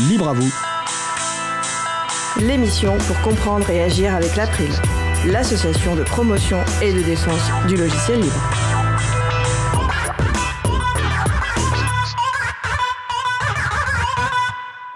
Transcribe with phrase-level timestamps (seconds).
[0.00, 0.52] libre à vous.
[2.40, 4.70] L'émission pour comprendre et agir avec l'April,
[5.26, 8.66] l'association de promotion et de défense du logiciel libre.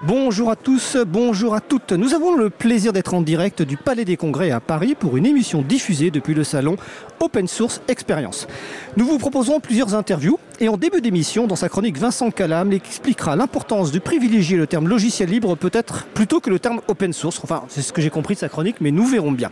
[0.02, 1.92] Bonjour à tous, bonjour à toutes.
[1.92, 5.24] Nous avons le plaisir d'être en direct du Palais des Congrès à Paris pour une
[5.24, 6.76] émission diffusée depuis le salon
[7.20, 8.48] Open Source Experience.
[8.96, 13.34] Nous vous proposerons plusieurs interviews et en début d'émission, dans sa chronique, Vincent Calam expliquera
[13.36, 17.40] l'importance de privilégier le terme logiciel libre peut-être plutôt que le terme open source.
[17.42, 19.50] Enfin, c'est ce que j'ai compris de sa chronique, mais nous verrons bien.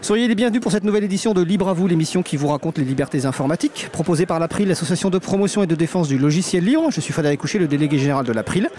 [0.00, 2.78] Soyez les bienvenus pour cette nouvelle édition de Libre à vous, l'émission qui vous raconte
[2.78, 6.90] les libertés informatiques, proposée par l'April, l'association de promotion et de défense du logiciel libre.
[6.90, 8.70] Je suis Frédéric Coucher, le délégué général de l'April.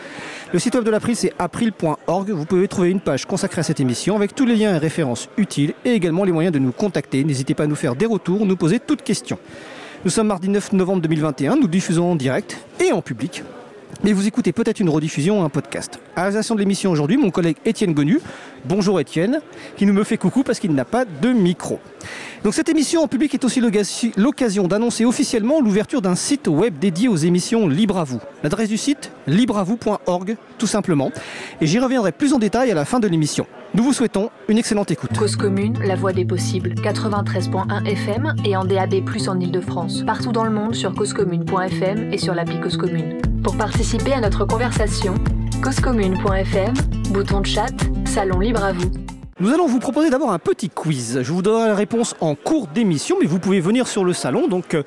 [0.54, 2.32] Le site web de l'April, c'est april.org.
[2.32, 5.30] Vous pouvez trouver une page consacrée à cette émission avec tous les liens et références
[5.38, 7.24] utiles et également les moyens de nous contacter.
[7.24, 9.38] N'hésitez pas à nous faire des retours, nous poser toutes questions.
[10.08, 13.44] Nous sommes mardi 9 novembre 2021, nous diffusons en direct et en public.
[14.06, 16.00] Mais vous écoutez peut-être une rediffusion ou un podcast.
[16.16, 18.22] À la réalisation de l'émission aujourd'hui, mon collègue Étienne Gonu.
[18.68, 19.40] Bonjour Étienne,
[19.78, 21.80] qui nous me fait coucou parce qu'il n'a pas de micro.
[22.44, 23.62] Donc cette émission en public est aussi
[24.18, 28.20] l'occasion d'annoncer officiellement l'ouverture d'un site web dédié aux émissions Libre à vous.
[28.44, 31.12] L'adresse du site libreavou.org tout simplement.
[31.62, 33.48] Et j'y reviendrai plus en détail à la fin de l'émission.
[33.74, 35.18] Nous vous souhaitons une excellente écoute.
[35.18, 38.94] Cause commune, la voix des possibles, 93.1 FM et en DAB+
[39.28, 40.04] en Ile-de-France.
[40.06, 43.18] Partout dans le monde sur causecommune.fm et sur l'appli Cause Commune.
[43.44, 45.14] Pour participer à notre conversation,
[45.62, 46.74] causecommune.fm,
[47.10, 47.72] bouton de chat,
[48.06, 48.90] salon libre à vous.
[49.40, 51.20] Nous allons vous proposer d'abord un petit quiz.
[51.22, 54.48] Je vous donnerai la réponse en cours d'émission, mais vous pouvez venir sur le salon,
[54.48, 54.84] donc euh,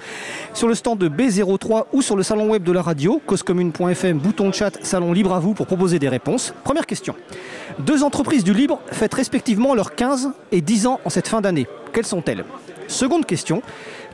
[0.55, 4.48] sur le stand de B03 ou sur le salon web de la radio, causecommune.fm, bouton
[4.48, 6.55] de chat, salon libre à vous pour proposer des réponses.
[6.65, 7.15] Première question.
[7.79, 11.67] Deux entreprises du libre fêtent respectivement leurs 15 et 10 ans en cette fin d'année.
[11.93, 12.45] Quelles sont-elles?
[12.89, 13.63] Seconde question.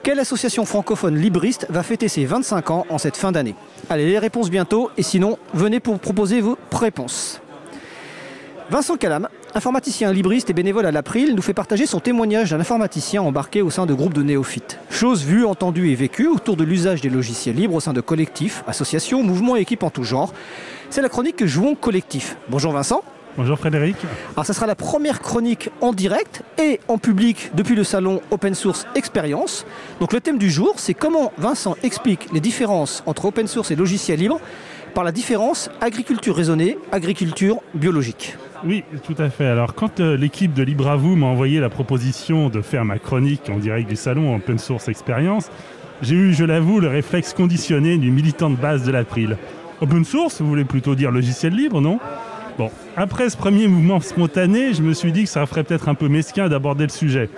[0.06, 3.56] Quelle association francophone libriste va fêter ses 25 ans en cette fin d'année?
[3.90, 7.40] Allez, les réponses bientôt, et sinon, venez pour proposer vos réponses.
[8.70, 13.20] Vincent Calam, informaticien libriste et bénévole à l'April, nous fait partager son témoignage d'un informaticien
[13.20, 14.78] embarqué au sein de groupes de néophytes.
[14.90, 18.62] Chose vue, entendue et vécue autour de l'usage des logiciels libres au sein de collectifs,
[18.68, 20.32] associations, mouvements et équipes en tout genre.
[20.88, 22.36] C'est la chronique Jouons collectif.
[22.48, 23.02] Bonjour Vincent.
[23.36, 23.96] Bonjour Frédéric.
[24.34, 28.54] Alors ça sera la première chronique en direct et en public depuis le salon Open
[28.54, 29.66] Source Experience.
[30.00, 33.76] Donc le thème du jour, c'est comment Vincent explique les différences entre open source et
[33.76, 34.40] logiciel libre
[34.94, 38.36] par la différence agriculture raisonnée, agriculture biologique.
[38.64, 39.44] Oui, tout à fait.
[39.44, 42.98] Alors, quand euh, l'équipe de Libre à vous m'a envoyé la proposition de faire ma
[42.98, 45.50] chronique en direct du salon Open Source Experience,
[46.00, 49.36] j'ai eu, je l'avoue, le réflexe conditionné du militant de base de l'April.
[49.82, 51.98] Open source, vous voulez plutôt dire logiciel libre, non?
[52.58, 55.94] Bon, après ce premier mouvement spontané, je me suis dit que ça ferait peut-être un
[55.94, 57.28] peu mesquin d'aborder le sujet.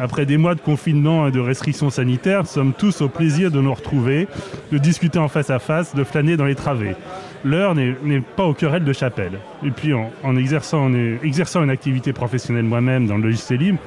[0.00, 3.72] Après des mois de confinement et de restrictions sanitaires, sommes tous au plaisir de nous
[3.72, 4.26] retrouver,
[4.72, 6.96] de discuter en face à face, de flâner dans les travées.
[7.44, 9.38] L'heure n'est pas aux querelles de chapelle.
[9.64, 13.78] Et puis en, exerçant, une activité professionnelle moi-même dans le logiciel libre,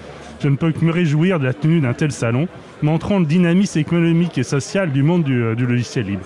[0.41, 2.47] je ne peux que me réjouir de la tenue d'un tel salon,
[2.81, 6.23] montrant le dynamisme économique et social du monde du, du logiciel libre.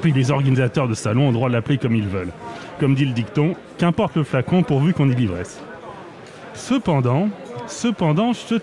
[0.00, 2.32] Puis les organisateurs de salon ont le droit de l'appeler comme ils veulent.
[2.80, 5.60] Comme dit le dicton, qu'importe le flacon pourvu qu'on y l'ivresse.
[6.54, 7.28] Cependant,
[7.68, 8.56] Cependant, je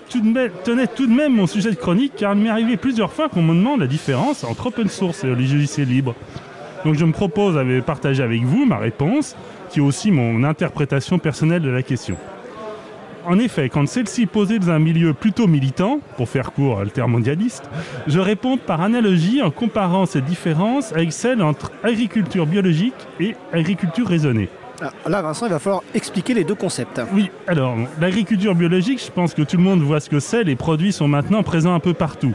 [0.63, 3.43] tenais tout de même mon sujet de chronique car il m'est arrivé plusieurs fois qu'on
[3.43, 6.15] me demande la différence entre open source et logiciel libre.
[6.83, 9.35] Donc je me propose de partager avec vous ma réponse,
[9.69, 12.17] qui est aussi mon interprétation personnelle de la question.
[13.27, 17.63] En effet, quand celle-ci est posée dans un milieu plutôt militant, pour faire court mondialiste,
[18.05, 24.07] je réponds par analogie en comparant ces différences avec celles entre agriculture biologique et agriculture
[24.07, 24.49] raisonnée.
[24.81, 27.01] Ah, là, Vincent, il va falloir expliquer les deux concepts.
[27.13, 30.43] Oui, alors, l'agriculture biologique, je pense que tout le monde voit ce que c'est.
[30.43, 32.33] Les produits sont maintenant présents un peu partout.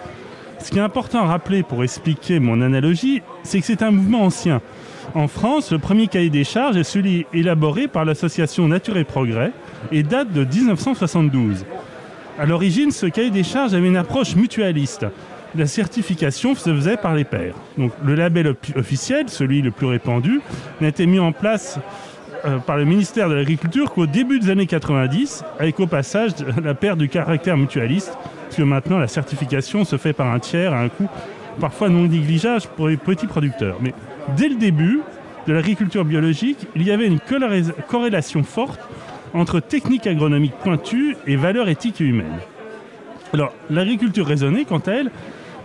[0.58, 4.24] Ce qui est important à rappeler pour expliquer mon analogie, c'est que c'est un mouvement
[4.24, 4.60] ancien.
[5.14, 9.50] En France, le premier cahier des charges est celui élaboré par l'association Nature et Progrès
[9.90, 11.64] et date de 1972.
[12.38, 15.06] À l'origine, ce cahier des charges avait une approche mutualiste.
[15.56, 17.56] La certification se faisait par les pairs.
[17.76, 20.40] Donc, le label officiel, celui le plus répandu,
[20.80, 21.80] n'a été mis en place
[22.44, 26.30] euh, par le ministère de l'Agriculture qu'au début des années 90, avec au passage
[26.62, 28.16] la perte du caractère mutualiste,
[28.48, 31.08] puisque maintenant la certification se fait par un tiers à un coût
[31.60, 33.76] parfois non négligeable pour les petits producteurs.
[34.36, 35.00] Dès le début
[35.46, 37.18] de l'agriculture biologique, il y avait une
[37.88, 38.80] corrélation forte
[39.34, 42.40] entre technique agronomique pointue et valeurs éthiques et humaines.
[43.32, 45.10] Alors, l'agriculture raisonnée, quant à elle,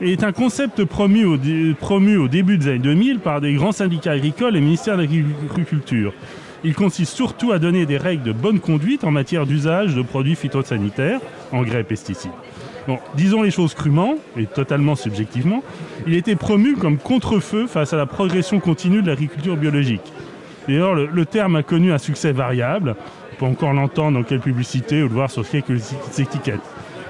[0.01, 1.37] est un concept promu au,
[1.79, 6.13] promu au début des années 2000 par des grands syndicats agricoles et ministères de l'Agriculture.
[6.63, 10.35] Il consiste surtout à donner des règles de bonne conduite en matière d'usage de produits
[10.35, 11.21] phytosanitaires,
[11.51, 12.31] engrais et pesticides.
[12.87, 15.63] Bon, disons les choses crûment et totalement subjectivement,
[16.05, 20.13] il était promu comme contre-feu face à la progression continue de l'agriculture biologique.
[20.67, 22.95] D'ailleurs, le, le terme a connu un succès variable.
[23.33, 26.61] On peut encore l'entendre dans quelques publicités ou le voir sur quelques étiquettes.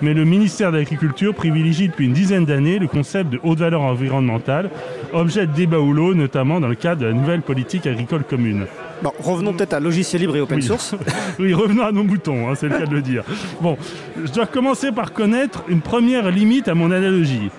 [0.01, 3.81] Mais le ministère de l'Agriculture privilégie depuis une dizaine d'années le concept de haute valeur
[3.81, 4.69] environnementale,
[5.13, 8.65] objet de débat ou l'eau, notamment dans le cadre de la nouvelle politique agricole commune.
[9.01, 10.63] Bon, revenons peut-être à logiciel libre et open Oui.
[10.63, 10.95] source.
[11.39, 13.23] Oui, revenons à nos moutons, hein, c'est le cas de le dire.
[13.61, 13.77] Bon,
[14.23, 17.49] je dois commencer par connaître une première limite à mon analogie.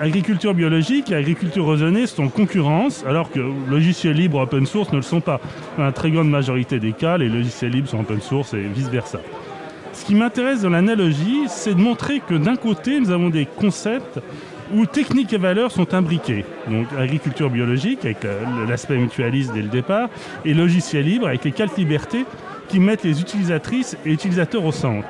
[0.00, 3.40] Agriculture biologique et agriculture raisonnée sont en concurrence, alors que
[3.70, 5.40] logiciels libres open source ne le sont pas.
[5.76, 9.20] Dans la très grande majorité des cas, les logiciels libres sont open source et vice-versa.
[10.02, 14.18] Ce qui m'intéresse dans l'analogie, c'est de montrer que d'un côté, nous avons des concepts
[14.74, 16.44] où techniques et valeurs sont imbriquées.
[16.68, 20.08] Donc agriculture biologique avec la- l'aspect mutualiste dès le départ
[20.44, 22.24] et logiciel libre avec les quatre libertés
[22.68, 25.06] qui mettent les utilisatrices et utilisateurs au centre.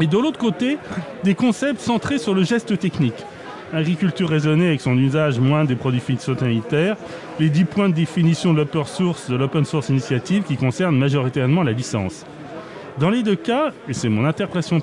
[0.00, 0.78] Et de l'autre côté,
[1.24, 3.24] des concepts centrés sur le geste technique.
[3.72, 6.96] Agriculture raisonnée avec son usage moins des produits phytosanitaires,
[7.40, 11.64] les 10 points de définition de l'open source, de l'open source initiative qui concernent majoritairement
[11.64, 12.24] la licence.
[12.98, 14.80] Dans les deux cas, et c'est mon interprétation,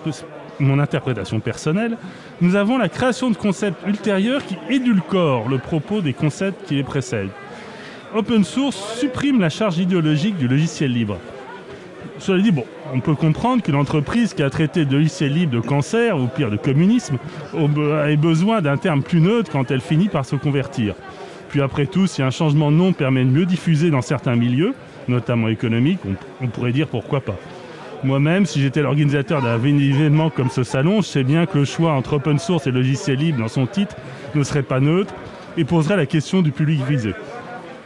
[1.39, 1.98] personnelle,
[2.42, 6.83] nous avons la création de concepts ultérieurs qui édulcorent le propos des concepts qui les
[6.83, 7.31] précèdent.
[8.13, 11.18] Open source supprime la charge idéologique du logiciel libre.
[12.19, 15.60] Cela dit, bon, on peut comprendre qu'une entreprise qui a traité de logiciel libre de
[15.60, 17.18] cancer, ou pire de communisme,
[18.07, 20.94] ait besoin d'un terme plus neutre quand elle finit par se convertir.
[21.50, 24.75] Puis après tout, si un changement de nom permet de mieux diffuser dans certains milieux,
[25.07, 27.36] notamment économiques, on, on pourrait dire pourquoi pas.
[28.03, 31.94] Moi-même, si j'étais l'organisateur d'un événement comme ce salon, je sais bien que le choix
[31.94, 33.95] entre open source et logiciel libre dans son titre
[34.35, 35.13] ne serait pas neutre
[35.55, 37.13] et poserait la question du public visé.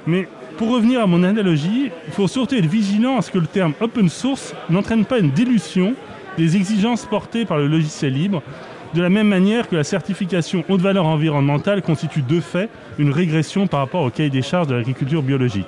[0.07, 0.27] Mais
[0.57, 3.73] pour revenir à mon analogie, il faut surtout être vigilant à ce que le terme
[3.79, 5.93] open source n'entraîne pas une dilution
[6.35, 8.41] des exigences portées par le logiciel libre,
[8.95, 13.67] de la même manière que la certification haute valeur environnementale constitue de fait une régression
[13.67, 15.67] par rapport au cahier des charges de l'agriculture biologique.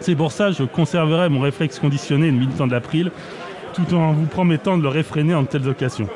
[0.00, 3.10] C'est pour ça que je conserverai mon réflexe conditionné de militant de l'April,
[3.74, 6.08] tout en vous promettant de le réfréner en telles occasions.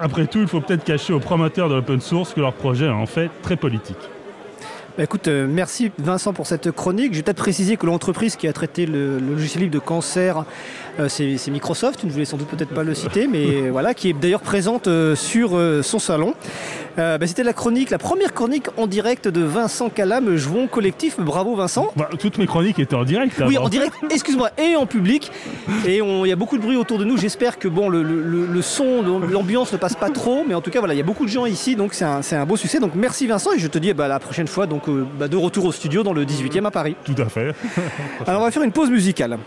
[0.00, 2.90] Après tout, il faut peut-être cacher aux promoteurs de l'open source que leur projet est
[2.90, 3.96] en fait très politique.
[4.96, 7.12] Bah, écoute, euh, merci Vincent pour cette chronique.
[7.12, 10.44] Je vais peut-être préciser que l'entreprise qui a traité le, le logiciel libre de cancer,
[10.98, 12.00] euh, c'est Microsoft.
[12.00, 14.86] Tu ne voulais sans doute peut-être pas le citer, mais voilà, qui est d'ailleurs présente
[14.86, 15.50] euh, sur
[15.82, 16.32] son salon.
[16.98, 21.18] Euh, bah, C'était la chronique, la première chronique en direct de Vincent Calam, Jouons Collectif.
[21.20, 21.90] Bravo Vincent.
[21.96, 23.42] Bah, toutes mes chroniques étaient en direct.
[23.46, 25.30] Oui, en direct, excuse-moi, et en public.
[25.86, 27.16] Et il y a beaucoup de bruit autour de nous.
[27.16, 30.44] J'espère que bon, le, le- le son, l'ambiance ne passe pas trop.
[30.48, 31.76] Mais en tout cas, voilà, il y a beaucoup de gens ici.
[31.76, 32.80] Donc c'est un, c'est un beau succès.
[32.80, 33.52] Donc merci Vincent.
[33.52, 36.02] Et je te dis bah, la prochaine fois, donc, euh, bah, de retour au studio
[36.02, 36.96] dans le 18e à Paris.
[37.04, 37.54] Tout à fait.
[38.26, 39.38] Alors on va faire une pause musicale.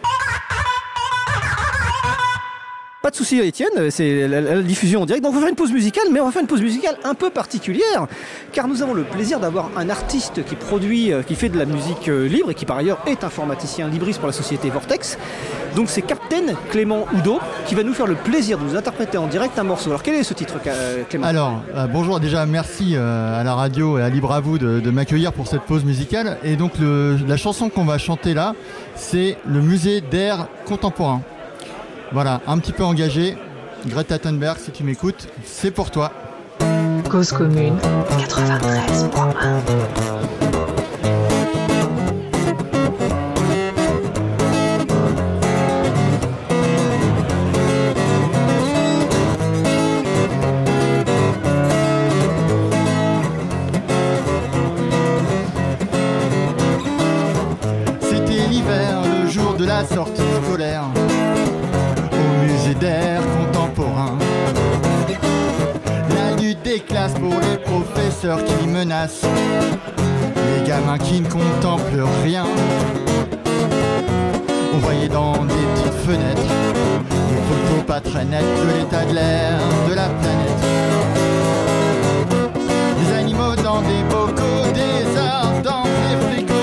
[3.09, 5.23] Pas de souci Étienne, c'est la, diffusion en direct.
[5.23, 7.15] Donc on va faire une pause musicale, mais on va faire une pause musicale un
[7.15, 8.05] peu particulière,
[8.53, 11.65] car nous avons le plaisir d'avoir un artiste qui produit, euh, qui fait de la
[11.65, 15.17] musique euh, libre et qui par ailleurs est informaticien libriste pour la société Vortex.
[15.75, 19.25] Donc c'est Captain Clément Oudot qui va nous faire le plaisir de nous interpréter en
[19.25, 19.89] direct un morceau.
[19.89, 21.25] Alors quel est ce titre euh, Clément?
[21.25, 25.47] Alors, bonjour, déjà merci à la radio et à Libre à vous de, m'accueillir pour
[25.47, 26.37] cette pause musicale.
[26.43, 28.53] Et donc la chanson qu'on va chanter là,
[28.93, 31.23] c'est le musée d'air contemporain.
[32.11, 33.37] Voilà, un petit peu engagé.
[33.85, 36.11] Greta Thunberg, si tu m'écoutes, c'est pour toi.
[37.09, 37.77] Cause commune
[38.17, 39.39] 93.1.
[58.01, 60.21] C'était l'hiver, le jour de la sortie
[66.69, 69.25] des classes pour les professeurs qui menacent,
[70.35, 72.45] les gamins qui ne contemplent rien.
[74.75, 76.53] On voyait dans des petites fenêtres
[77.31, 79.57] des photos pas très nettes de l'état de l'air
[79.89, 80.61] de la planète.
[82.99, 86.58] Des animaux dans des bocaux, des arbres dans des fricots.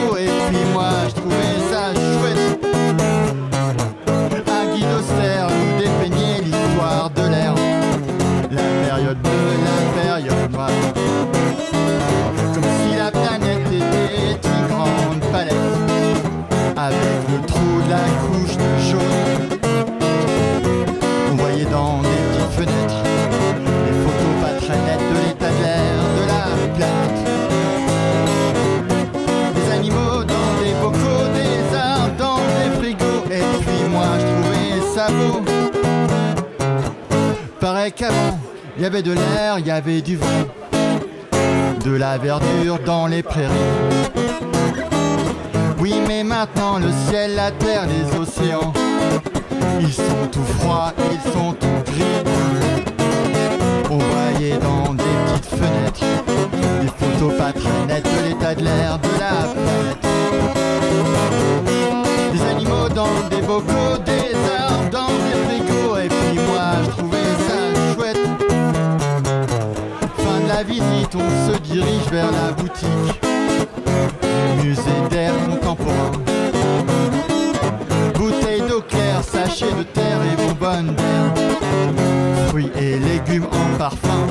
[37.95, 38.39] Qu'avant,
[38.77, 40.27] il y avait de l'air, il y avait du vent.
[41.85, 43.53] De la verdure dans les prairies.
[45.79, 48.73] Oui, mais maintenant le ciel, la terre, les océans,
[49.81, 52.25] ils sont tout froids, ils sont tout gris.
[53.89, 56.05] On voyait dans des petites fenêtres
[56.83, 60.07] des photos pas très nettes de l'état de l'air de la planète.
[62.33, 64.26] Des animaux dans des bocaux, des
[70.63, 73.21] visite, on se dirige vers la boutique
[74.63, 76.13] musée d'art contemporain.
[78.15, 82.49] Bouteilles d'eau claire, sachets de terre et bonbonnes d'air.
[82.49, 84.27] Fruits et légumes en parfum.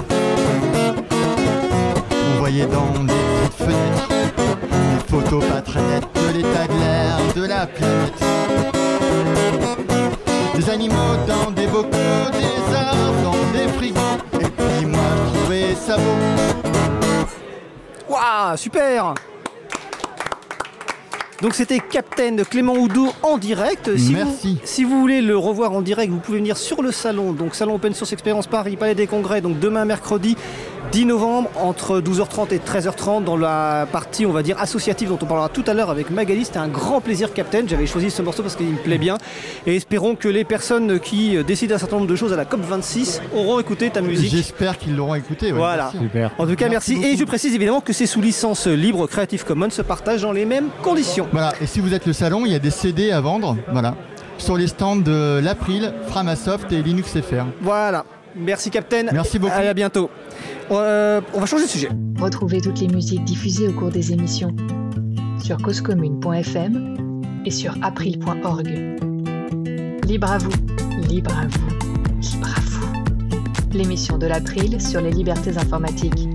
[2.12, 4.10] On voyait dans des petites fenêtres
[4.72, 8.24] des photos pas très nettes de l'état de l'air de la planète.
[10.56, 11.92] Des animaux dans des bocaux,
[12.32, 14.35] des arbres dans des frigos.
[18.10, 19.14] Waouh, super
[21.42, 23.98] donc c'était Captain Clément Houdou en direct.
[23.98, 24.54] Si Merci.
[24.54, 27.56] Vous, si vous voulez le revoir en direct, vous pouvez venir sur le salon, donc
[27.56, 30.38] salon Open Source Experience Paris, Palais des Congrès, donc demain mercredi
[30.96, 35.26] 10 novembre entre 12h30 et 13h30 dans la partie on va dire associative dont on
[35.26, 36.46] parlera tout à l'heure avec Magali.
[36.46, 39.18] C'était un grand plaisir Captain, j'avais choisi ce morceau parce qu'il me plaît bien
[39.68, 43.20] et espérons que les personnes qui décident un certain nombre de choses à la COP26
[43.36, 44.32] auront écouté ta musique.
[44.32, 45.48] J'espère qu'ils l'auront écouté.
[45.48, 45.92] ouais, Voilà.
[45.92, 46.32] Super.
[46.38, 47.14] En tout cas, Merci merci.
[47.14, 50.46] Et je précise évidemment que c'est sous licence libre Creative Commons, se partage dans les
[50.46, 51.28] mêmes conditions.
[51.34, 53.96] Voilà, et si vous êtes le salon, il y a des CD à vendre, voilà,
[54.38, 57.48] sur les stands de l'April, Framasoft et Linux FR.
[57.60, 58.06] Voilà.
[58.36, 59.06] Merci Captain.
[59.12, 59.54] Merci beaucoup.
[59.56, 60.10] Allez, à bientôt.
[60.72, 61.90] Euh, on va changer de sujet.
[62.20, 64.56] Retrouvez toutes les musiques diffusées au cours des émissions
[65.44, 67.14] sur causecommune.fm
[67.46, 68.68] et sur april.org.
[70.06, 70.52] Libre à vous,
[71.08, 71.70] libre à vous,
[72.22, 73.78] libre à vous.
[73.78, 76.28] L'émission de l'April sur les libertés informatiques.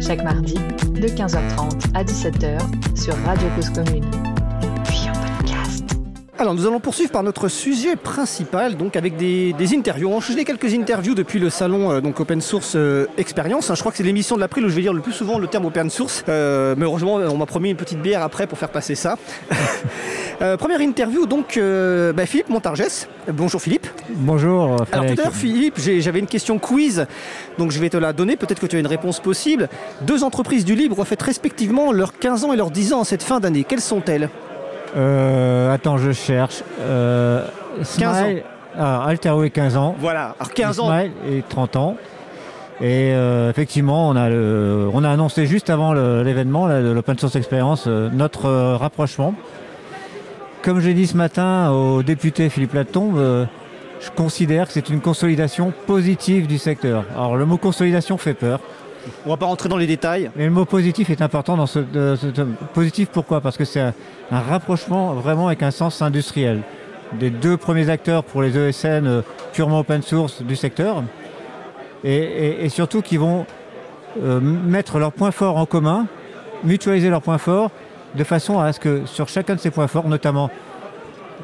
[0.00, 2.58] Chaque mardi de 15h30 à 17h
[2.96, 4.31] sur Radio Cause Commune.
[6.42, 10.10] Alors, nous allons poursuivre par notre sujet principal, donc avec des, des interviews.
[10.10, 13.70] On a quelques interviews depuis le salon euh, donc Open Source euh, Experience.
[13.70, 13.76] hein.
[13.76, 15.46] Je crois que c'est l'émission de l'April où je vais dire le plus souvent le
[15.46, 16.24] terme Open Source.
[16.28, 19.18] Euh, mais heureusement, on m'a promis une petite bière après pour faire passer ça.
[20.58, 23.06] Première interview, donc bah, Philippe Montargès.
[23.32, 23.86] Bonjour Philippe.
[24.10, 25.20] Bonjour Alors tout Frédéric.
[25.20, 27.06] à l'heure, Philippe, j'avais une question quiz,
[27.58, 29.68] donc je vais te la donner, peut-être que tu as une réponse possible.
[30.00, 33.22] Deux entreprises du libre fêtent respectivement leurs 15 ans et leurs 10 ans en cette
[33.22, 33.62] fin d'année.
[33.62, 34.28] Quelles sont-elles?
[34.96, 36.62] Euh, attends, je cherche.
[36.80, 37.44] Euh,
[37.98, 38.14] 15 ans.
[38.24, 38.42] Smile,
[38.78, 39.94] ah, Alterway 15 ans.
[39.98, 40.88] Voilà, alors 15 ans.
[40.88, 41.96] Smile et 30 ans.
[42.80, 47.36] Et euh, effectivement, on a, le- on a annoncé juste avant l'événement de l'Open Source
[47.36, 49.34] Experience euh, notre euh, rapprochement.
[50.62, 53.44] Comme j'ai dit ce matin au député Philippe Latombe, euh,
[54.00, 57.04] je considère que c'est une consolidation positive du secteur.
[57.14, 58.58] Alors le mot consolidation fait peur.
[59.26, 60.30] On va pas rentrer dans les détails.
[60.36, 61.80] Mais le mot positif est important dans ce,
[62.74, 63.40] positif pourquoi?
[63.40, 63.92] Parce que c'est un,
[64.30, 66.62] rapprochement vraiment avec un sens industriel
[67.18, 71.02] des deux premiers acteurs pour les ESN euh, purement open source du secteur
[72.04, 73.44] et, surtout qui vont
[74.22, 76.06] euh, mettre leurs points forts en commun,
[76.64, 77.70] mutualiser leurs points forts
[78.14, 80.50] de façon à ce que sur chacun de ces points forts, notamment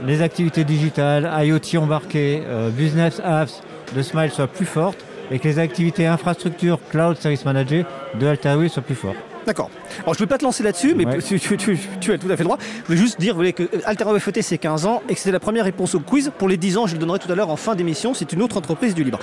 [0.04, 3.62] les activités digitales, IoT embarqué, euh, business apps
[3.94, 7.84] de Smile soient plus fortes et que les activités infrastructure, cloud, service manager
[8.18, 9.16] de Altair soient plus fortes.
[9.46, 9.70] D'accord.
[10.02, 11.22] Alors je ne vais pas te lancer là-dessus, mais Ouais.
[11.22, 12.58] tu, tu- tu- tu as tout à fait le droit.
[12.82, 15.32] Je voulais juste dire vous voyez, que Altera FET c'est 15 ans et que c'était
[15.32, 16.30] la première réponse au quiz.
[16.36, 18.12] Pour les 10 ans, je le donnerai tout à l'heure en fin d'émission.
[18.12, 19.18] C'est une autre entreprise du libre.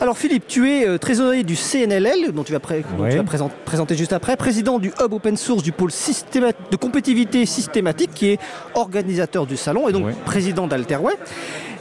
[0.00, 3.10] Alors Philippe, tu es euh, trésorier du CNLL, dont tu vas, pré- dont Ouais.
[3.10, 7.46] tu vas présent- présenter juste après, président du Hub Open Source du pôle de compétitivité
[7.46, 8.38] systématique, qui est
[8.74, 10.14] organisateur du salon et donc Ouais.
[10.24, 11.14] président d'Alterway.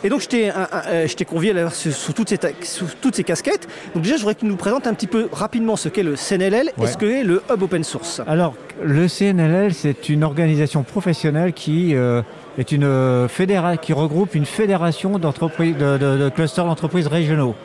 [0.04, 3.16] Et donc je t'ai euh, je t'ai convié là, sous, sous toutes ces sous toutes
[3.16, 3.68] ces casquettes.
[3.96, 6.16] Donc déjà, je voudrais que tu nous présentes un petit peu rapidement ce qu'est le
[6.16, 8.22] CNLL et ce qu'est le Hub Open Source.
[8.28, 12.22] Alors, le CNLL, c'est une organisation professionnelle qui euh,
[12.60, 17.56] est une euh, fédéra- qui regroupe une fédération d'entreprises, de, de- de clusters d'entreprises régionaux.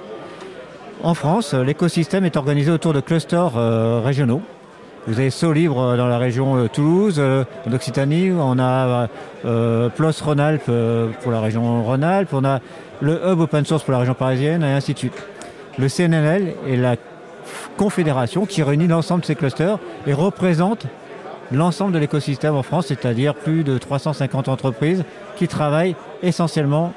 [1.02, 4.40] En France, l'écosystème est organisé autour de clusters euh, régionaux.
[5.08, 9.08] Vous avez Solibre euh, dans la région euh, Toulouse, euh, en Occitanie, on a
[9.42, 10.70] PLOS Rhône-Alpes
[11.22, 12.60] pour la région Rhône-Alpes, on a
[13.00, 15.14] le Hub Open Source pour la région parisienne, et ainsi de suite.
[15.78, 16.94] Le CNLL est la
[17.76, 20.86] confédération qui réunit l'ensemble de ces clusters et représente
[21.50, 25.04] l'ensemble de l'écosystème en France, c'est-à-dire plus de 350 entreprises
[25.36, 26.92] qui travaillent essentiellement,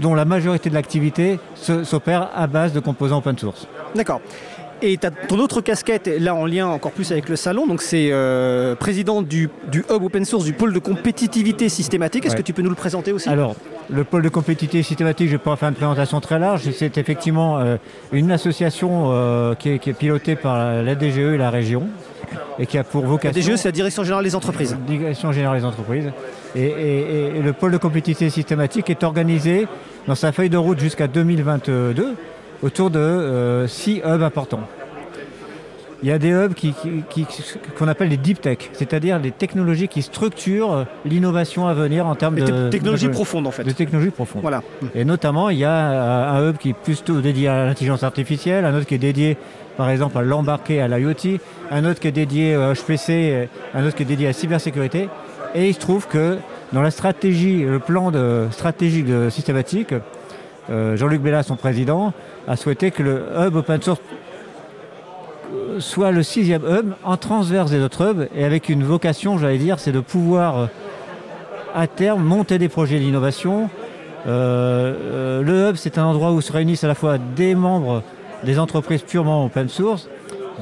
[0.00, 3.66] dont la majorité de l'activité s'opère à base de composants open source.
[3.94, 4.20] D'accord.
[4.82, 7.82] Et tu as ton autre casquette, là en lien encore plus avec le salon, donc
[7.82, 12.24] c'est euh, président du, du Hub Open Source du pôle de compétitivité systématique.
[12.24, 12.40] Est-ce Ouais.
[12.40, 13.28] que tu peux nous le présenter aussi?
[13.28, 13.54] Alors,
[13.90, 16.96] le pôle de compétitivité systématique, je ne vais pas faire une présentation très large, c'est
[16.96, 17.76] effectivement euh,
[18.12, 21.82] une association euh, qui, est, qui est pilotée par la DGE et la région,
[22.58, 23.40] et qui a pour La vocation...
[23.52, 24.76] DGE, c'est la Direction Générale des Entreprises.
[24.86, 26.10] Direction générale des entreprises.
[26.56, 29.66] Et, et- et le pôle de compétitivité systématique est organisé
[30.06, 32.14] dans sa feuille de route jusqu'à 2022
[32.62, 34.60] autour de euh, six hubs importants.
[36.02, 36.54] Il y a des hubs
[37.78, 42.36] qu'on appelle des deep tech, c'est-à-dire des technologies qui structurent l'innovation à venir en termes
[42.36, 43.64] Les de, te- technologies de, profondes, en fait.
[43.64, 44.40] de technologies profondes.
[44.40, 44.62] Voilà.
[44.94, 48.64] Et notamment, il y a euh, un hub qui est plutôt dédié à l'intelligence artificielle,
[48.64, 49.36] un autre qui est dédié,
[49.76, 51.38] par exemple, à l'embarquer à l'IoT,
[51.70, 55.10] un autre qui est dédié au HPC, un autre qui est dédié à la cybersécurité.
[55.54, 56.38] Et il se trouve que
[56.72, 59.92] dans la stratégie, le plan de stratégique de systématique,
[60.68, 62.12] euh, Jean-Luc Bella, son président,
[62.46, 64.00] a souhaité que le hub open source
[65.52, 69.58] euh, soit le sixième hub en transverse des autres hubs et avec une vocation, j'allais
[69.58, 70.66] dire, c'est de pouvoir euh,
[71.74, 73.70] à terme monter des projets d'innovation.
[74.26, 78.02] Le hub, c'est un endroit où se réunissent à la fois des membres
[78.44, 80.08] des entreprises purement open source,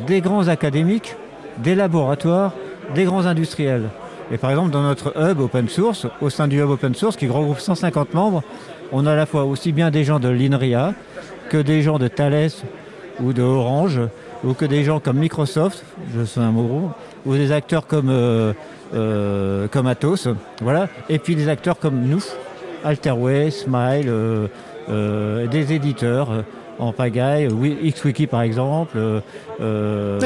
[0.07, 1.17] des grands académiques,
[1.59, 2.53] des laboratoires,
[2.95, 3.89] des grands industriels.
[4.31, 7.27] Et par exemple, dans notre hub open source, au sein du hub open source qui
[7.27, 8.43] regroupe 150 membres,
[8.93, 10.95] on a à la fois aussi bien des gens de l'INRIA
[11.51, 12.51] que des gens de Thales
[13.21, 14.01] ou de Orange
[14.45, 15.85] ou que des gens comme Microsoft,
[16.17, 16.91] je suis un mot
[17.27, 18.53] ou des acteurs comme, euh,
[18.95, 20.29] euh, comme Atos,
[20.63, 22.23] voilà, et puis des acteurs comme nous,
[22.85, 24.47] Alterway, Smile, euh,
[24.89, 26.45] euh, des éditeurs
[26.79, 29.21] en pagaille, Wi- XWiki par exemple, euh,
[29.61, 30.21] euh.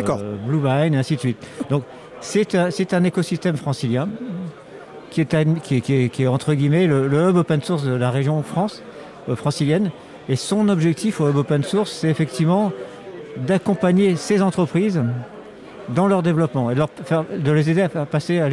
[0.46, 1.38] Bluevine, et ainsi de suite.
[1.70, 1.84] Donc
[2.20, 4.08] c'est un, c'est un écosystème francilien
[5.12, 7.62] qui est, un- qui est- qui est- qui est, entre guillemets le, le hub open
[7.62, 8.82] source de la région France,
[9.28, 9.90] euh, francilienne.
[10.28, 12.72] Et son objectif au hub open source, c'est effectivement
[13.36, 15.02] d'accompagner ces entreprises
[15.88, 18.48] dans leur développement et de, leur faire- de les aider à passer à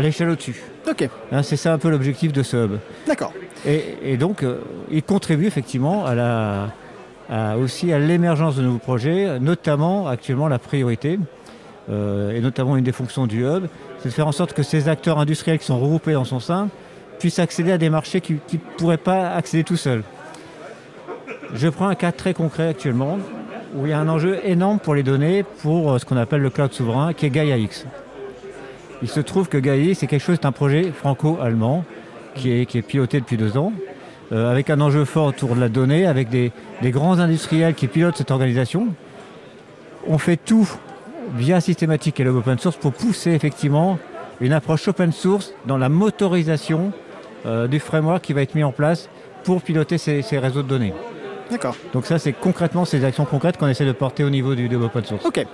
[0.00, 0.62] l'échelle au-dessus.
[0.88, 2.72] Ok, Hein, c'est ça un peu l'objectif de ce hub.
[3.06, 3.32] d'accord.
[3.66, 6.68] Et, et donc, euh, il contribue effectivement à la,
[7.30, 11.18] à- aussi à l'émergence de nouveaux projets, notamment actuellement la priorité,
[11.90, 13.66] et notamment une des fonctions du hub,
[13.98, 16.68] c'est de faire en sorte que ces acteurs industriels qui sont regroupés dans son sein
[17.18, 20.02] puissent accéder à des marchés qui ne pourraient pas accéder tout seuls.
[21.54, 23.18] Je prends un cas très concret actuellement,
[23.74, 26.40] où il y a un enjeu énorme pour les données, pour euh, ce qu'on appelle
[26.40, 27.86] le cloud souverain, qui est Gaia-X.
[29.02, 31.84] Il se trouve que Gaia, c'est quelque chose, c'est un projet franco-allemand
[32.34, 33.72] qui est, qui est piloté depuis deux ans,
[34.32, 37.86] euh, avec un enjeu fort autour de la donnée, avec des, des grands industriels qui
[37.86, 38.88] pilotent cette organisation.
[40.06, 40.68] On fait tout
[41.34, 43.98] via Systématique et le open source pour pousser effectivement
[44.40, 46.92] une approche open source dans la motorisation
[47.46, 49.08] euh, du framework qui va être mis en place
[49.44, 50.94] pour piloter ces, ces réseaux de données.
[51.52, 51.76] D'accord.
[51.92, 54.76] Donc ça, c'est concrètement ces actions concrètes qu'on essaie de porter au niveau du, de
[54.76, 55.24] open source.
[55.24, 55.46] Ok.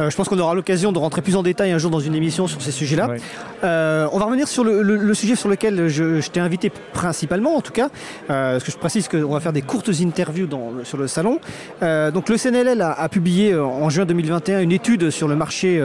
[0.00, 2.14] Euh, je pense qu'on aura l'occasion de rentrer plus en détail un jour dans une
[2.14, 3.08] émission sur ces sujets-là.
[3.08, 3.18] Ouais.
[3.62, 6.72] Euh, on va revenir sur le, le- le sujet sur lequel je, je t'ai invité
[6.92, 7.88] principalement, en tout cas,
[8.30, 11.38] euh, parce que je précise qu'on va faire des courtes interviews dans sur le salon.
[11.82, 15.80] Donc le CNLL a, a publié en juin 2021 une étude sur le marché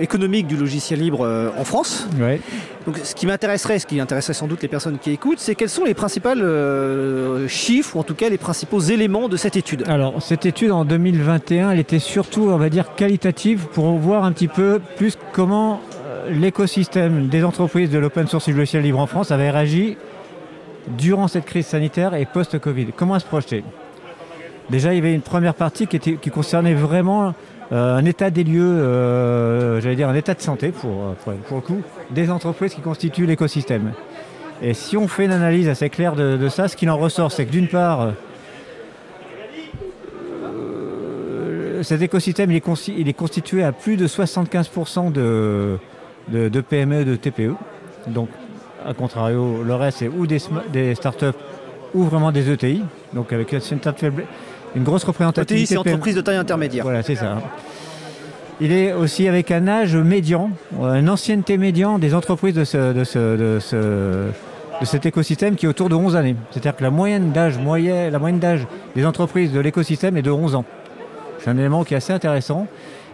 [0.00, 2.06] économique du logiciel libre en France.
[2.18, 2.40] Ouais.
[2.86, 5.68] Donc ce qui m'intéresserait, ce qui intéresserait sans doute les personnes qui écoutent, c'est quels
[5.68, 6.30] sont les principaux
[7.48, 9.84] chiffres, ou en tout cas les principaux éléments de cette étude.
[9.88, 14.32] Alors, cette étude en 2021, elle était surtout, on va dire, qualitative pour voir un
[14.32, 18.98] petit peu plus comment euh, l'écosystème des entreprises de l'open source et du logiciel libre
[18.98, 19.96] en France avait réagi
[20.96, 22.88] durant cette crise sanitaire et post-Covid.
[22.96, 23.64] Comment se projeter
[24.70, 27.34] Déjà, il y avait une première partie qui, concernait vraiment
[27.72, 31.56] euh, un état des lieux, euh, j'allais dire un état de santé pour, pour, pour
[31.56, 33.92] le coup, des entreprises qui constituent l'écosystème.
[34.60, 37.32] Et si on fait une analyse assez claire de, de ça, ce qu'il en ressort,
[37.32, 38.12] c'est que d'une part,
[41.82, 45.78] cet écosystème il est, consti- il est constitué à plus de 75% de,
[46.28, 47.54] de, de PME, de TPE.
[48.08, 48.28] Donc,
[48.86, 50.38] à contrario, le reste, c'est ou des,
[50.94, 51.26] startups
[51.94, 52.82] ou vraiment des ETI.
[53.12, 53.58] Donc, avec une,
[54.76, 55.66] une grosse ETI, représentativité.
[55.66, 55.94] c'est PME.
[55.94, 56.84] entreprise de taille intermédiaire.
[56.84, 57.38] Voilà, c'est ça.
[58.60, 63.04] Il est aussi avec un âge médian, une ancienneté médian des entreprises de, ce- de,
[63.04, 64.30] ce- de ce-
[64.80, 66.36] de cet écosystème qui est autour de 11 années.
[66.50, 70.30] C'est-à-dire que la moyenne d'âge moyenne, la moyenne d'âge des entreprises de l'écosystème est de
[70.30, 70.64] 11 ans.
[71.48, 72.66] C'est un élément qui est assez intéressant.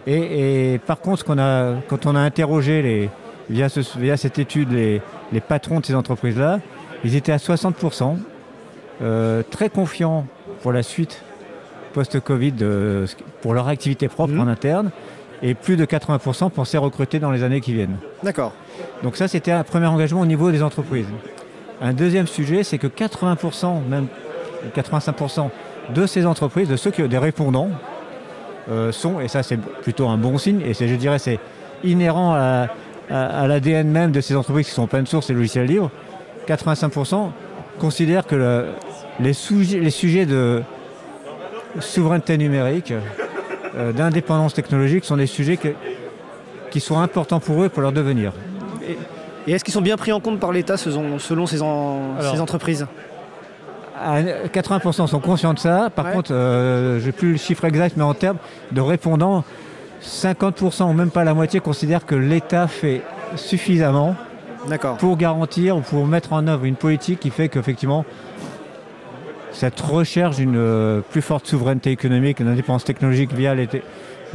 [0.07, 3.09] Et, et par contre, a, quand on a interrogé les,
[3.49, 6.59] via, ce- via cette étude les, les patrons de ces entreprises-là,
[7.05, 8.17] ils étaient à 60%,
[9.01, 10.25] euh, très confiants
[10.61, 11.23] pour la suite
[11.93, 13.05] post-Covid de-
[13.41, 14.41] pour leur activité propre Mhm.
[14.41, 14.91] en interne
[15.41, 17.97] et plus de 80% pensaient recruter dans les années qui viennent.
[18.21, 18.51] D'accord.
[19.01, 21.07] Donc ça, c'était un premier engagement au niveau des entreprises.
[21.81, 24.07] Un deuxième sujet, c'est que 80%, même
[24.75, 25.49] 85%
[25.93, 27.69] de ces entreprises, de ceux qui des répondants,
[28.71, 31.39] euh, sont, et ça c'est plutôt un bon signe, et c'est, je dirais c'est
[31.83, 32.67] inhérent à,
[33.11, 35.91] à- à l'ADN même de ces entreprises qui sont open source et logiciels libres,
[36.47, 37.29] 85%
[37.79, 38.65] considèrent que le-
[39.19, 40.61] les, sujets, les sujets de
[41.79, 42.93] souveraineté numérique,
[43.77, 45.73] euh, d'indépendance technologique sont des sujets que-
[46.71, 48.31] qui sont importants pour eux pour leur devenir.
[49.47, 52.33] Et est-ce qu'ils sont bien pris en compte par l'État selon, selon ces, en- Alors-
[52.33, 52.87] ces entreprises?
[54.53, 55.89] 80% sont conscients de ça.
[55.89, 56.11] Par Ouais.
[56.11, 58.37] contre, euh, je n'ai plus le chiffre exact, mais en termes
[58.71, 59.43] de répondants,
[60.01, 63.01] 50% ou même pas la moitié considèrent que l'État fait
[63.35, 64.15] suffisamment
[64.99, 68.05] pour garantir ou pour mettre en œuvre une politique qui fait qu'effectivement,
[69.51, 73.81] cette recherche d'une euh, plus forte souveraineté économique, une indépendance technologique via l'État, euh,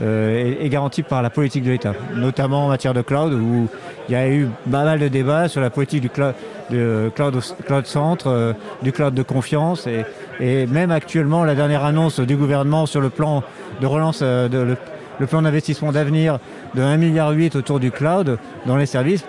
[0.01, 3.69] est, est garantie par la politique de l'État, notamment en matière de cloud, où
[4.09, 6.35] il y a eu pas mal de débats sur la politique du cloud,
[6.71, 10.05] de cloud, cloud centre, euh, du cloud de confiance, et,
[10.41, 13.43] et même actuellement, la dernière annonce du gouvernement sur le plan
[13.81, 14.77] de relance, euh, de,
[15.19, 16.39] le, plan d'investissement d'avenir
[16.75, 19.25] de 1,8 milliard autour du cloud dans les services,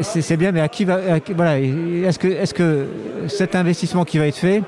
[0.00, 0.98] c'est bien, mais à qui va,
[1.34, 2.86] voilà, est-ce que, est-ce que
[3.28, 4.62] cet investissement qui va être fait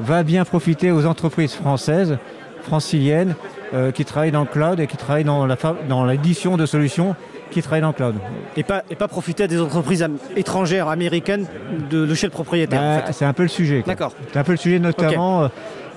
[0.00, 2.18] va bien profiter aux entreprises françaises,
[2.64, 3.34] franciliennes,
[3.74, 6.66] euh, qui travaillent dans le cloud et qui travaillent dans la, fa- dans l'édition de
[6.66, 7.14] solutions
[7.50, 8.14] qui travaillent dans le cloud
[8.56, 11.46] Et pas, et pas profiter à des entreprises am- étrangères, américaines,
[11.90, 12.80] de, de chez le propriétaire.
[12.80, 13.12] en Bah, fait.
[13.12, 13.82] C'est un peu le sujet.
[13.86, 14.12] D'accord.
[14.32, 15.44] C'est un peu le sujet, notamment.
[15.44, 15.48] euh,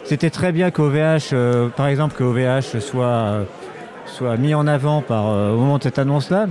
[0.04, 3.44] C'était très bien qu'OVH, euh, par exemple, que OVH soit, euh,
[4.06, 6.46] soit mis en avant par, au moment de cette annonce-là.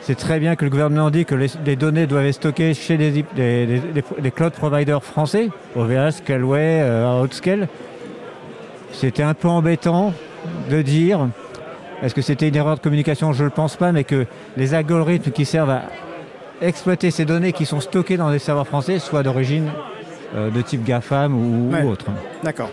[0.00, 2.96] C'est très bien que le gouvernement dit que les, les données doivent être stockées chez
[2.96, 6.82] des cloud providers français, OVH, Scaleway,
[7.22, 7.68] Outscale.
[8.92, 10.12] C'était un peu embêtant
[10.70, 11.28] de dire,
[12.02, 13.32] est-ce que c'était une erreur de communication?
[13.32, 14.26] Je ne le pense pas, mais que
[14.56, 15.82] les algorithmes qui servent à
[16.60, 19.70] exploiter ces données qui sont stockées dans des serveurs français soient d'origine
[20.36, 21.82] euh, de type GAFAM ou, Ouais.
[21.82, 22.06] ou autre.
[22.44, 22.70] D'accord.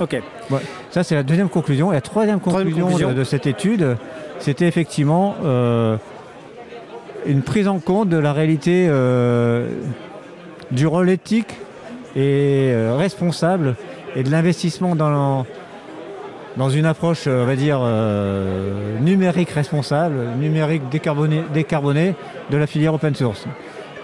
[0.00, 0.20] Ok.
[0.50, 0.60] Ouais.
[0.90, 1.90] Ça, c'est la deuxième conclusion.
[1.92, 3.08] Et la troisième Troisième conclusion.
[3.08, 3.96] De, de cette étude,
[4.40, 5.96] c'était effectivement euh,
[7.24, 9.68] une prise en compte de la réalité euh,
[10.70, 11.54] du rôle éthique
[12.14, 13.76] et responsable
[14.16, 15.46] et de l'investissement dans,
[16.56, 22.14] dans une approche, euh, on va dire, euh, numérique responsable, numérique décarboné, décarboné
[22.50, 23.44] de la filière open source.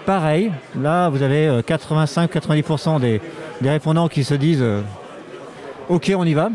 [0.05, 3.21] Pareil, là, vous avez euh, 85-90% des,
[3.61, 4.81] des répondants qui se disent euh,
[5.89, 6.49] Ok, on y va.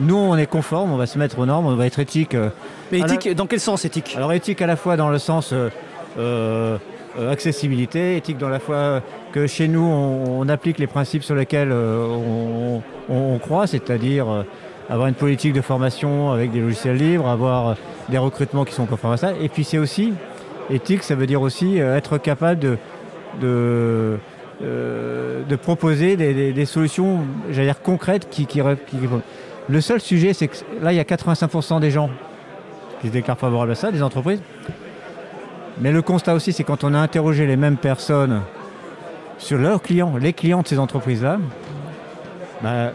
[0.00, 2.34] Nous, on est conforme, on va se mettre aux normes, on va être éthique.
[2.34, 2.48] euh.
[2.92, 4.14] Mais la- éthique, dans quel sens éthique?
[4.16, 5.68] Alors éthique à la fois dans le sens euh,
[6.18, 6.76] euh,
[7.18, 9.00] euh, accessibilité, éthique dans la fois
[9.46, 14.42] chez nous, on, applique les principes sur lesquels euh, on, croit, c'est-à-dire euh,
[14.88, 17.74] avoir une politique de formation avec des logiciels libres, avoir euh,
[18.08, 19.32] des recrutements qui sont conformes à ça.
[19.40, 20.14] Et puis c'est aussi,
[20.70, 22.78] éthique, ça veut dire aussi être capable
[23.40, 24.18] de,
[25.62, 27.18] proposer des, solutions,
[27.50, 28.46] j'allais dire, concrètes qui.
[29.68, 32.08] Le seul sujet, c'est que là, il y a 85% des gens
[33.00, 34.40] qui se déclarent favorables à ça, des entreprises.
[35.80, 38.42] Mais le constat aussi, c'est quand on a interrogé les mêmes personnes
[39.38, 41.38] sur leurs clients, les clients de ces entreprises-là,
[42.62, 42.92] bah,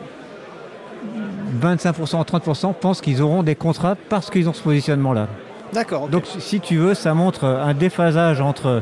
[1.62, 5.27] 25%, 30% pensent qu'ils auront des contrats parce qu'ils ont ce positionnement-là.
[5.73, 6.10] D'accord.
[6.10, 8.82] Donc si tu veux, ça montre un déphasage entre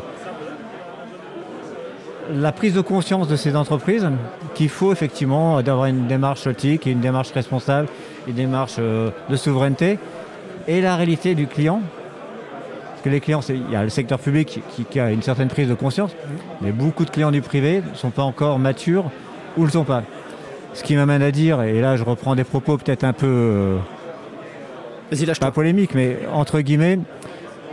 [2.31, 4.07] la prise de conscience de ces entreprises
[4.53, 7.87] qu'il faut effectivement d'avoir une démarche éthique une démarche responsable,
[8.27, 9.99] une démarche euh, de souveraineté
[10.67, 11.81] et la réalité du client.
[12.99, 14.59] Parce que les clients, il y a le secteur public
[14.91, 16.11] qui- a une certaine prise de conscience,
[16.59, 19.05] mais beaucoup de clients du privé ne sont pas encore matures
[19.55, 20.03] ou ne le sont pas.
[20.73, 23.77] Ce qui m'amène à dire, et là je reprends des propos peut-être un peu euh,
[25.39, 26.99] pas polémique, mais entre guillemets,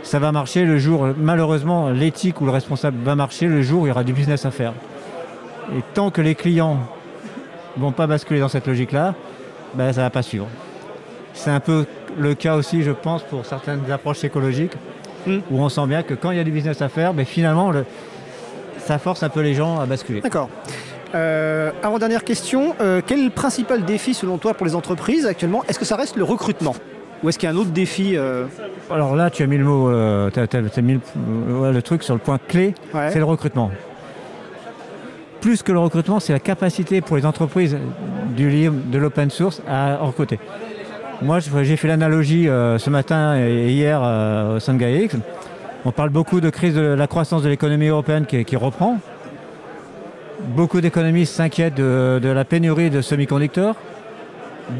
[0.01, 3.85] ça va marcher le jour, malheureusement, l'éthique ou le responsable va marcher le jour où
[3.85, 4.71] il y aura du business à faire.
[5.77, 6.77] Et tant que les clients
[7.75, 9.13] vont pas basculer dans cette logique-là,
[9.73, 10.47] ben, ça va pas suivre.
[11.33, 11.85] C'est un peu
[12.17, 14.71] le cas aussi, je pense, pour certaines approches écologiques,
[15.27, 15.41] Mm.
[15.51, 17.71] où on sent bien que quand il y a du business à faire, ben, finalement,
[17.71, 17.85] le-
[18.79, 20.21] ça force un peu les gens à basculer.
[20.21, 20.49] D'accord.
[21.15, 25.63] Euh, avant-dernière question, euh, quel est le principal défi selon toi pour les entreprises actuellement?
[25.69, 26.75] Est-ce que ça reste le recrutement?
[27.23, 28.45] Ou est-ce qu'il y a un autre défi euh,
[28.91, 29.89] Alors là, tu as mis le mot,
[30.29, 30.99] t'as mis
[31.47, 33.09] le, ouais, le truc sur le point clé, ouais.
[33.11, 33.71] c'est le recrutement.
[35.41, 37.77] Plus que le recrutement, c'est la capacité pour les entreprises
[38.35, 40.39] du de l'open source à en recruter.
[41.23, 45.15] Moi, j'ai fait l'analogie euh, ce matin et hier euh, au Shanghai X.
[45.83, 48.97] On parle beaucoup de crise de la croissance de l'économie européenne qui, reprend.
[50.55, 53.75] Beaucoup d'économistes s'inquiètent de, la pénurie de semi-conducteurs.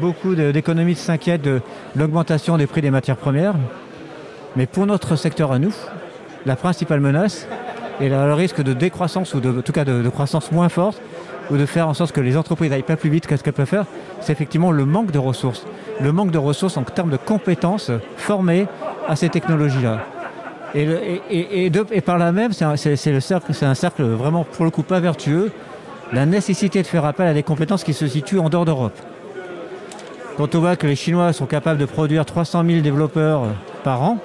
[0.00, 1.60] Beaucoup d'économistes s'inquiètent de
[1.96, 3.54] l'augmentation des prix des matières premières.
[4.54, 5.74] Mais pour notre secteur à nous,
[6.46, 7.48] la principale menace
[8.00, 11.00] est le risque de décroissance ou en tout cas de, de croissance moins forte
[11.50, 13.66] ou de faire en sorte que les entreprises n'aillent pas plus vite qu'est-ce qu'elles peuvent
[13.66, 13.86] faire,
[14.20, 15.64] c'est effectivement le manque de ressources.
[16.00, 18.66] Le manque de ressources en termes de compétences formées
[19.08, 19.98] à ces technologies-là.
[20.74, 21.70] Et,
[22.04, 25.50] par là même, c'est un, cercle- c'est un cercle vraiment pour le coup pas vertueux,
[26.12, 28.96] la nécessité de faire appel à des compétences qui se situent en dehors d'Europe.
[30.36, 33.42] quand on voit que les Chinois sont capables de produire 300 000 développeurs
[33.82, 34.18] par an,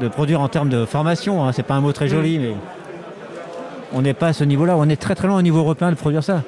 [0.00, 2.54] de produire en termes de formation, hein, c'est pas un mot très joli, mais
[3.92, 5.96] on n'est pas à ce niveau-là, on est très très loin au niveau européen de
[5.96, 6.42] produire ça.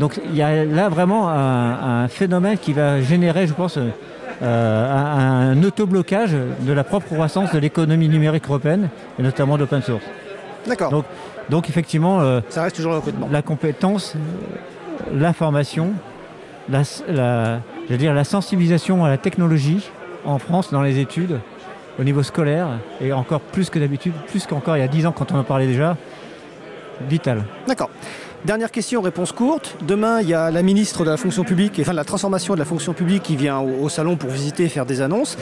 [0.00, 3.90] Donc il y a là vraiment un, un phénomène qui va générer, je pense, euh,
[4.42, 6.30] un, un autoblocage
[6.60, 10.04] de la propre croissance de l'économie numérique européenne, et notamment d'open source.
[10.66, 10.90] D'accord.
[10.90, 11.04] Donc,
[11.50, 13.28] donc effectivement, euh, Ça reste toujours le recrutement.
[13.32, 14.14] la compétence,
[15.12, 15.90] la formation,
[16.70, 19.90] la, la- je veux dire, la sensibilisation à la technologie
[20.24, 21.40] en France dans les études,
[21.98, 22.68] au niveau scolaire,
[23.00, 25.42] et encore plus que d'habitude, plus qu'encore il y a 10 ans quand on en
[25.44, 25.96] parlait déjà,
[27.08, 27.42] vital.
[27.66, 27.90] D'accord.
[28.44, 29.76] Dernière question, réponse courte.
[29.86, 32.58] Demain, il y a la ministre de la fonction publique, enfin de la transformation de
[32.58, 35.36] la fonction publique qui vient au, au salon pour visiter et faire des annonces.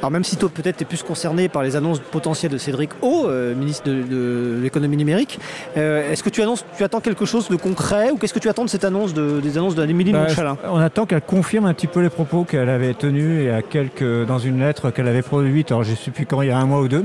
[0.00, 2.90] Alors même si toi peut-être tu es plus concerné par les annonces potentielles de Cédric
[3.02, 5.40] O, euh, ministre de, de l'économie numérique,
[5.76, 8.48] euh, est-ce que tu, annonces, tu attends quelque chose de concret ou qu'est-ce que tu
[8.48, 11.66] attends de cette annonce de, des annonces de Amélie Bah, Montchalin on attend qu'elle confirme
[11.66, 15.08] un petit peu les propos qu'elle avait tenus et à quelques, dans une lettre qu'elle
[15.08, 17.04] avait produite, alors je ne sais plus quand, il y a un mois ou deux,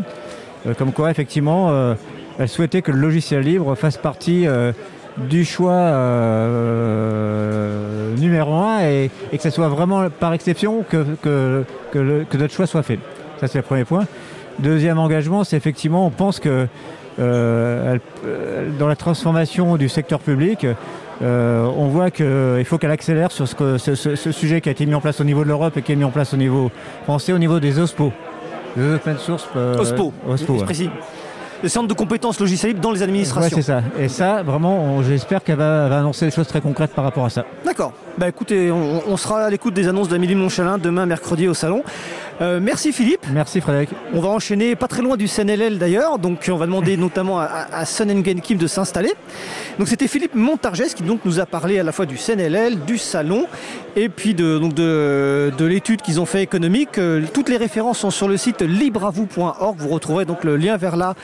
[0.68, 1.96] euh, comme quoi effectivement
[2.40, 4.48] elle souhaitait que le logiciel libre fasse partie
[5.18, 5.72] du choix
[6.84, 12.26] euh, numéro un et, et que ce soit vraiment par exception que, que, que, le-
[12.30, 13.00] que notre choix soit fait.
[13.40, 14.06] Ça c'est le premier point.
[14.60, 16.68] Deuxième engagement, c'est effectivement, on pense que
[17.20, 20.66] euh, elle- euh, dans la transformation du secteur public,
[21.22, 24.70] euh, on voit qu'il faut qu'elle accélère sur ce, que- ce- ce- ce sujet qui
[24.70, 26.34] a été mis en place au niveau de l'Europe et qui est mis en place
[26.34, 26.72] au niveau
[27.04, 28.12] français, au niveau des OSPO.
[28.78, 29.48] Les open source.
[29.56, 30.54] euh, OSPO, OSPO.
[31.64, 33.56] Le centre de compétences logicielles libres dans les Ouais, administrations.
[33.56, 33.82] c'est ça.
[33.98, 37.30] Et ça, vraiment, j'espère qu'elle va, va annoncer des choses très concrètes par rapport à
[37.30, 37.46] ça.
[37.66, 37.94] D'accord.
[38.18, 41.82] Bah écoutez, on, on sera à l'écoute des annonces d'Amélie Montchalin demain mercredi au salon.
[42.42, 43.26] Euh, merci Philippe.
[43.32, 43.90] Merci Frédéric.
[44.14, 47.48] On va enchaîner pas très loin du CNLL d'ailleurs, donc on va demander notamment à,
[47.72, 49.14] à, Sun Kim de s'installer.
[49.80, 52.98] Donc c'était Philippe Montargès qui donc nous a parlé à la fois du CNLL, du
[52.98, 53.46] salon
[53.96, 56.98] et puis de, donc de, de l'étude qu'ils ont fait économique.
[57.00, 59.76] Euh, toutes les références sont sur le site libravou.org.
[59.80, 61.16] Vous retrouverez donc le lien vers là,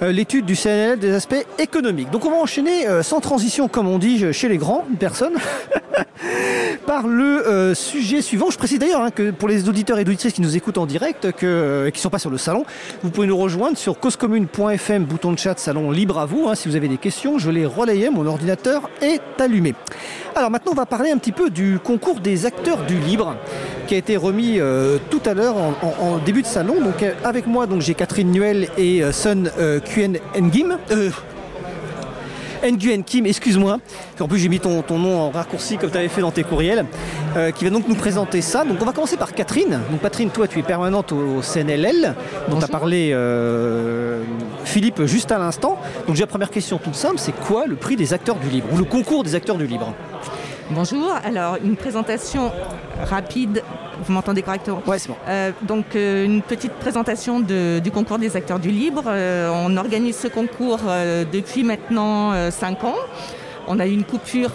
[0.00, 2.10] l'étude du CNLL des aspects économiques.
[2.10, 5.34] Donc on va enchaîner euh, sans transition comme on dit chez les grands personnes.
[6.86, 8.50] par le euh, sujet suivant.
[8.50, 11.32] Je précise d'ailleurs hein, que pour les auditeurs et auditrices qui nous écoutent en direct,
[11.32, 12.64] que, euh, qui ne sont pas sur le salon,
[13.02, 16.48] vous pouvez nous rejoindre sur causecommune.fm, bouton de chat, salon libre à vous.
[16.48, 16.54] hein.
[16.54, 19.74] si vous avez des questions, je les relayais, mon ordinateur est allumé.
[20.36, 23.36] Alors maintenant, on va parler un petit peu du concours des acteurs du libre
[23.86, 26.80] qui a été remis euh, tout à l'heure en, en- en début de salon.
[26.80, 29.50] Donc euh, avec moi, donc j'ai Catherine Nuel et euh, Sun
[29.84, 30.78] Quen Ngim.
[32.66, 33.78] Nguyen Kim, excuse-moi.
[34.20, 36.44] En plus, j'ai mis ton, ton nom en raccourci comme tu avais fait dans tes
[36.44, 36.86] courriels,
[37.36, 38.64] euh, qui va donc nous présenter ça.
[38.64, 39.80] Donc, on va commencer par Catherine.
[39.90, 42.14] Donc, Catherine, toi, tu es permanente au CNLL,
[42.48, 44.22] dont a parlé euh,
[44.64, 45.78] Philippe juste à l'instant.
[46.06, 48.68] Donc, j'ai la première question toute simple c'est quoi le prix des acteurs du libre
[48.72, 49.92] ou le concours des acteurs du libre
[50.70, 52.50] Bonjour, alors une présentation
[53.04, 53.62] rapide,
[54.02, 54.82] vous m'entendez correctement?
[54.86, 55.16] Ouais, c'est bon.
[55.28, 59.02] Euh, donc euh, une petite présentation de- du concours des acteurs du libre.
[59.06, 60.80] Euh, on organise ce concours
[61.32, 62.94] depuis maintenant 5 ans.
[63.68, 64.50] On a eu une coupure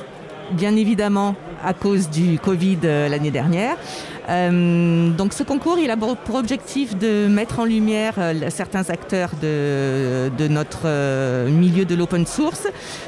[0.52, 3.76] bien évidemment à cause du Covid euh, l'année dernière.
[4.30, 9.32] Euh, donc ce concours, il a pour objectif de mettre en lumière euh, certains acteurs
[9.42, 12.68] de, notre milieu de l'open source.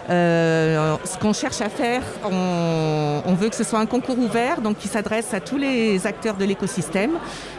[0.10, 4.88] Ce qu'on cherche à faire, on, veut que ce soit un concours ouvert, donc qui
[4.88, 7.12] s'adresse à tous les acteurs de l'écosystème,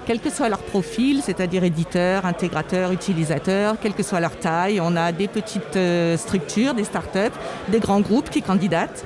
[0.07, 4.81] quel que soit leur profil, c'est-à-dire éditeurs, intégrateurs, utilisateurs, quelle que soit leur taille.
[4.81, 5.78] On a des petites
[6.16, 7.37] structures, des startups,
[7.68, 9.05] des grands groupes qui candidatent.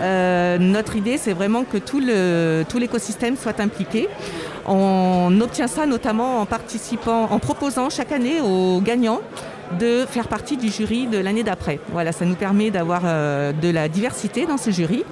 [0.00, 2.00] Euh, notre idée, c'est vraiment que tout
[2.78, 4.08] l'écosystème soit impliqué.
[4.66, 9.20] On obtient ça notamment en participant, en proposant chaque année aux gagnants
[9.78, 11.80] de faire partie du jury de l'année d'après.
[11.92, 15.04] Voilà, ça nous permet d'avoir euh, de la diversité dans ce jury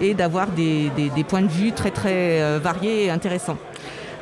[0.00, 0.90] et d'avoir des
[1.28, 3.58] points de vue très très euh, variés et intéressants.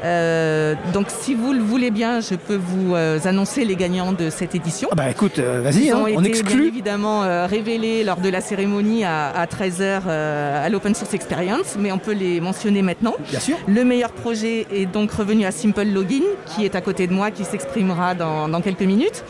[0.04, 4.30] Euh, donc si vous le voulez bien, je peux vous euh, annoncer les gagnants de
[4.30, 4.88] cette édition.
[4.92, 6.68] Ah bah écoute, euh, vas-y, hein, on bien exclut.
[6.68, 11.98] évidemment euh, révélés lors de la cérémonie à, 13h à l'Open Source Experience, mais on
[11.98, 13.14] peut les mentionner maintenant.
[13.30, 13.56] Bien sûr.
[13.66, 17.30] Le meilleur projet est donc revenu à Simple Login, qui est à côté de moi,
[17.30, 19.24] qui s'exprimera dans, dans quelques minutes.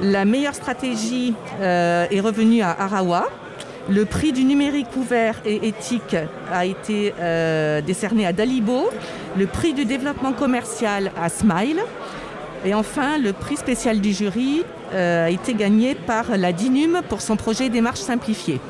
[0.00, 3.28] La meilleure stratégie euh, est revenue à Arawa.
[3.88, 6.16] Le prix du numérique ouvert et éthique
[6.52, 8.90] a été euh, décerné à Dalibo.
[9.36, 11.80] Le prix du développement commercial à Smile.
[12.64, 14.62] Et enfin, le prix spécial du jury
[14.94, 18.60] euh, a été gagné par la DINUM pour son projet démarche simplifiée.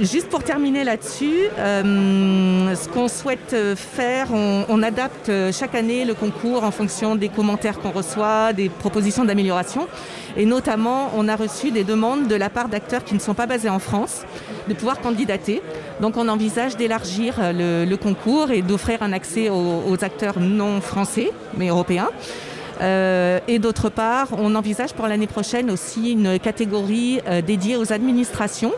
[0.00, 6.64] Juste pour terminer là-dessus, euh, ce qu'on souhaite faire, on, adapte chaque année le concours
[6.64, 9.88] en fonction des commentaires qu'on reçoit, des propositions d'amélioration.
[10.36, 13.46] Et notamment, on a reçu des demandes de la part d'acteurs qui ne sont pas
[13.46, 14.22] basés en France
[14.68, 15.60] de pouvoir candidater.
[16.00, 21.30] Donc on envisage d'élargir le, concours et d'offrir un accès aux, aux acteurs non français,
[21.56, 22.08] mais européens.
[22.80, 27.92] Euh, et d'autre part, on envisage pour l'année prochaine aussi une catégorie euh, dédiée aux
[27.92, 28.72] administrations.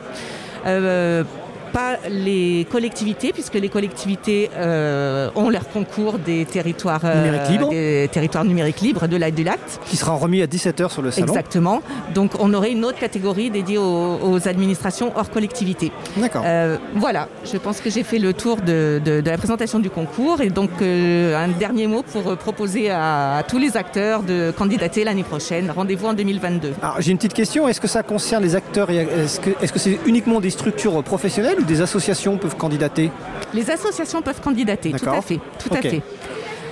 [0.64, 1.24] Euh,
[1.72, 7.68] pas les collectivités, puisque les collectivités euh, ont leur concours des territoires, euh, Numériques libres.
[7.70, 9.58] des territoires numériques libres de la du lac.
[9.86, 11.26] Qui sera remis à 17h sur le salon.
[11.26, 11.82] Exactement.
[12.14, 15.90] Donc on aurait une autre catégorie dédiée aux, aux administrations hors collectivité.
[16.16, 16.42] D'accord.
[16.44, 19.90] Euh, voilà, je pense que j'ai fait le tour de, de- de la présentation du
[19.90, 25.04] concours et donc un dernier mot pour proposer à, à tous les acteurs de candidater
[25.04, 25.70] l'année prochaine.
[25.74, 26.74] Rendez-vous en 2022.
[26.82, 29.72] Alors j'ai une petite question, est-ce que ça concerne les acteurs et Est-ce que est-ce
[29.72, 33.10] que c'est uniquement des structures professionnelles ou des associations peuvent candidater
[33.54, 35.40] Les associations peuvent candidater, tout à fait.
[35.58, 35.78] Tout Ok.
[35.78, 36.02] à fait.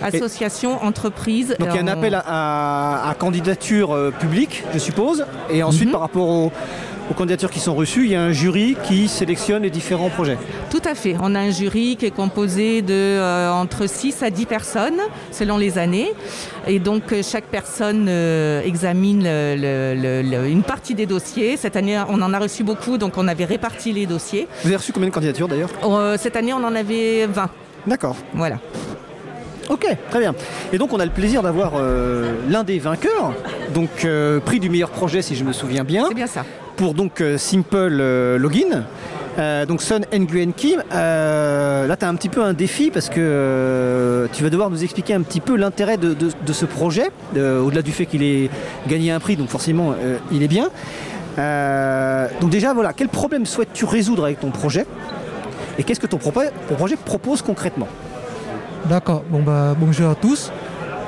[0.02, 1.54] Associations, entreprises.
[1.58, 5.26] Donc il y a un euh, appel à, à- à candidature euh, publique, je suppose,
[5.50, 5.92] et ensuite Mhm.
[5.92, 6.52] par rapport aux,
[7.10, 10.38] aux candidatures qui sont reçues, il y a un jury qui sélectionne les différents projets.
[10.70, 11.16] Tout à fait.
[11.20, 15.00] On a un jury qui est composé de euh, entre 6 à 10 personnes
[15.32, 16.12] selon les années.
[16.66, 21.56] Et donc euh, chaque personne euh, examine le- le- le- le- une partie des dossiers.
[21.56, 24.46] Cette année, on en a reçu beaucoup, donc on avait réparti les dossiers.
[24.62, 25.70] Vous avez reçu combien de candidatures d'ailleurs?
[25.84, 27.50] Euh, cette année, on en avait 20.
[27.86, 28.16] D'accord.
[28.34, 28.58] Voilà.
[29.68, 30.34] Ok, très bien.
[30.72, 33.32] Et donc on a le plaisir d'avoir euh, l'un des vainqueurs,
[33.72, 36.44] donc euh, prix du meilleur projet si je me souviens bien, C'est bien ça.
[36.80, 38.84] Pour donc euh, Simple euh, Login.
[39.38, 44.26] Euh, donc Sun Nguyen Kim, là tu as un petit peu un défi parce que
[44.32, 46.16] tu vas devoir nous expliquer un petit peu l'intérêt de,
[46.52, 48.50] ce projet, au-delà du fait qu'il ait
[48.88, 49.94] gagné un prix, donc forcément
[50.32, 50.68] il est bien.
[52.40, 54.84] Donc déjà voilà, quel problème souhaites-tu résoudre avec ton projet
[55.78, 57.88] et qu'est-ce que ton, ton projet propose concrètement?
[58.86, 60.50] D'accord, bon bah bonjour à tous.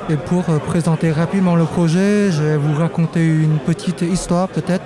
[0.09, 4.83] Et pour présenter rapidement le projet, je vais vous raconter une petite histoire peut-être.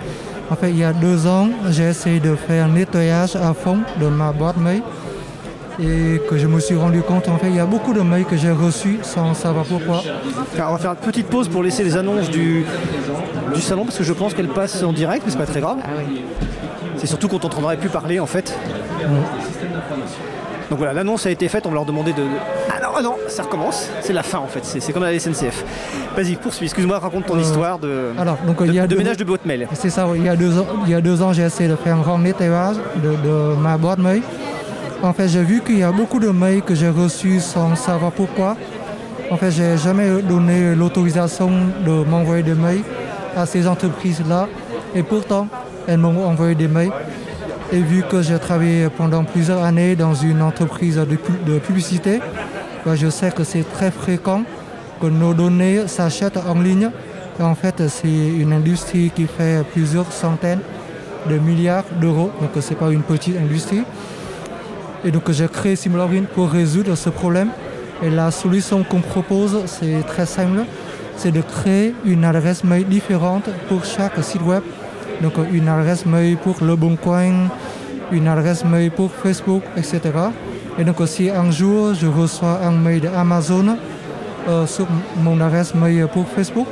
[0.49, 3.79] En fait, il y a deux ans, j'ai essayé de faire un nettoyage à fond
[3.99, 4.81] de ma boîte mail
[5.79, 8.25] et que je me suis rendu compte, en fait, il y a beaucoup de mails
[8.25, 10.01] que j'ai reçus sans savoir pourquoi.
[10.55, 12.65] Alors, on va faire une petite pause pour laisser les annonces du,
[13.53, 15.77] du salon parce que je pense qu'elles passent en direct, mais c'est pas très grave.
[15.83, 16.21] Ah oui.
[16.97, 18.57] C'est surtout qu'on t'entendrait plus parler en fait.
[20.69, 22.23] Donc voilà, l'annonce a été faite, on va leur demander de.
[22.69, 23.89] Ah non, ah non, ça recommence.
[24.01, 25.63] C'est la fin en fait, c'est comme à la SNCF.
[26.15, 28.87] Vas-y, poursuis, excuse-moi, raconte ton Euh, histoire de, Alors, donc de, il y a de
[28.87, 29.67] deux- ménage de boîte mail.
[29.73, 31.75] C'est ça, il y a deux ans, il y a deux ans j'ai essayé de
[31.77, 34.21] faire un grand nettoyage de, de ma boîte mail.
[35.03, 38.11] En fait, j'ai vu qu'il y a beaucoup de mails que j'ai reçus sans savoir
[38.11, 38.57] pourquoi.
[39.31, 41.49] En fait, j'ai jamais donné l'autorisation
[41.85, 42.81] de m'envoyer des mails
[43.35, 44.47] à ces entreprises-là.
[44.95, 45.47] Et pourtant,
[45.87, 46.91] elles m'ont envoyé des mails.
[47.73, 52.19] Et vu que j'ai travaillé pendant plusieurs années dans une entreprise de, pu- de publicité,
[52.85, 54.43] bah, je sais que c'est très fréquent
[55.01, 56.89] que nos données s'achètent en ligne.
[57.39, 60.61] En fait, c'est une industrie qui fait plusieurs centaines
[61.29, 63.83] de milliards d'euros, donc ce n'est pas une petite industrie.
[65.03, 67.49] Et donc j'ai créé Simlogin pour résoudre ce problème.
[68.01, 70.63] Et la solution qu'on propose, c'est très simple,
[71.17, 74.63] c'est de créer une adresse mail différente pour chaque site web.
[75.21, 77.49] Donc une adresse mail pour Le Bon Coin,
[78.11, 80.01] une adresse mail pour Facebook, etc.
[80.77, 83.77] Et donc si un jour je reçois un mail d'Amazon
[84.47, 86.67] euh, sur mon adresse mail pour Facebook,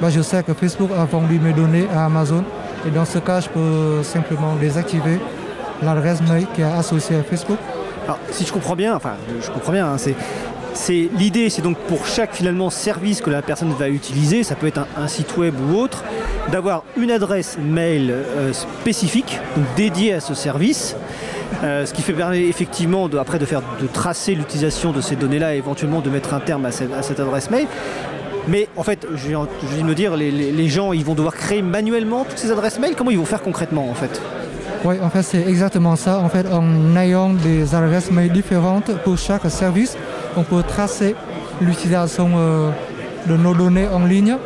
[0.00, 2.42] bah, je sais que Facebook a vendu mes données à Amazon.
[2.86, 5.20] Et dans ce cas, je peux simplement désactiver
[5.82, 7.58] l'adresse mail qui est associée à Facebook.
[8.04, 10.14] Alors, si je comprends bien, enfin, je comprends bien, hein, c'est.
[10.74, 14.66] C'est l'idée, c'est donc pour chaque finalement service que la personne va utiliser, ça peut
[14.66, 16.04] être un, site web ou autre,
[16.52, 19.38] d'avoir une adresse mail euh, spécifique,
[19.76, 20.96] dédiée à ce service,
[21.64, 25.16] euh, ce qui fait permet effectivement de, après de faire de tracer l'utilisation de ces
[25.16, 27.66] données-là et éventuellement de mettre un terme à cette, adresse mail.
[28.48, 29.46] Mais en fait, je viens,
[29.78, 32.94] de me dire, les gens, ils vont devoir créer manuellement toutes ces adresses mail?
[32.96, 34.20] Comment ils vont faire concrètement en fait?
[34.82, 36.20] Oui, en fait, c'est exactement ça.
[36.20, 39.96] En fait, en ayant des adresses mail différentes pour chaque service,
[40.36, 41.14] on peut tracer
[41.60, 42.70] l'utilisation euh,
[43.26, 44.36] de nos données en ligne.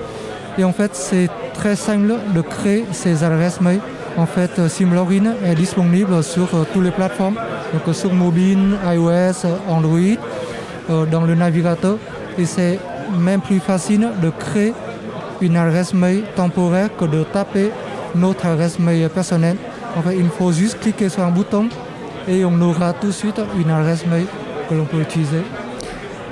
[0.58, 3.80] Et en fait, c'est très simple de créer ces adresses mail.
[4.16, 7.36] En fait, euh, Simlogin est disponible sur euh, toutes les plateformes,
[7.72, 10.16] donc sur mobile, iOS, Android,
[11.10, 11.96] dans le navigateur.
[12.38, 12.78] Et c'est
[13.18, 14.74] même plus facile de créer
[15.40, 17.70] une adresse mail temporaire que de taper
[18.14, 19.56] notre adresse mail personnelle.
[19.96, 21.68] En fait, il faut juste cliquer sur un bouton
[22.28, 24.26] et on aura tout de suite une adresse mail
[24.68, 25.42] que l'on peut utiliser.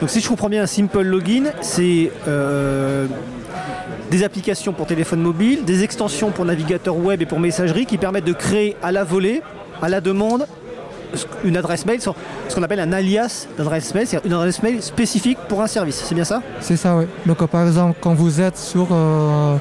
[0.02, 3.06] Donc si je comprends bien, un Simple Login, c'est euh,
[4.10, 8.24] des applications pour téléphone mobile, des extensions pour navigateur web et pour messagerie qui permettent
[8.24, 9.42] de créer à la volée
[9.80, 10.48] à la demande
[11.44, 12.10] une adresse mail, ce
[12.52, 16.02] qu'on appelle un alias d'adresse mail, c'est-à-dire une adresse mail spécifique pour un service.
[16.04, 16.42] C'est bien ça?
[16.58, 17.04] C'est ça, oui.
[17.24, 19.56] Donc, par exemple, quand vous êtes sur euh,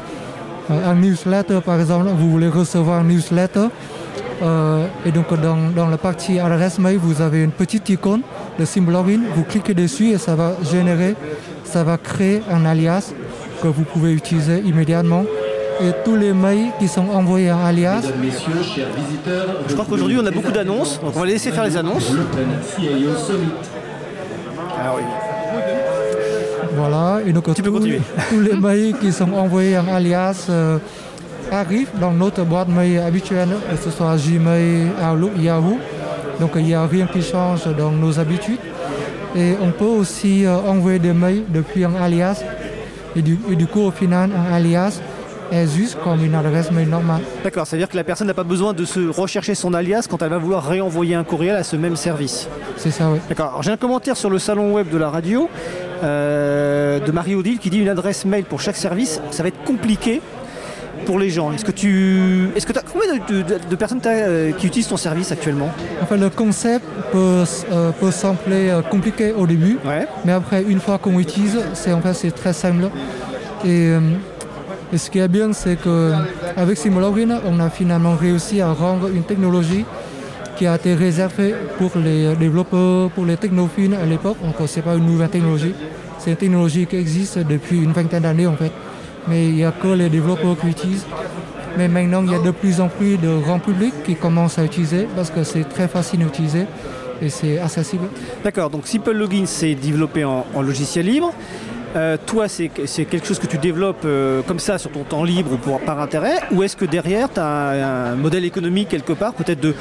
[0.71, 3.67] un newsletter, par exemple, vous voulez recevoir un newsletter,
[4.41, 8.21] euh, et donc dans, dans, la partie adresse mail, vous avez une petite icône,
[8.57, 11.15] le symbole login, vous cliquez dessus et ça va générer,
[11.63, 13.13] ça va créer un alias
[13.61, 15.23] que vous pouvez utiliser immédiatement.
[15.81, 18.03] Et tous les mails qui sont envoyés en alias.
[19.67, 22.11] Je crois qu'aujourd'hui on a beaucoup d'annonces, donc on va laisser faire les annonces.
[24.77, 25.03] Ah oui.
[26.75, 30.77] Voilà, et donc tous, tous les mails qui sont envoyés en alias euh,
[31.51, 35.77] arrive dans notre boîte mail habituelle, que ce soit Gmail, Outlook, Yahoo.
[36.39, 38.59] Donc il n'y a rien qui change dans nos habitudes.
[39.35, 42.43] Et on peut aussi euh, envoyer des mails depuis un alias.
[43.15, 44.99] Et du, et du, coup, au final, un alias
[45.51, 47.21] est juste comme une adresse mail normale.
[47.43, 50.29] D'accord, c'est-à-dire que la personne n'a pas besoin de se rechercher son alias quand elle
[50.29, 52.47] va vouloir réenvoyer un courriel à ce même service.
[52.77, 53.19] C'est ça, oui.
[53.27, 53.61] D'accord.
[53.61, 55.49] J'ai un commentaire sur le salon web de la radio
[56.03, 60.21] euh, de Marie-Odile qui dit une adresse mail pour chaque service, ça va être compliqué
[61.05, 62.49] pour les gens Est-ce que tu.
[62.55, 65.69] Est-ce que as combien de, de, de personnes euh, qui utilisent ton service actuellement?
[66.01, 70.07] Enfin, le concept peut, euh, peut sembler euh, compliqué au début, ouais.
[70.25, 72.89] mais après, une fois qu'on utilise, c'est en fait, c'est très simple.
[73.65, 73.91] Et,
[74.91, 79.23] et, ce qui est bien, c'est qu'avec Simulogin, on a finalement réussi à rendre une
[79.23, 79.85] technologie
[80.57, 84.37] qui a été réservée pour les développeurs, pour les technophiles à l'époque.
[84.43, 85.75] Donc, ce n'est pas une nouvelle technologie.
[86.17, 88.71] C'est une technologie qui existe depuis une vingtaine d'années, en fait
[89.27, 91.05] mais il n'y a que les développeurs qui utilisent.
[91.77, 94.63] Mais maintenant, il y a de plus en plus de grand public qui commencent à
[94.63, 96.65] utiliser parce que c'est très facile à utiliser
[97.21, 98.07] et c'est accessible.
[98.43, 101.33] D'accord, donc Simple Login, c'est développé en, en, logiciel libre.
[101.95, 105.53] Euh, toi, c'est quelque chose que tu développes euh, comme ça sur ton temps libre
[105.53, 109.13] ou pour, par intérêt Ou est-ce que derrière, tu as un, un, modèle économique quelque
[109.13, 109.75] part, peut-être de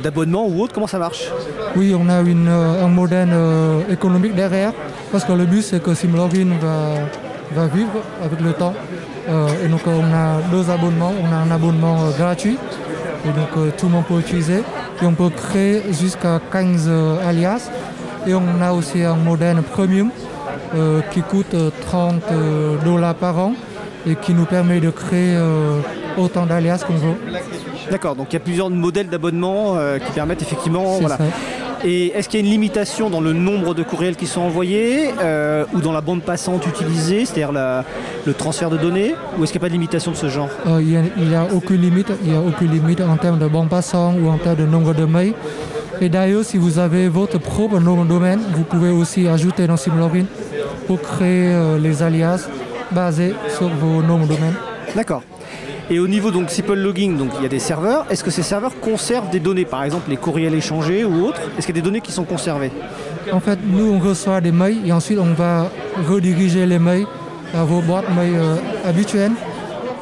[0.00, 1.30] d'abonnement ou autre Comment ça marche?
[1.76, 4.72] Oui, on a une, un modèle euh, économique derrière
[5.12, 6.94] parce que le but, c'est que Simlogin va
[7.54, 8.74] va vivre avec le temps.
[9.28, 11.12] Euh, et donc on a deux abonnements.
[11.22, 12.58] On a un abonnement euh, gratuit
[13.24, 14.62] et donc euh, tout le monde peut utiliser.
[15.02, 16.90] Et on peut créer jusqu'à 15
[17.26, 17.70] alias.
[18.26, 20.10] Et on a aussi un modèle premium
[21.10, 22.22] qui coûte 30
[22.84, 23.52] dollars par an
[24.06, 25.36] et qui nous permet de créer
[26.16, 27.16] autant d'alias qu'on veut.
[27.90, 30.98] D'accord, donc il y a plusieurs modèles d'abonnement qui permettent effectivement.
[31.00, 31.18] Voilà.
[31.84, 35.10] Et est-ce qu'il y a une limitation dans le nombre de courriels qui sont envoyés
[35.20, 39.60] euh, ou dans la bande passante utilisée, c'est-à-dire le transfert de données Ou est-ce qu'il
[39.60, 40.48] n'y a pas de limitation de ce genre?
[40.66, 42.10] Euh, Il n'y a, a, aucune limite.
[42.24, 44.94] Il n'y a aucune limite en termes de bande passante ou en termes de nombre
[44.94, 45.34] de mails.
[46.00, 49.76] Et d'ailleurs, si vous avez votre propre nom de domaine, vous pouvez aussi ajouter dans
[49.76, 50.24] Simlogin
[50.86, 52.48] pour créer euh, les alias
[52.92, 54.54] basés sur vos noms de domaine.
[54.96, 55.22] D'accord.
[55.90, 58.06] Et au niveau donc Simple Logging, donc il y a des serveurs.
[58.10, 61.40] Est-ce que ces serveurs conservent des données, par exemple les courriels échangés ou autres?
[61.58, 62.72] Est-ce qu'il y a des données qui sont conservées?
[63.32, 65.70] En fait, nous on reçoit des mails et ensuite on va
[66.08, 67.06] rediriger les mails
[67.54, 69.32] à vos boîtes mail euh, habituelles.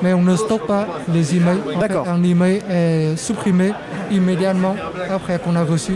[0.03, 1.61] Mais on ne stocke pas les emails.
[1.78, 2.09] D'accord.
[2.09, 3.72] Un email est supprimé
[4.11, 4.74] immédiatement
[5.11, 5.93] après qu'on a reçu.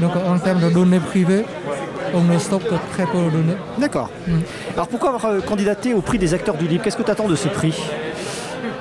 [0.00, 1.44] Donc en termes de données privées,
[2.12, 3.56] on ne stocke que très peu de données.
[3.78, 4.10] D'accord.
[4.26, 4.32] Mmh.
[4.74, 6.82] Alors pourquoi avoir candidaté au prix des acteurs du livre?
[6.82, 7.74] Qu'est-ce que tu attends de ce prix?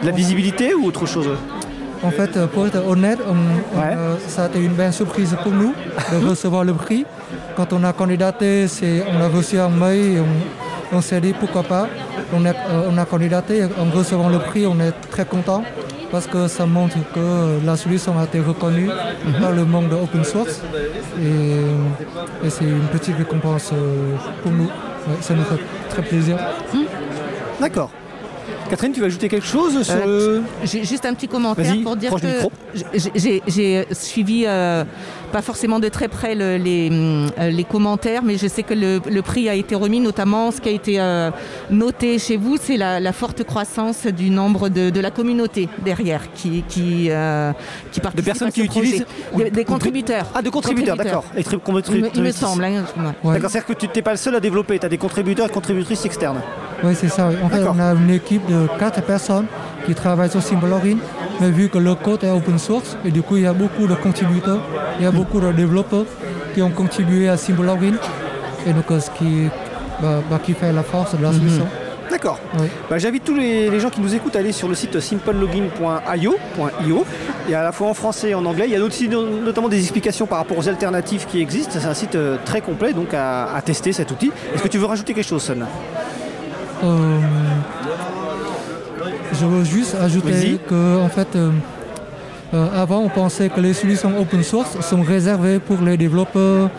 [0.06, 1.30] La visibilité ou autre chose
[2.04, 3.94] En fait, pour être honnête, on, ouais.
[3.94, 5.74] on, euh, ça a été une belle surprise pour nous
[6.12, 7.06] de recevoir le prix.
[7.56, 8.68] Quand on a candidaté,
[9.12, 11.88] on a reçu un mail et on, on s'est dit pourquoi pas.
[12.34, 15.64] On a, euh, on a candidaté, en recevant le prix, on est très content
[16.12, 19.42] parce que ça montre que la solution a été reconnue mm -hmm.
[19.42, 20.56] par le monde de open source
[21.28, 23.78] et, et c'est une petite récompense euh,
[24.42, 24.70] pour nous.
[25.08, 26.36] Ouais, ça nous fait très plaisir.
[26.74, 26.78] Mmh.
[27.62, 27.90] D'accord.
[28.70, 30.44] Catherine, tu vas ajouter quelque chose sur euh, le...
[30.64, 32.42] J'ai juste un petit commentaire pour dire que
[32.84, 34.84] j'ai suivi euh,
[35.32, 39.02] pas forcément de très près le, les, euh, les commentaires, mais je sais que le,
[39.10, 41.32] le, prix a été remis, notamment ce qui a été euh,
[41.70, 46.32] noté chez vous, c'est la, la, forte croissance du nombre de, de la communauté derrière
[46.34, 47.52] qui, qui, euh,
[47.92, 49.06] qui participe De personnes qui utilisent
[49.36, 50.28] des, des, contributeurs.
[50.34, 51.26] Ah, de contributeurs, d'accord.
[51.36, 51.44] Il,
[52.16, 52.64] il, me semble.
[52.64, 52.86] Hein,
[53.24, 53.34] ouais.
[53.34, 55.52] D'accord, c'est-à-dire que tu n'es pas le seul à développer, tu as des contributeurs et
[55.52, 56.42] contributrices externes.
[56.84, 57.30] Oui, c'est ça.
[57.44, 59.46] En fait, on a une équipe de 4 personnes
[59.86, 60.98] qui travaillent sur Symbologin,
[61.40, 63.88] mais vu que le code est open source, et du coup, il y a beaucoup
[63.88, 64.62] de contributeurs,
[65.00, 66.06] il y a beaucoup de développeurs
[66.54, 67.96] qui ont contribué à Symbologin,
[68.68, 69.48] et donc ce qui,
[70.02, 71.66] bah, bah, qui fait la force de la solution.
[71.66, 71.86] -hmm.
[72.10, 72.40] D'accord.
[72.60, 72.68] Oui.
[72.90, 76.36] Bah, J'invite tous les, les, gens qui nous écoutent à aller sur le site simplelogin.io.
[77.48, 78.66] Il y a à la fois en français et en anglais.
[78.68, 81.74] Il y a aussi notamment des explications par rapport aux alternatives qui existent.
[81.80, 84.32] C'est un site euh, très complet donc à, à tester cet outil.
[84.54, 85.56] Est-ce que tu veux rajouter quelque chose, Son?
[86.84, 87.20] Euh,
[89.34, 91.50] je veux juste ajouter que en fait, euh,
[92.56, 96.70] Euh, avant, on pensait que les solutions open source sont réservées pour les développeurs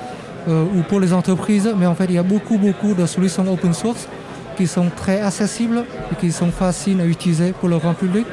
[0.49, 3.47] euh, ou pour les entreprises, mais en fait, il y a beaucoup, beaucoup de solutions
[3.53, 4.09] open source
[4.57, 8.27] qui sont très accessibles et qui sont faciles à utiliser pour le grand public.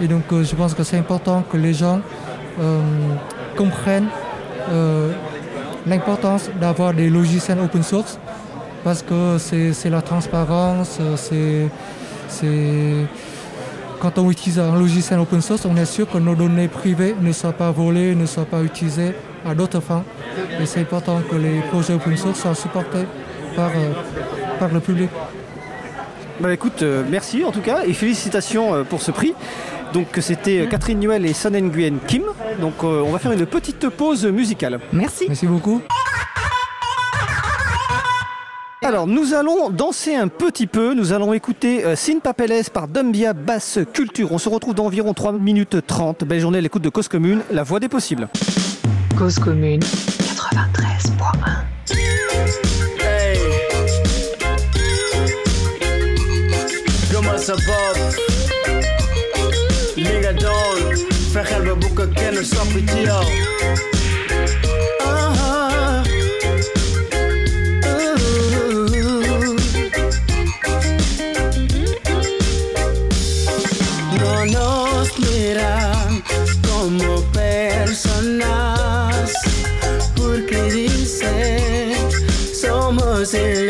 [0.00, 2.00] Et donc, euh, je pense que c'est important que les gens
[3.56, 4.08] comprennent
[5.86, 8.18] l'importance d'avoir des logiciels open source
[8.84, 11.68] parce que c'est la transparence, c'est-
[14.00, 17.32] quand on utilise un logiciel open source, on est sûr que nos données privées ne
[17.32, 19.12] soient pas volées, ne soient pas utilisées
[19.46, 20.02] à d'autres fins.
[20.60, 23.04] Et c'est important que les projets open source soient supportés
[23.54, 23.92] par, euh,
[24.58, 25.10] par le public.
[26.40, 29.34] Bah écoute, euh, merci en tout cas et félicitations euh, pour ce prix.
[29.92, 32.22] Donc c'était euh, Catherine Nuel et Son Nguyen Kim.
[32.60, 34.80] Donc euh, on va faire une petite pause musicale.
[34.92, 35.26] Merci.
[35.28, 35.82] Merci beaucoup.
[38.90, 43.34] Alors nous allons danser un petit peu, nous allons écouter euh, Sin Papeles par Dumbia
[43.34, 44.32] Basse Culture.
[44.32, 46.24] On se retrouve dans environ 3 minutes 30.
[46.24, 48.28] Belle journée à l'écoute de Cause Commune, la voix des possibles.
[49.16, 51.94] Cause commune 93.1.
[52.98, 53.38] Hey.
[57.12, 57.90] Comment ça va?
[83.20, 83.69] roses.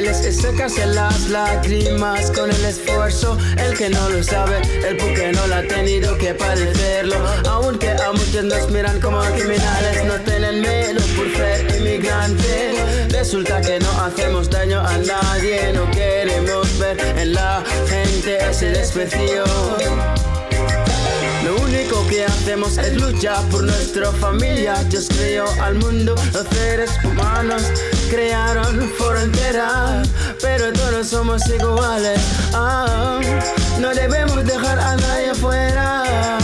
[0.00, 3.36] Papeles es secarse las lágrimas con el esfuerzo.
[3.58, 4.56] El que no lo sabe,
[4.88, 7.16] el porque no lo ha tenido que padecerlo.
[7.48, 13.08] Aunque a muchos nos miran como criminales, no tienen miedo por ser inmigrante.
[13.10, 19.44] Resulta que no hacemos daño a nadie, no queremos ver en la gente ese desprecio.
[21.44, 24.74] Lo único que hacemos es luchar por nuestra familia.
[24.88, 27.62] Dios creó al mundo, los seres humanos
[28.10, 30.08] crearon fronteras,
[30.42, 32.20] pero todos somos iguales.
[32.52, 33.20] Ah,
[33.78, 36.39] no debemos dejar a nadie fuera.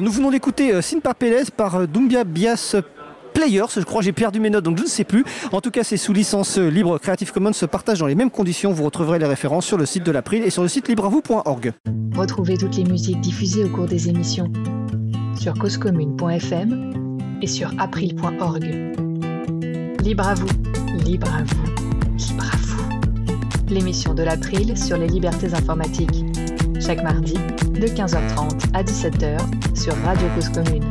[0.00, 2.76] Nous venons d'écouter euh, Sin Papeles par euh, Dumbia Bias
[3.34, 5.24] Players, je crois j'ai perdu mes notes donc je ne sais plus.
[5.52, 8.30] En tout cas c'est sous licence euh, libre Creative Commons se partage dans les mêmes
[8.30, 8.72] conditions.
[8.72, 11.72] Vous retrouverez les références sur le site de l'April et sur le site libreavou.org.
[12.14, 14.50] Retrouvez toutes les musiques diffusées au cours des émissions
[15.38, 18.64] sur causecommune.fm et sur april.org.
[20.02, 20.48] Libre à vous,
[21.04, 21.64] libre à vous,
[22.16, 23.68] libre à vous.
[23.68, 26.24] L'émission de l'April sur les libertés informatiques.
[26.90, 29.38] Chaque mardi de 15h30 à 17h
[29.80, 30.82] sur Radio Cause Commune.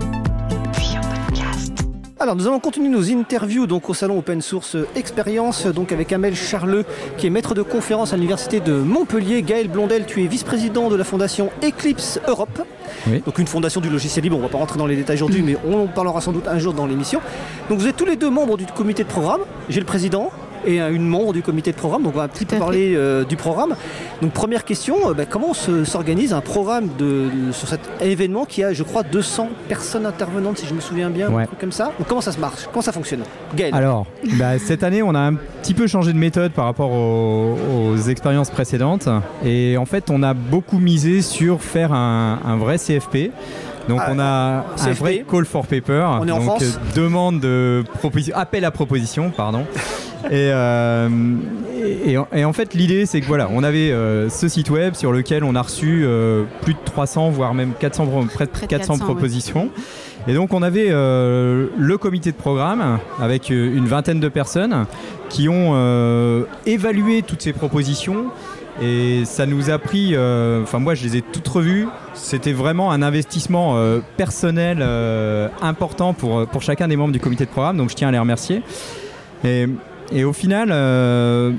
[0.71, 1.73] Puis en podcast.
[2.21, 6.37] Alors nous allons continuer nos interviews donc au salon Open Source Experience donc avec Amel
[6.37, 6.85] Charleux
[7.17, 9.41] qui est maître de conférence à l'université de Montpellier.
[9.41, 12.61] Gaël Blondel, tu es vice-président de la fondation Eclipse Europe.
[13.07, 13.21] Oui.
[13.25, 15.41] Donc une fondation du logiciel libre, on ne va pas rentrer dans les détails aujourd'hui
[15.45, 17.19] mais on en parlera sans doute un jour dans l'émission.
[17.69, 19.41] Donc vous êtes tous les deux membres du comité de programme.
[19.67, 20.31] J'ai le président
[20.70, 23.24] et une membre du comité de programme, donc on va un petit peu parler euh,
[23.26, 23.76] du programme.
[24.22, 28.45] Donc première question, euh, bah, comment se- s'organise un programme de, de- sur cet événement
[28.45, 31.72] qui a je crois 200 personnes intervenantes si je me souviens bien, un truc comme
[31.72, 31.91] ça.
[31.97, 32.67] Donc comment ça se marche?
[32.72, 33.22] Comment ça fonctionne?
[33.55, 34.05] Gaël Alors,
[34.38, 37.55] bah, cette année, on a un petit peu changé de méthode par rapport aux,
[37.93, 39.09] aux expériences précédentes.
[39.43, 43.32] Et en fait, on a beaucoup misé sur faire un, un vrai CFP.
[43.88, 46.05] Donc, Ah, on a un vrai call for paper.
[46.22, 46.63] On est en donc, France.
[46.63, 49.65] euh, demande de proposition, appel à proposition, pardon.
[50.26, 51.09] et, euh,
[52.05, 55.11] et, et en- fait, l'idée, c'est que voilà, on avait euh, ce site web sur
[55.11, 58.65] lequel on a reçu euh, plus de 300, voire même 400, pro- près de Près
[58.65, 59.13] de 400, 400, ouais.
[59.13, 59.70] propositions.
[60.28, 64.86] Et donc on avait le comité de programme avec une vingtaine de personnes
[65.30, 68.26] qui ont évalué toutes ces propositions
[68.82, 73.01] et ça nous a pris, enfin moi je les ai toutes revues, c'était vraiment un
[73.01, 73.78] investissement
[74.17, 74.86] personnel
[75.61, 78.20] important pour, pour chacun des membres du comité de programme, donc je tiens à les
[78.20, 78.61] remercier.
[79.45, 79.67] Et,
[80.12, 81.51] et au final, euh,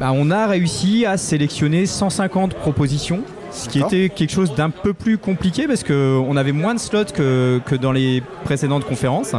[0.00, 3.20] bah, on a réussi à sélectionner 150 propositions,
[3.50, 7.12] ce qui était quelque chose d'un peu plus compliqué parce qu'on avait moins de slots
[7.14, 9.34] que, que dans les précédentes conférences.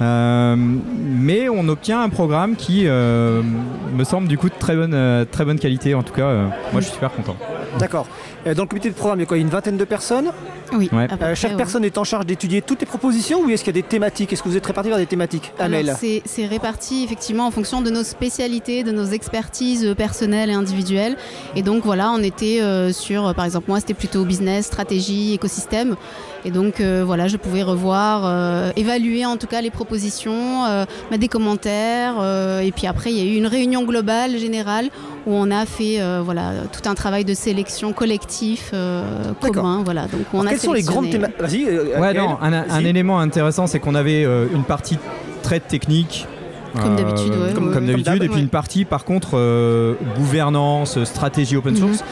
[0.00, 3.42] Euh, mais on obtient un programme qui euh,
[3.94, 5.94] me semble du coup de très bonne, très bonne qualité.
[5.94, 7.36] En tout cas, euh, moi je suis super content.
[7.78, 8.06] D'accord.
[8.46, 10.30] Euh, Dans le comité de programme, il y a quoi Une vingtaine de personnes
[10.72, 10.88] Oui.
[10.92, 11.06] Ouais.
[11.12, 11.56] Euh, près, Chaque ouais.
[11.56, 14.32] personne est en charge d'étudier toutes les propositions ou est-ce qu'il y a des thématiques?
[14.32, 17.90] Est-ce que vous êtes répartis vers des thématiques Amel c'est réparti effectivement en fonction de
[17.90, 21.16] nos spécialités, de nos expertises euh, personnelles et individuelles.
[21.56, 25.96] Et donc voilà, on était euh, sur, par exemple, moi c'était plutôt business, stratégie, écosystème.
[26.44, 30.84] Et donc euh, voilà, je pouvais revoir, euh, évaluer en tout cas les propositions, euh,
[31.10, 32.16] mettre des commentaires.
[32.20, 34.88] euh, et puis après, il y a eu une réunion globale, générale,
[35.26, 37.92] où on a fait euh, voilà, tout un travail de sélection
[38.32, 39.82] collectif euh, commun.
[39.84, 41.64] Voilà, donc on Alors, a Quelles sont les grandes thématiques Vas-y.
[41.68, 44.98] euh, Ouais, un, un élément intéressant, c'est qu'on avait euh, une partie
[45.42, 46.26] très technique.
[46.74, 47.92] Comme d'habitude, ouais, comme, ouais, comme ouais.
[47.92, 48.40] d'habitude, et puis ouais.
[48.40, 52.00] une partie, par contre, euh, gouvernance, stratégie open source.
[52.00, 52.06] Mhm.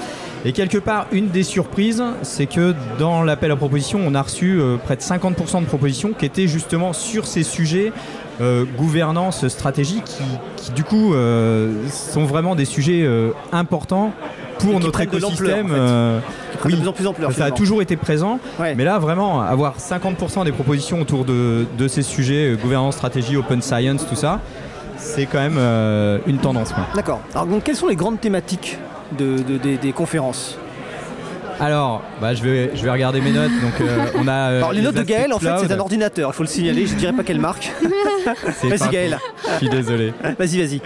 [0.45, 4.59] Et quelque part, une des surprises, c'est que dans l'appel à propositions, on a reçu
[4.61, 7.93] euh, près de 50% de propositions qui étaient justement sur ces sujets
[8.41, 10.23] euh, gouvernance, stratégie, qui,
[10.57, 14.13] qui, du coup euh, sont vraiment des sujets euh, importants
[14.59, 15.67] pour qui notre de écosystème.
[15.67, 15.77] en fait.
[15.79, 16.21] de
[16.67, 16.77] oui.
[16.77, 17.33] plus en plus ampleur.
[17.33, 18.75] ça a toujours été présent, Ouais.
[18.75, 23.63] mais là vraiment avoir 50% des propositions autour de, de ces sujets, gouvernance, stratégie, open
[23.63, 24.41] science, tout ça,
[24.97, 25.59] c'est quand même
[26.27, 26.73] une tendance.
[26.95, 27.21] D'accord.
[27.35, 28.77] Alors donc quelles sont les grandes thématiques
[29.19, 30.59] de, de- des, des conférences?
[31.61, 33.51] Alors, bah, je, vais, je vais regarder mes notes.
[33.63, 36.31] Donc, euh, on a, euh, Alors les notes de Gaël, en fait, c'est un ordinateur.
[36.33, 36.87] Il faut le signaler.
[36.87, 37.71] Je dirais pas quelle marque.
[38.65, 39.19] Vas-y Gaël.
[39.53, 40.13] Je suis désolé.
[40.39, 40.81] Vas-y, vas-y.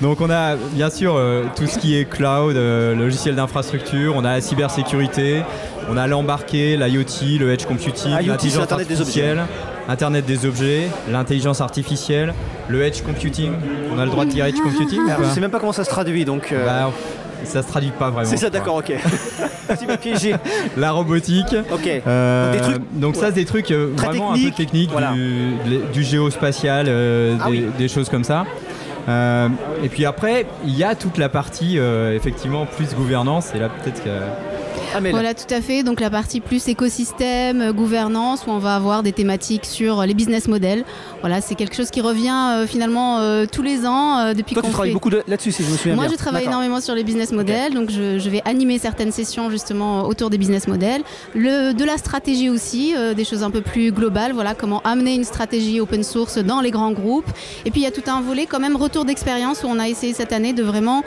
[0.00, 4.24] Donc on a bien sûr euh, tout ce qui est cloud, euh, logiciel d'infrastructure, on
[4.24, 5.42] a la cybersécurité,
[5.90, 9.22] on a l'embarqué, l'IoT, le edge computing, c'est l'intelligence l'Internet des objets.
[9.32, 9.42] artificielle,
[9.88, 12.32] Internet des objets, l'intelligence artificielle,
[12.68, 13.50] le edge computing.
[13.92, 15.72] On a le droit de dire edge computing ou Alors, je sais même pas comment
[15.72, 16.52] ça se traduit, donc.
[16.52, 16.64] euh,
[17.44, 18.28] Ça se traduit pas vraiment.
[18.28, 18.92] c'est ça, d'accord, ok.
[19.80, 20.34] tu m'as piégé.
[20.76, 21.54] La robotique.
[21.72, 21.88] Ok.
[22.06, 25.12] Euh, Donc, des trucs- donc ça, c'est des trucs euh, vraiment un peu techniques, voilà.
[25.12, 25.52] du,
[25.92, 27.66] du géospatial, euh, Ah des, oui.
[27.78, 28.44] des choses comme ça.
[29.08, 29.48] Euh,
[29.82, 33.54] et puis après, il y a toute la partie euh, effectivement plus gouvernance.
[33.54, 34.10] Et là, peut-être que
[34.94, 35.12] Amel.
[35.12, 35.82] Voilà, tout à fait.
[35.82, 40.06] Donc la partie plus écosystème, euh, gouvernance, où on va avoir des thématiques sur euh,
[40.06, 40.84] les business models.
[41.20, 43.18] Voilà, c'est quelque chose qui revient euh, finalement
[43.50, 46.04] tous les ans depuis Toi, tu travailles beaucoup de- là-dessus, si je me souviens Moi,
[46.04, 46.12] bien.
[46.12, 50.02] je travaille énormément sur les business models, donc je, je vais animer certaines sessions justement
[50.06, 51.02] autour des business models.
[51.34, 55.24] Le, de la stratégie aussi, des choses un peu plus globales, voilà, comment amener une
[55.24, 57.28] stratégie open source dans les grands groupes.
[57.64, 59.88] Et puis il y a tout un volet quand même retour d'expérience où on a
[59.88, 61.02] essayé cette année de vraiment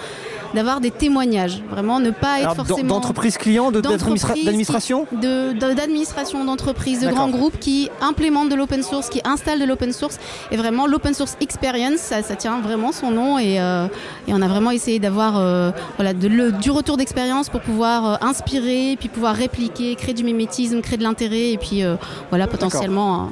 [0.53, 5.05] d'avoir des témoignages, vraiment ne pas être Alors, forcément D'entreprise client, de- d'entreprises qui- d'administration?
[5.11, 9.93] de- d'administration d'entreprises, de grands groupes qui implémentent de l'open source, qui installent de l'open
[9.93, 10.19] source.
[10.51, 13.39] Et vraiment, l'open source experience, ça, ça tient vraiment son nom.
[13.39, 13.87] Et, euh,
[14.27, 18.05] et on a vraiment essayé d'avoir euh, voilà, de le- du retour d'expérience pour pouvoir
[18.05, 21.83] euh, inspirer, puis pouvoir répliquer, créer du mimétisme, créer de l'intérêt, et puis
[22.29, 23.29] voilà, potentiellement.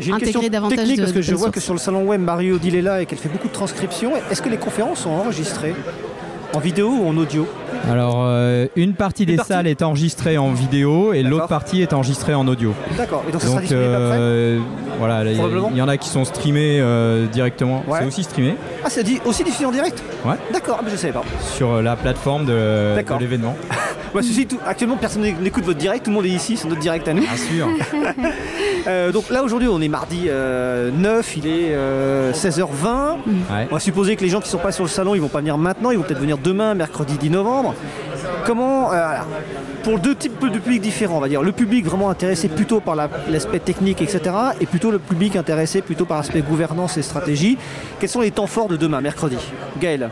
[0.00, 2.04] J'ai une intégrer question davantage technique de- parce que je vois que sur le salon
[2.04, 4.12] web, Mario là et qu'elle fait beaucoup de transcriptions.
[4.30, 5.74] Est-ce que les conférences sont enregistrées?
[6.54, 7.46] En vidéo ou en audio
[7.90, 12.34] alors euh, une partie des salles est enregistrée en vidéo et l'autre partie est enregistrée
[12.34, 12.74] en audio.
[12.96, 13.24] D'accord.
[13.28, 14.58] Et donc ça sera Donc après euh,
[14.98, 17.84] voilà, il y en a qui sont streamés euh, directement.
[17.86, 18.00] Ouais.
[18.00, 20.34] C'est aussi streamé Ah, c'est aussi diffusé en direct Ouais.
[20.52, 21.22] D'accord, ah, mais je savais pas.
[21.54, 23.56] sur la plateforme de, l'événement.
[24.14, 26.80] Bah, ceci, tout, actuellement, personne n'écoute votre direct, tout le monde est ici sur notre
[26.80, 27.20] direct à nous.
[27.20, 27.68] Bien sûr.
[29.12, 33.16] Donc là, aujourd'hui, on est mardi euh, 9, il est euh, 16h20.
[33.50, 33.68] Ouais.
[33.70, 35.40] On va supposer que les gens qui sont pas sur le salon, ils vont pas
[35.40, 37.74] venir maintenant, ils vont peut-être venir demain, mercredi 10 novembre.
[38.44, 38.96] Comment, euh,
[39.82, 42.96] pour deux types de publics différents, on va dire, le public vraiment intéressé plutôt par
[42.96, 44.20] la- l'aspect technique, etc.,
[44.60, 47.58] et plutôt le public intéressé plutôt par l'aspect gouvernance et stratégie.
[48.00, 49.36] Quels sont les temps forts de demain, mercredi?
[49.80, 50.10] Gaël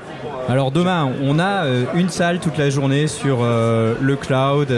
[0.48, 4.68] Alors demain, on a euh, une salle toute la journée sur euh, le cloud,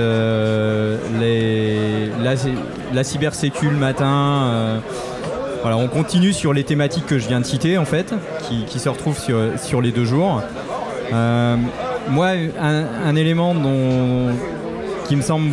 [1.21, 2.35] les, la,
[2.93, 4.81] la le matin.
[5.63, 8.89] voilà, on continue sur les thématiques que je viens de citer en fait, qui, se
[8.89, 9.19] retrouvent
[9.57, 10.43] sur les deux jours.
[11.13, 11.57] Euh,
[12.11, 12.29] moi,
[12.61, 14.31] un, un élément dont,
[15.07, 15.51] qui me semble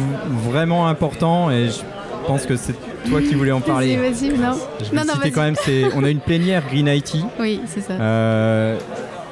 [0.49, 1.81] vraiment important, et je
[2.27, 2.73] pense que c'est
[3.09, 3.95] toi qui voulais en parler.
[3.97, 4.57] Vas-y, vas-y, non.
[4.79, 5.31] Je vais non, le non, citer vas-y.
[5.31, 7.93] quand même, c'est on a une plénière Green IT Oui, c'est ça.
[7.93, 8.77] euh,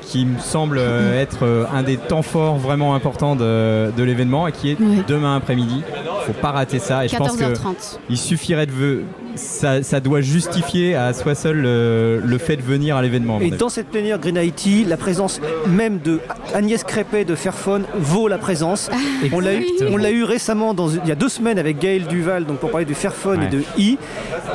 [0.06, 4.47] qui me semble euh, être euh, un des temps forts vraiment importants de, de l'événement
[4.47, 5.01] et qui est Oui.
[5.08, 5.82] demain après-midi.
[6.26, 7.97] Faut pas rater ça et je pense que 14h30.
[8.10, 9.01] il suffirait de
[9.36, 13.39] ça, ça doit justifier à soi seul euh, le fait de venir à l'événement.
[13.41, 16.20] Et dans cette plénière Green IT, la présence même de
[16.54, 18.89] Agnès Crépet de Fairphone vaut la présence.
[19.32, 19.91] On l'a eu, Exactement.
[19.93, 22.70] on l'a eu récemment, dans, il y a deux semaines, avec Gaël Duval, donc pour
[22.72, 23.45] parler de Fairphone Ouais.
[23.47, 23.97] et de I,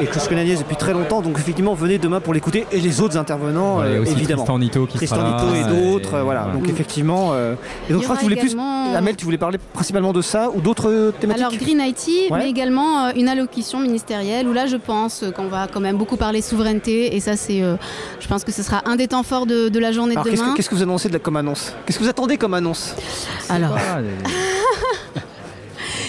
[0.00, 1.20] et que je connais Agnès depuis très longtemps.
[1.22, 4.02] Donc effectivement, venez demain pour l'écouter et les autres intervenants, Ouais, il y a euh,
[4.02, 4.44] aussi évidemment.
[4.44, 6.42] Tristan Nito qui Tristan sera là, Et et- d'autres, euh, voilà.
[6.42, 6.58] voilà.
[6.58, 7.54] Donc effectivement, euh,
[7.88, 10.22] et donc je crois que tu voulais également- plus, Amel, tu voulais parler principalement de
[10.22, 11.42] ça ou d'autres thématiques.
[11.44, 12.38] Alors Green IT, Ouais.
[12.38, 15.96] mais également euh, une allocution ministérielle où là je pense euh, qu'on va quand même
[15.96, 17.76] beaucoup parler souveraineté et ça c'est, euh,
[18.20, 20.30] je pense que ce sera un des temps forts de, de la journée Alors de
[20.30, 20.56] qu'est-ce que, demain.
[20.56, 21.72] qu'est-ce que vous annoncez de la, comme annonce?
[21.86, 22.94] Qu'est-ce que vous attendez comme annonce?
[23.48, 23.98] Alors, Ah,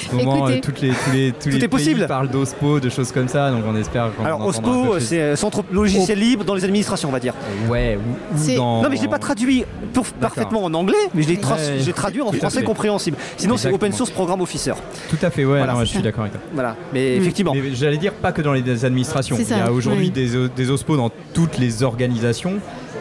[0.10, 0.58] ce moment, Écoutez.
[0.58, 2.08] euh, toutes les, tous les, tous Tout les est pays possible.
[2.08, 5.36] parlent d'OSPO, de choses comme ça, donc on espère qu'on Alors en OSPO, c'est euh,
[5.36, 7.34] centre logiciel libre dans les administrations, on va dire.
[7.70, 8.82] Ouais, ou, dans...
[8.84, 11.94] Non mais je l'ai pas traduit pour- parfaitement en anglais, mais je l'ai tra- Ouais.
[11.94, 13.18] traduit en français compréhensible.
[13.38, 14.74] Sinon c'est open source programme officer.
[15.10, 16.42] Tout à fait, ouais, Voilà, non, je suis d'accord avec toi.
[16.54, 16.76] Voilà.
[16.94, 17.22] Mais Mm.
[17.22, 17.54] effectivement.
[17.54, 19.36] Mais j'allais dire pas que dans les administrations.
[19.40, 20.12] Il y a aujourd'hui oui.
[20.12, 22.54] des, o- des OSPO dans toutes les organisations.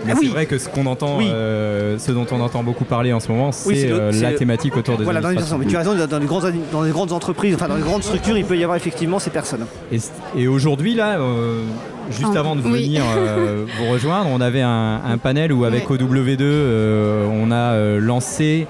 [0.07, 0.29] Mais Ah c'est oui.
[0.33, 1.29] vrai que ce qu'on entend, Oui.
[1.31, 4.13] euh, ce dont on entend beaucoup parler en ce moment, c'est Oui, c'est le- euh,
[4.13, 5.59] c'est la thématique autour des Voilà, dans les administrations.
[5.59, 7.83] mais tu as raison, dans les, grandes, admi- dans les grandes entreprises, enfin dans les
[7.83, 9.67] grandes structures, il peut y avoir effectivement ces personnes.
[9.93, 9.99] Et,
[10.37, 11.63] et aujourd'hui, là, euh,
[12.11, 12.85] juste Ah, avant de oui.
[12.85, 15.97] venir euh, vous rejoindre, on avait un, un panel où avec Ouais.
[15.99, 18.67] OW2, euh, on a euh, lancé.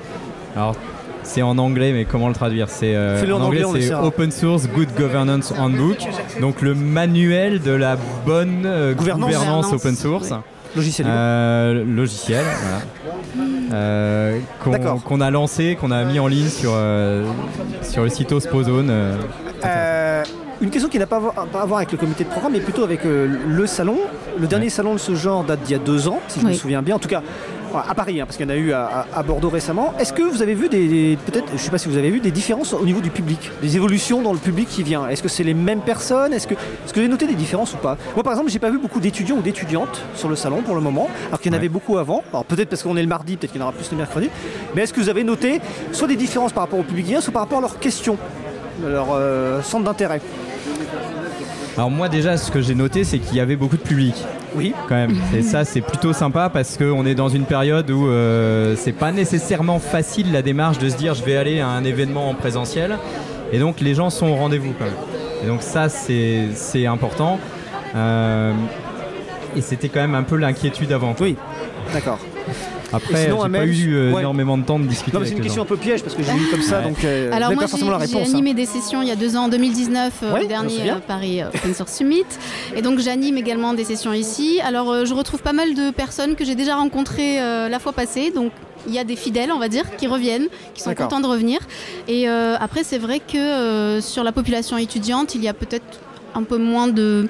[0.57, 0.75] Alors,
[1.23, 2.71] c'est en anglais, mais comment le traduire?
[2.71, 4.03] C'est euh, Fais-le en anglais, c'est essaiera.
[4.05, 5.99] Open Source Good Governance Handbook,
[6.41, 9.27] donc le manuel de la bonne euh, Gouvernance.
[9.31, 10.31] gouvernance, Gouvernance, open source.
[10.31, 10.37] ouais.
[10.77, 11.19] Logiciel libre.
[11.19, 13.45] Euh, logiciel, voilà.
[13.73, 15.03] Euh, qu'on, D'accord.
[15.03, 17.25] qu'on a lancé, qu'on a mis en ligne sur, euh,
[17.83, 18.89] sur le site Ospozone.
[18.91, 19.17] euh,
[19.65, 20.23] Euh,
[20.61, 22.53] une question qui n'a pas à voir, pas à voir avec le comité de programme,
[22.53, 23.99] mais plutôt avec euh, le salon.
[24.39, 26.53] Le dernier salon de ce genre date d'il y a deux ans, si je me
[26.53, 26.97] souviens bien.
[26.97, 27.23] En tout cas,
[27.77, 29.93] à Paris, hein, parce qu'il y en a eu à, Bordeaux récemment.
[29.99, 32.11] Est-ce que vous avez vu des, des- peut-être, je ne sais pas si vous avez
[32.11, 35.09] vu des différences au niveau du public, des évolutions dans le public qui vient?
[35.09, 36.33] Est-ce que c'est les mêmes personnes?
[36.33, 37.97] Est-ce que, est-ce que vous avez noté des différences ou pas?
[38.15, 40.81] Moi, par exemple, j'ai pas vu beaucoup d'étudiants ou d'étudiantes sur le salon pour le
[40.81, 41.59] moment, alors qu'il y en Ouais.
[41.59, 42.23] avait beaucoup avant.
[42.33, 44.31] Alors peut-être parce qu'on est le mardi, peut-être qu'il y en aura plus le mercredi.
[44.75, 45.61] Mais est-ce que vous avez noté
[45.93, 48.17] soit des différences par rapport au public qui vient, soit par rapport à leurs questions,
[48.87, 50.21] leur euh, centre d'intérêt?
[51.79, 54.13] Alors moi déjà ce que j'ai noté c'est qu'il y avait beaucoup de public
[54.57, 54.75] Oui.
[54.89, 55.17] quand même.
[55.33, 59.13] Et ça c'est plutôt sympa parce qu'on est dans une période où euh, c'est pas
[59.13, 62.99] nécessairement facile la démarche de se dire je vais aller à un événement en présentiel.
[63.53, 64.95] Et donc les gens sont au rendez-vous quand même.
[65.45, 67.39] Et donc ça c'est important.
[67.95, 68.53] Euh,
[69.57, 71.15] et c'était quand même un peu l'inquiétude avant.
[71.21, 71.37] Oui,
[71.95, 72.19] d'accord.
[72.93, 74.21] Après, j'ai pas eu euh, ouais.
[74.21, 75.13] énormément de temps de discuter.
[75.17, 75.63] Non, mais c'est une question gens.
[75.63, 76.85] un peu piège parce que j'ai eu comme ça, Ouais.
[76.85, 78.29] donc euh, Alors moi pas forcément la j'ai j'ai réponse.
[78.31, 78.35] hein.
[78.35, 80.95] animé des sessions il y a deux ans en 2019 euh, Ouais, au dernier euh,
[81.07, 82.23] Paris Open Source Summit
[82.75, 84.61] et donc j'anime également des sessions ici.
[84.65, 87.93] Alors euh, je retrouve pas mal de personnes que j'ai déjà rencontrées euh, la fois
[87.93, 88.53] passée donc
[88.87, 91.09] il y a des fidèles, on va dire, qui reviennent, qui sont D'accord.
[91.09, 91.59] contents de revenir.
[92.07, 95.99] Et euh, après, c'est vrai que euh, sur la population étudiante, il y a peut-être
[96.35, 97.29] un peu moins de.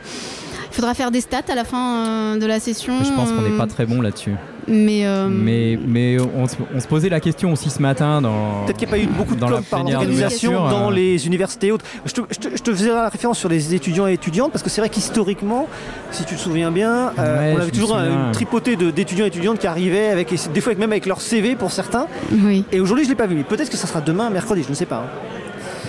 [0.70, 2.92] Il faudra faire des stats à la fin euh, de la session.
[3.02, 4.34] Je pense qu'on n'est pas très bon là-dessus.
[4.68, 8.64] Mais, euh, Mais, mais on, se, on se posait la question aussi ce matin dans.
[8.66, 10.94] Peut-être qu'il n'y a pas eu beaucoup de dans la com par l'organisation dans euh,
[10.94, 11.84] les universités et autres.
[12.04, 14.62] Je te, je te- je te faisais la référence sur les étudiants et étudiantes parce
[14.62, 15.66] que c'est vrai qu'historiquement,
[16.10, 18.26] si tu te souviens bien, euh, Ouais, on avait toujours souviens.
[18.26, 21.54] une tripotée de- d'étudiants et étudiantes qui arrivaient avec, des fois même avec leur CV
[21.56, 22.06] pour certains.
[22.32, 22.64] oui.
[22.72, 23.36] Et aujourd'hui, je ne l'ai pas vu.
[23.36, 24.96] Mais peut-être que ça sera demain, mercredi, je ne sais pas.
[25.06, 25.18] hein.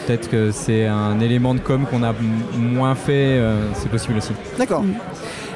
[0.07, 2.13] Peut-être que c'est un élément de com qu'on a
[2.57, 4.31] moins fait, euh, c'est possible aussi.
[4.57, 4.83] D'accord.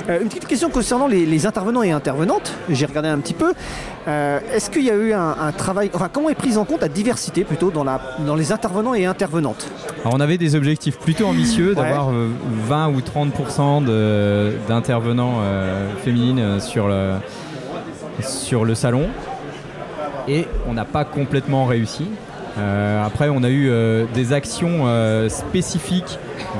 [0.09, 2.53] Euh, une petite question concernant les, les intervenants et intervenantes.
[2.69, 3.53] J'ai regardé un petit peu.
[4.07, 6.81] Euh, Est-ce qu'il y a eu un, un travail, enfin comment est prise en compte
[6.81, 9.65] la diversité plutôt dans, la, dans les intervenants et intervenantes
[10.01, 12.27] Alors on avait des objectifs plutôt ambitieux d'avoir euh,
[12.67, 17.13] 20 ou 30% de- d'intervenants euh, féminines euh, sur le,
[18.21, 19.07] sur le salon.
[20.27, 22.07] Et on n'a pas complètement réussi.
[22.57, 26.19] Euh, après, on a eu euh, des actions euh, spécifiques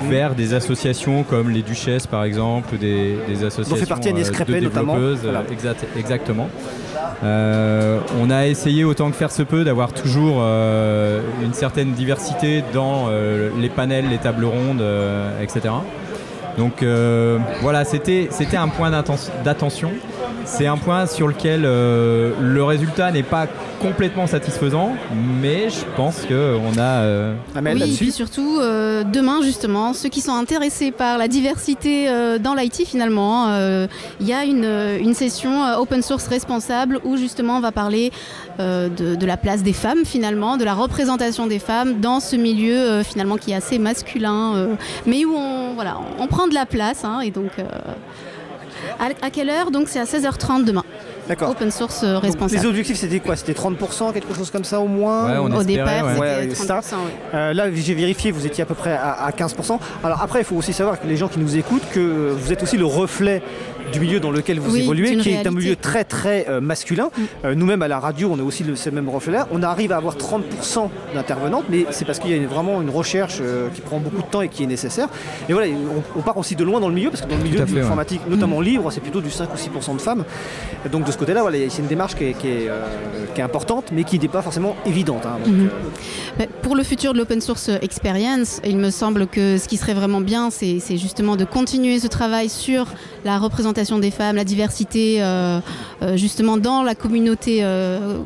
[0.10, 4.32] vers des associations comme les Duchesses, par exemple, ou des, des associations fait partie Agnès
[4.32, 4.96] de notamment.
[5.24, 5.44] Voilà.
[5.52, 6.50] exact- exactement.
[7.22, 13.08] On a essayé autant que faire se peut d'avoir toujours une certaine diversité dans
[13.60, 14.84] les panels, les tables rondes,
[15.42, 15.74] etc.
[16.58, 16.84] Donc
[17.62, 18.28] voilà, c'était
[18.58, 18.90] un point
[19.44, 19.92] d'attention.
[20.46, 23.48] C'est un point sur lequel euh, le résultat n'est pas
[23.82, 24.92] complètement satisfaisant,
[25.42, 27.02] mais je pense qu'on a.
[27.02, 31.28] euh, Amel, oui, et puis surtout, euh, demain justement, ceux qui sont intéressés par la
[31.28, 33.88] diversité euh, dans l'IT finalement, euh,
[34.20, 34.66] il y a une,
[35.02, 38.12] une session euh, open source responsable où justement on va parler
[38.60, 42.36] euh, de, de la place des femmes finalement, de la représentation des femmes dans ce
[42.36, 44.76] milieu euh, finalement qui est assez masculin, euh,
[45.06, 47.52] mais où on, voilà, on prend de la place hein, et donc...
[49.00, 50.84] à, à quelle heure Donc c'est à 16h30 demain.
[51.28, 51.52] D'accord.
[51.52, 52.62] Open source euh, Donc, responsable.
[52.62, 53.38] les objectifs, c'était quoi?
[53.38, 56.38] C'était 30%, quelque chose comme ça au moins Ouais, on Au espérait, départ, ouais.
[56.50, 56.82] C'était c'est 30%.
[56.82, 56.96] ça.
[56.98, 57.04] ouais.
[57.34, 59.80] Euh, là, j'ai vérifié, vous étiez à peu près à, à 15%.
[60.04, 62.62] Alors après, il faut aussi savoir que les gens qui nous écoutent, que vous êtes
[62.62, 63.42] aussi le reflet
[63.94, 67.10] du milieu dans lequel vous Oui, évoluez, qui est un milieu très très euh, masculin.
[67.46, 69.48] Euh, Nous-mêmes à la radio, on a aussi le, ce même reflet-là.
[69.52, 72.90] On arrive à avoir 30% d'intervenantes, mais c'est parce qu'il y a une- vraiment une
[72.90, 75.08] recherche euh, qui prend beaucoup de temps et qui est nécessaire.
[75.48, 77.44] Et voilà, on, on part aussi de loin dans le milieu, parce que dans le
[77.44, 77.80] milieu de ouais.
[77.82, 80.24] l'informatique, notamment libre, c'est plutôt du 5 ou 6% de femmes.
[80.92, 82.82] Donc de ce côté-là, voilà, c'est une démarche qui est, qui est, euh,
[83.36, 85.26] qui est importante, mais qui n'est pas forcément évidente.
[85.26, 85.38] hein.
[85.46, 85.54] Donc,
[86.40, 89.94] Mais Pour le futur de l'open source experience, il me semble que ce qui serait
[89.94, 92.88] vraiment bien, c'est justement de continuer ce travail sur
[93.24, 95.60] la représentation des femmes, la diversité, euh,
[96.02, 98.18] euh, justement dans la communauté euh,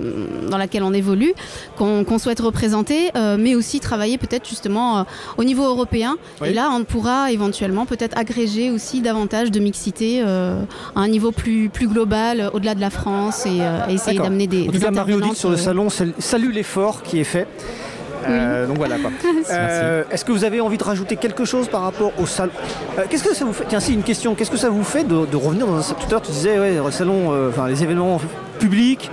[0.49, 1.33] dans laquelle on évolue,
[1.77, 5.05] qu'on souhaite représenter, mais aussi travailler peut-être justement
[5.37, 6.15] au niveau européen.
[6.41, 6.49] Oui.
[6.49, 10.55] Et là, on pourra éventuellement peut-être agréger aussi davantage de mixité à
[10.95, 13.57] un niveau plus, plus global, au-delà de la France, et,
[13.89, 16.13] et essayer d'amener des, En tout des cas, Marie Audite intervenantes, sur le salon sal-
[16.19, 17.47] salue l'effort qui est fait.
[18.29, 19.11] Euh, donc voilà quoi.
[19.49, 22.51] Euh, Est-ce que vous avez envie de rajouter quelque chose par rapport au salon
[22.99, 24.35] Euh, Qu'est-ce que ça vous fait Tiens, si une question.
[24.35, 26.59] Qu'est-ce que ça vous fait de, de revenir dans un tout à l'heure tu disais
[26.59, 28.19] ouais, le salon, euh, enfin les événements
[28.59, 29.09] publics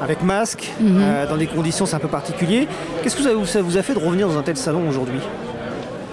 [0.00, 0.98] avec masque, Mhm.
[1.00, 2.66] euh, dans des conditions c'est un peu particulier.
[3.02, 5.20] Qu'est-ce que ça vous, ça vous a fait de revenir dans un tel salon aujourd'hui?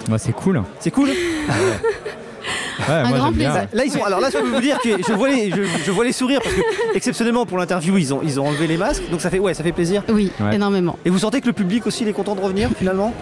[0.08, 0.62] Bah, c'est cool.
[0.80, 1.10] C'est cool?
[2.88, 3.66] Ouais, Un moi, grand plaisir.
[3.72, 5.90] Là, ils ont, alors là, je peux vous dire que je vois les, je, je
[5.90, 6.60] vois les sourires parce que
[6.94, 9.62] exceptionnellement pour l'interview, ils ont, ils ont enlevé les masques, donc ça fait, ouais, ça
[9.62, 10.02] fait plaisir.
[10.08, 10.54] Oui, Ouais.
[10.56, 10.96] énormément.
[11.04, 13.12] Et vous sentez que le public aussi il est content de revenir finalement?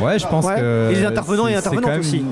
[0.00, 0.56] Ouais, je pense Ouais.
[0.56, 0.90] que.
[0.92, 2.24] Et les intervenants et intervenantes aussi.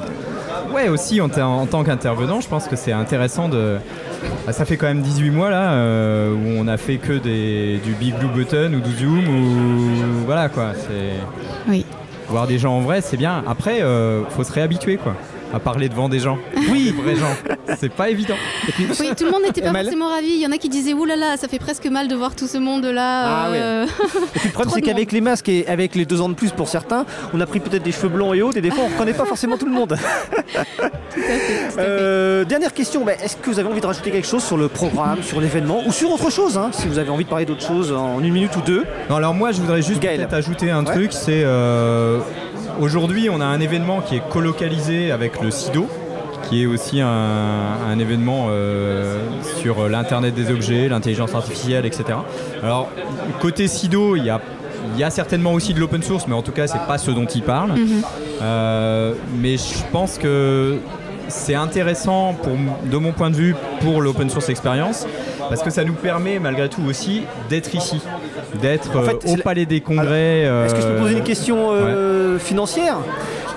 [0.75, 3.77] Ouais, aussi en, en tant qu'intervenant, je pense que c'est intéressant de.
[4.47, 7.81] Ah, ça fait quand même 18 mois là euh, où on a fait que des,
[7.85, 10.25] du Big Blue Button ou du Zoom ou.
[10.27, 10.73] Voilà quoi.
[10.77, 11.71] C'est.
[11.71, 11.85] Oui.
[12.29, 13.43] Voir des gens en vrai, c'est bien.
[13.49, 15.15] Après, euh, faut se réhabituer quoi.
[15.53, 16.39] À parler devant des gens.
[16.71, 17.35] Oui, des vrais gens.
[17.79, 18.35] C'est pas évident.
[18.79, 20.29] Oui, tout le monde n'était pas forcément ravi.
[20.29, 22.37] Il y en a qui disaient Ouh là là, ça fait presque mal de voir
[22.37, 23.25] tout ce monde-là.
[23.27, 23.87] Ah euh,
[24.37, 26.51] Et puis le problème c'est qu'avec les masques et avec les deux ans de plus
[26.53, 28.93] pour certains, on a pris peut-être des cheveux blancs et autres et des fois on
[28.93, 29.97] reconnaît pas forcément tout le monde.
[31.79, 34.69] Euh, dernière question, bah, est-ce que vous avez envie de rajouter quelque chose sur le
[34.69, 37.67] programme, sur l'événement ou sur autre chose hein, Si vous avez envie de parler d'autre
[37.67, 38.85] chose en une minute ou deux?
[39.09, 40.93] Non, alors moi, je voudrais juste peut-être ajouter un Ouais.
[40.95, 41.13] truc.
[41.13, 42.19] C'est euh,
[42.79, 45.89] aujourd'hui, on a un événement qui est colocalisé avec le SIDO,
[46.49, 49.19] qui est aussi un, un événement euh,
[49.61, 52.05] sur l'internet des objets, l'intelligence artificielle, etc.
[52.63, 52.89] Alors
[53.41, 54.41] côté SIDO, il y a
[54.95, 57.11] il y a certainement aussi de l'open source, mais en tout cas, c'est pas ce
[57.11, 57.73] dont il parle.
[57.73, 58.03] Mhm.
[58.43, 60.79] Euh, mais je pense que
[61.29, 62.53] c'est intéressant pour,
[62.91, 65.07] de mon point de vue pour l'open source expérience
[65.49, 68.01] parce que ça nous permet malgré tout aussi d'être ici,
[68.61, 70.41] d'être En fait, euh, au la- Palais des Congrès.
[70.43, 72.97] Est-ce que je peux euh, poser une question euh, financière?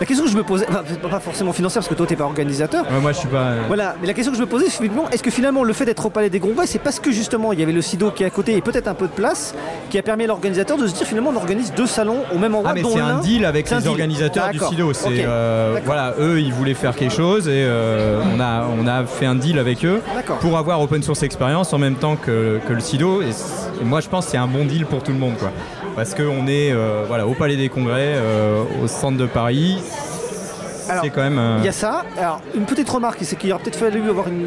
[0.04, 2.26] La question que je me posais, enfin, pas forcément financière parce que toi t'es pas
[2.26, 2.84] organisateur.
[2.92, 3.38] ouais, moi je suis pas.
[3.38, 5.72] euh, Voilà, mais la question que je me posais, c'est finalement, est-ce que finalement le
[5.72, 8.12] fait d'être au Palais des Congrès, c'est parce que justement il y avait le SIDO
[8.12, 9.56] qui est à côté et peut-être un peu de place,
[9.90, 12.54] qui a permis à l'organisateur de se dire finalement on organise deux salons au même
[12.54, 12.72] endroit.
[12.72, 13.88] Ah mais c'est un deal avec les deal.
[13.88, 14.60] organisateurs du.
[14.60, 14.92] SIDO.
[14.92, 19.06] C'est euh, voilà, eux ils voulaient faire quelque chose et euh, on a on a
[19.06, 20.02] fait un deal avec eux
[20.42, 23.22] pour avoir open source expérience en même temps que, que le SIDO.
[23.22, 25.52] Et, et moi je pense que c'est un bon deal pour tout le monde quoi.
[25.96, 29.78] Parce qu'on est euh, au Palais des Congrès, euh, au centre de Paris.
[30.90, 31.38] Alors, C'est quand même.
[31.38, 32.04] euh, Il y a ça.
[32.18, 34.42] Alors, une petite remarque, c'est qu'il aurait peut-être fallu avoir une,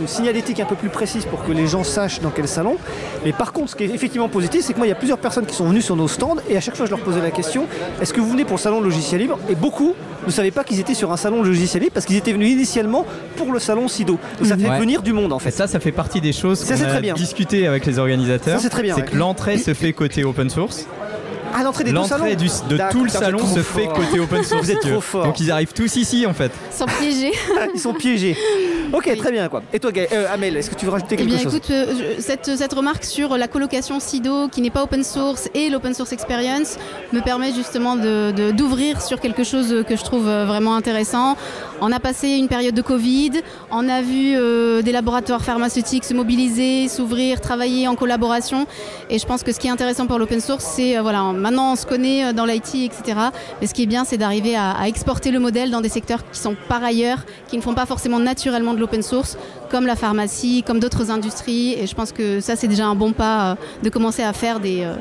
[0.00, 2.76] une signalétique un peu plus précise pour que les gens sachent dans quel salon.
[3.24, 5.18] Mais par contre, ce qui est effectivement positif, c'est que moi, il y a plusieurs
[5.18, 7.30] personnes qui sont venues sur nos stands et à chaque fois, je leur posais la
[7.30, 7.66] question
[8.00, 9.38] est-ce que vous venez pour le salon logiciel libre?
[9.48, 9.94] Et beaucoup
[10.26, 13.04] ne savaient pas qu'ils étaient sur un salon logiciel libre parce qu'ils étaient venus initialement
[13.36, 14.18] pour le salon SIDO.
[14.38, 14.78] Donc, ça fait Ouais.
[14.78, 15.50] venir du monde en Et fait.
[15.50, 17.14] ça, ça fait partie des choses qu'on a très bien.
[17.14, 18.56] discuté avec les organisateurs.
[18.56, 19.08] Ça, c'est très bien, C'est ouais.
[19.08, 20.86] que l'entrée se fait côté open source.
[21.54, 23.80] À l'entrée des deux salons L'entrée du- de tout le salon se fort.
[23.80, 24.62] fait côté open source.
[24.64, 25.00] Vous êtes si tu trop veux.
[25.00, 25.24] fort.
[25.24, 26.52] Donc ils arrivent tous ici en fait.
[26.70, 27.32] Sans piéger.
[27.74, 28.36] Ils sont piégés.
[28.92, 29.62] Ok, très bien quoi.
[29.72, 31.54] Et toi, Gaël- euh, Amel, est-ce que tu veux rajouter Eh quelque bien, chose?
[31.54, 31.86] écoute, euh,
[32.16, 35.94] je- cette, cette remarque sur la colocation SIDO qui n'est pas open source et l'open
[35.94, 36.76] source experience
[37.12, 41.36] me permet justement de- de- d'ouvrir sur quelque chose que je trouve euh, vraiment intéressant.
[41.80, 43.30] On a passé une période de Covid,
[43.70, 48.66] on a vu euh, des laboratoires pharmaceutiques se mobiliser, s'ouvrir, travailler en collaboration.
[49.10, 51.72] Et je pense que ce qui est intéressant pour l'open source, c'est, euh, voilà, maintenant
[51.72, 53.18] on se connaît euh, dans l'IT, etc.
[53.60, 56.28] Mais ce qui est bien, c'est d'arriver à, à exporter le modèle dans des secteurs
[56.30, 59.36] qui sont par ailleurs, qui ne font pas forcément naturellement de l'open source,
[59.72, 61.72] comme la pharmacie, comme d'autres industries.
[61.80, 64.60] Et je pense que ça, c'est déjà un bon pas euh, de commencer à faire
[64.60, 64.94] des, euh,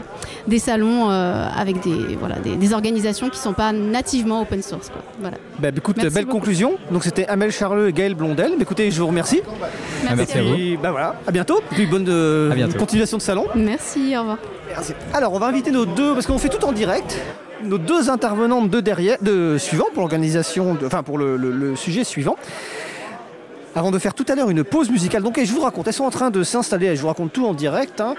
[0.47, 4.63] des salons euh, avec des, voilà, des, des organisations qui ne sont pas nativement open
[4.63, 4.89] source.
[4.89, 5.03] quoi.
[5.19, 5.37] Voilà.
[5.59, 6.37] Bah, écoute, Merci belle beaucoup.
[6.39, 6.73] conclusion.
[6.89, 8.51] Donc c'était Amel Charleux et Gaël Blondel.
[8.51, 9.41] Bah, écoutez, je vous remercie.
[10.03, 10.55] Merci, merci à vous.
[10.55, 11.59] Et bah voilà, à bientôt.
[11.71, 12.79] Et puis bonne euh, À bientôt.
[12.79, 13.45] continuation de salon.
[13.53, 14.37] Merci, au revoir.
[14.69, 14.93] Merci.
[15.13, 17.19] Alors, on va inviter nos deux, parce qu'on fait tout en direct,
[17.63, 21.75] nos deux intervenantes de derrière, de suivants pour l'organisation, de- enfin pour le, le- le
[21.75, 22.37] sujet suivant.
[23.75, 25.93] Avant de faire tout à l'heure une pause musicale, donc et je vous raconte, elles
[25.93, 28.01] sont en train de s'installer, je vous raconte tout en direct.
[28.01, 28.15] hein.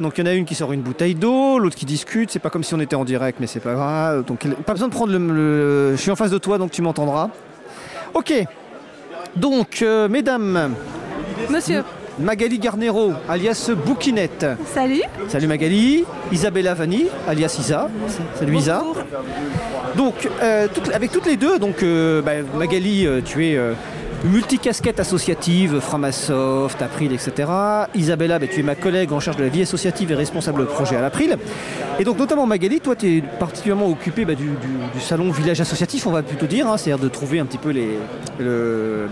[0.00, 2.38] Donc il y en a une qui sort une bouteille d'eau, l'autre qui discute, c'est
[2.38, 4.24] pas comme si on était en direct, mais c'est pas grave.
[4.24, 6.80] Donc pas besoin de prendre le, le- Je suis en face de toi, donc tu
[6.80, 7.28] m'entendras.
[8.14, 8.32] Ok.
[9.36, 10.74] Donc, euh, mesdames,
[11.50, 11.82] Monsieur,
[12.20, 14.46] Magali Garnero, alias Bouquinette.
[14.72, 15.02] salut.
[15.28, 17.90] Salut Magali, Isabella Vanni, alias Isa.
[18.38, 18.82] Salut Isa.
[19.96, 23.58] Donc, euh, avec toutes les deux, donc euh, bah, Magali, tu es
[24.24, 27.48] multicasquette associative, Framasoft, April, etc.
[27.94, 30.96] Isabella, bah, tu es ma collègue en charge de la vie associative et responsable projet
[30.96, 31.36] à l'April.
[31.98, 34.48] Et donc, notamment Magali, toi, tu es particulièrement occupée bah, du,
[35.00, 37.98] salon village associatif, on va plutôt dire, hein, c'est-à-dire de trouver un petit peu les.
[38.38, 39.08] le-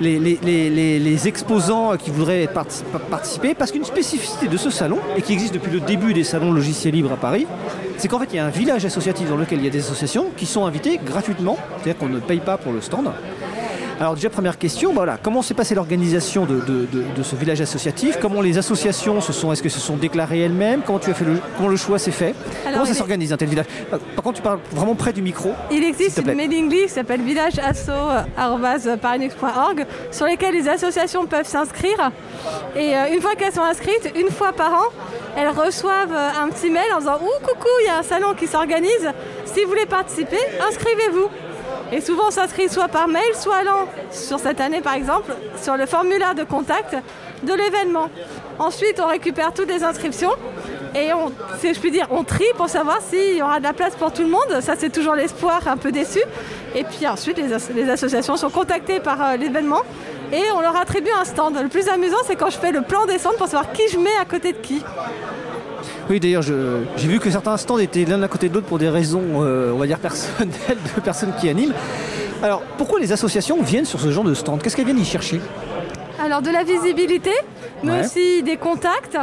[0.00, 4.70] les, les- les- les- les exposants qui voudraient parti- participer, parce qu'une spécificité de ce
[4.70, 7.48] salon, et qui existe depuis le début des salons logiciels libres à Paris,
[7.96, 9.80] c'est qu'en fait il y a un village associatif dans lequel il y a des
[9.80, 13.08] associations qui sont invitées gratuitement, c'est-à-dire qu'on ne paye pas pour le stand.
[14.00, 17.34] Alors déjà première question, bah voilà, comment s'est passée l'organisation de, de- de- de ce
[17.34, 18.16] village associatif?
[18.20, 20.82] Comment les associations se sont, est-ce que se sont déclarées elles-mêmes?
[20.86, 22.32] Comment tu as fait le, comment le choix s'est fait?
[22.64, 23.66] Alors, Comment ça s'organise un tel village?
[23.90, 25.50] Par contre tu parles vraiment près du micro.
[25.72, 32.12] Il existe une mailing list qui s'appelle villageasso.parinux.org sur lesquelles les associations peuvent s'inscrire.
[32.76, 34.86] Et euh, une fois qu'elles sont inscrites, une fois par an,
[35.36, 38.34] elles reçoivent euh, un petit mail en disant Ouh, coucou, il y a un salon
[38.38, 39.10] qui s'organise.
[39.44, 40.38] Si vous voulez participer,
[40.68, 41.26] inscrivez-vous.
[41.92, 45.76] Et souvent, on s'inscrit soit par mail, soit allant, sur cette année par exemple, sur
[45.76, 46.96] le formulaire de contact
[47.42, 48.08] de l'événement.
[48.58, 50.32] Ensuite, on récupère toutes les inscriptions
[50.94, 51.30] et on,
[51.62, 54.28] je dire, on trie pour savoir s'il y aura de la place pour tout le
[54.28, 54.60] monde.
[54.60, 56.20] Ça, c'est toujours l'espoir, un peu déçu.
[56.74, 57.38] Et puis ensuite,
[57.74, 59.82] les associations sont contactées par euh, l'événement
[60.32, 61.56] et on leur attribue un stand.
[61.60, 63.98] Le plus amusant, c'est quand je fais le plan des stands pour savoir qui je
[63.98, 64.82] mets à côté de qui.
[66.10, 68.88] Oui, d'ailleurs, j'ai vu que certains stands étaient l'un à côté de l'autre pour des
[68.88, 70.48] raisons, euh, on va dire, personnelles
[70.96, 71.74] de personnes qui animent.
[72.42, 74.62] Alors, pourquoi les associations viennent sur ce genre de stand?
[74.62, 75.40] Qu'est-ce qu'elles viennent y chercher?
[76.20, 77.30] Alors de la visibilité,
[77.84, 78.00] mais Ouais.
[78.04, 79.16] aussi des contacts,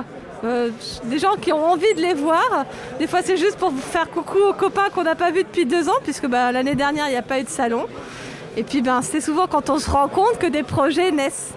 [0.44, 0.70] euh,
[1.06, 2.66] des gens qui ont envie de les voir.
[3.00, 5.90] Des fois c'est juste pour faire coucou aux copains qu'on n'a pas vus depuis deux
[5.90, 7.86] ans, puisque bah, l'année dernière il n'y a pas eu de salon.
[8.56, 11.50] Et puis ben, c'est souvent quand on se rend compte que des projets naissent.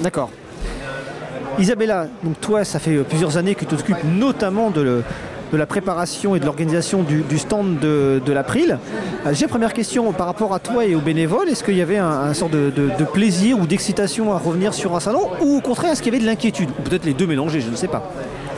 [0.00, 0.30] D'accord.
[1.58, 5.02] Isabella, donc toi, ça fait euh, plusieurs années que tu t'occupes notamment de, le-
[5.52, 8.78] de la préparation et de l'organisation du, du stand de, de l'April.
[9.26, 11.48] Euh, J'ai première question par rapport à toi et aux bénévoles.
[11.48, 12.70] Est-ce qu'il y avait un, un sort de,
[13.12, 16.22] plaisir ou d'excitation à revenir sur un salon ou au contraire, est-ce qu'il y avait
[16.24, 18.10] de l'inquiétude Ou peut-être les deux mélangés, je ne sais pas.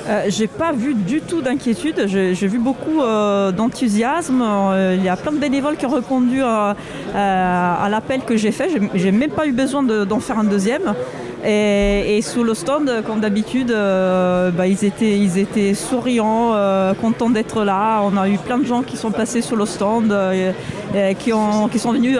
[0.08, 4.42] Euh, j'ai pas vu du tout d'inquiétude, j'ai vu beaucoup euh, d'enthousiasme.
[4.42, 6.74] Euh, il y a plein de bénévoles qui ont répondu à,
[7.90, 8.70] l'appel que j'ai fait.
[8.94, 10.94] J'ai- même pas eu besoin de- d'en faire un deuxième.
[11.44, 18.00] Et, sous le stand, comme d'habitude, euh, bah, ils, étaient, souriants, euh, contents d'être là.
[18.02, 20.52] On a eu plein de gens qui sont passés sur le stand, euh,
[21.18, 22.18] qui, ont, qui sont venus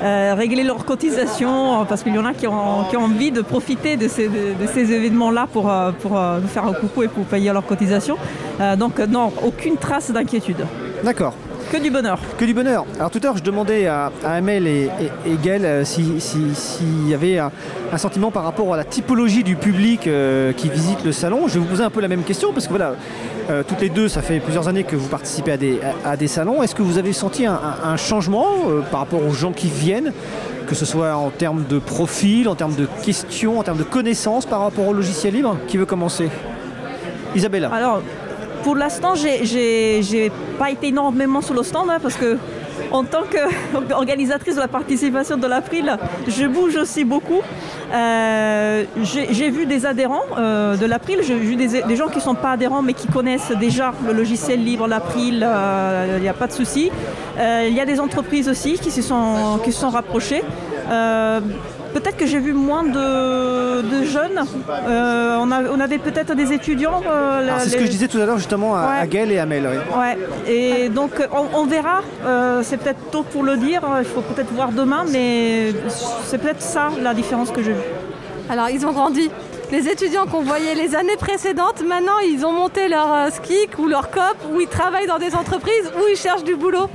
[0.00, 4.92] régler leurs cotisations, parce qu'il y en a qui ont, envie de profiter de ces,
[4.92, 8.16] événements-là pour, pour faire un coucou et pour payer leurs cotisations.
[8.78, 10.64] Donc non, aucune trace d'inquiétude.
[11.04, 11.34] D'accord.
[11.70, 12.18] Que du bonheur.
[12.38, 12.84] Que du bonheur.
[12.96, 14.88] Alors tout à l'heure, je demandais à, à Amel et,
[15.26, 17.50] et, et Gaël euh, si- si- s'il y avait un,
[17.92, 21.48] un sentiment par rapport à la typologie du public euh, qui visite le salon.
[21.48, 22.94] Je vais vous poser un peu la même question parce que voilà,
[23.50, 26.16] euh, toutes les deux, ça fait plusieurs années que vous participez à des, à, à
[26.16, 26.62] des salons.
[26.62, 28.46] Est-ce que vous avez senti un, un- un changement
[28.92, 30.12] par rapport aux gens qui viennent
[30.68, 34.46] que ce soit en termes de profil, en termes de questions, en termes de connaissances
[34.46, 36.28] par rapport au logiciel libre Qui veut commencer?
[37.34, 37.70] Isabella.
[37.72, 38.02] Alors,
[38.66, 42.36] pour l'instant, j'ai- pas été énormément sur le stand hein, parce que
[42.90, 45.96] en tant qu'organisatrice de la participation de l'April,
[46.26, 47.42] je bouge aussi beaucoup.
[47.94, 48.84] Euh,
[49.38, 52.52] J'ai vu des adhérents euh, de l'April, j'ai vu des, gens qui ne sont pas
[52.58, 56.56] adhérents mais qui connaissent déjà le logiciel libre, l'April, euh, il n'y a pas de
[56.60, 56.90] souci.
[57.38, 60.42] Euh, Il y a des entreprises aussi qui se sont rapprochées.
[61.96, 64.40] Peut-être que j'ai vu moins de, de jeunes.
[64.70, 67.00] Euh, on, a- on avait peut-être des étudiants.
[67.06, 68.98] euh, la- C'est ce que je disais tout à l'heure justement à, Ouais.
[69.00, 69.66] à Gaël et à Mel.
[69.66, 69.98] oui.
[69.98, 70.18] Ouais,
[70.56, 74.52] et donc on, on verra, Euh, c'est peut-être tôt pour le dire, il faut peut-être
[74.52, 75.72] voir demain, mais
[76.28, 77.88] c'est peut-être ça la différence que j'ai vue.
[78.50, 79.30] Alors, ils ont grandi.
[79.72, 83.86] Les étudiants qu'on voyait les années précédentes, maintenant, ils ont monté leur euh, SKIC ou
[83.88, 86.88] leur COP, où ils travaillent dans des entreprises, où ils cherchent du boulot.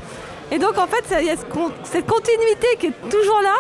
[0.54, 1.36] Et donc, en fait, il y a
[1.84, 3.58] cette continuité qui est toujours là,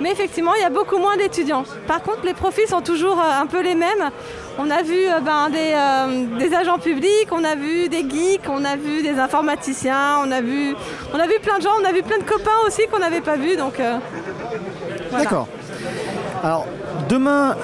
[0.00, 1.64] mais effectivement, il y a beaucoup moins d'étudiants.
[1.86, 4.10] Par contre, les profils sont toujours euh, un peu les mêmes.
[4.58, 8.48] On a vu euh, ben, des, euh, des agents publics, on a vu des geeks,
[8.48, 10.74] on a vu des informaticiens, on a vu,
[11.12, 13.20] on a vu plein de gens, on a vu plein de copains aussi qu'on n'avait
[13.20, 13.56] pas vus.
[13.56, 13.80] Donc.
[15.12, 15.48] D'accord.
[16.42, 16.66] Alors,
[17.08, 17.56] demain,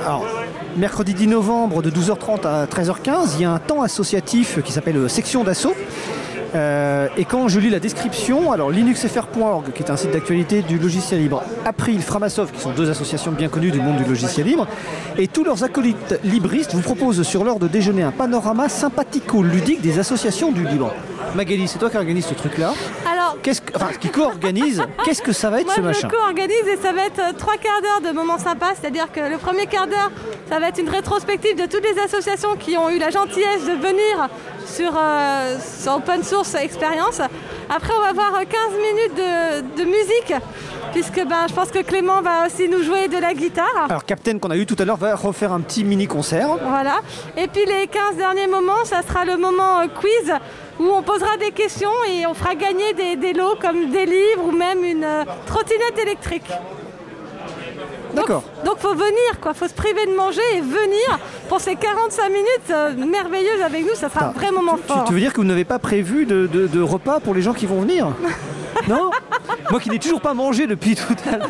[0.77, 5.09] mercredi 10 novembre de 12h30 à 13h15, il y a un temps associatif qui s'appelle
[5.09, 5.75] Section d'Assaut.
[6.55, 10.79] Euh, et quand je lis la description, alors linuxfr.org, qui est un site d'actualité du
[10.79, 14.67] logiciel libre, April, Framasoft, qui sont deux associations bien connues du monde du logiciel libre,
[15.19, 19.99] et tous leurs acolytes libristes vous proposent sur l'heure de déjeuner un panorama sympathico-ludique des
[19.99, 20.93] associations du libre.
[21.35, 22.73] Magali, c'est toi qui organise ce truc-là.
[23.11, 26.09] Alors, Qu'est-ce que, enfin, qui co-organise Qu'est-ce que ça va être Moi, ce je machin?
[26.09, 28.73] co-organise et ça va être euh, trois quarts d'heure de moments sympas.
[28.81, 30.11] C'est-à-dire que le premier quart d'heure,
[30.49, 33.73] ça va être une rétrospective de toutes les associations qui ont eu la gentillesse de
[33.73, 34.29] venir
[34.67, 37.21] sur, euh, sur Open Source Experience.
[37.69, 40.35] Après, on va avoir euh, 15 minutes de, de musique,
[40.93, 43.87] puisque ben, je pense que Clément va aussi nous jouer de la guitare.
[43.89, 46.49] Alors Captain qu'on a eu tout à l'heure va refaire un petit mini concert.
[46.63, 47.01] Voilà.
[47.37, 50.33] Et puis les 15 derniers moments, ça sera le moment euh, quiz
[50.79, 54.45] où on posera des questions et on fera gagner des, des lots comme des livres
[54.47, 56.51] ou même une euh, trottinette électrique.
[58.17, 58.43] D'accord.
[58.65, 59.55] Donc faut venir, quoi.
[59.55, 63.95] Faut se priver de manger et venir pour ces 45 minutes euh, merveilleuses avec nous.
[63.95, 65.05] Ça sera un vrai moment fort.
[65.07, 67.53] tu veux dire que vous n'avez pas prévu de, de- de repas pour les gens
[67.53, 68.09] qui vont venir?
[68.89, 69.11] Non?
[69.71, 71.49] Moi qui n'ai toujours pas mangé depuis tout à l'heure.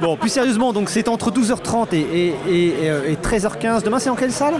[0.00, 3.82] Bon, plus sérieusement, donc c'est entre 12h30 et, et- et- et, euh, et 13h15.
[3.82, 4.54] Demain, c'est en quelle salle?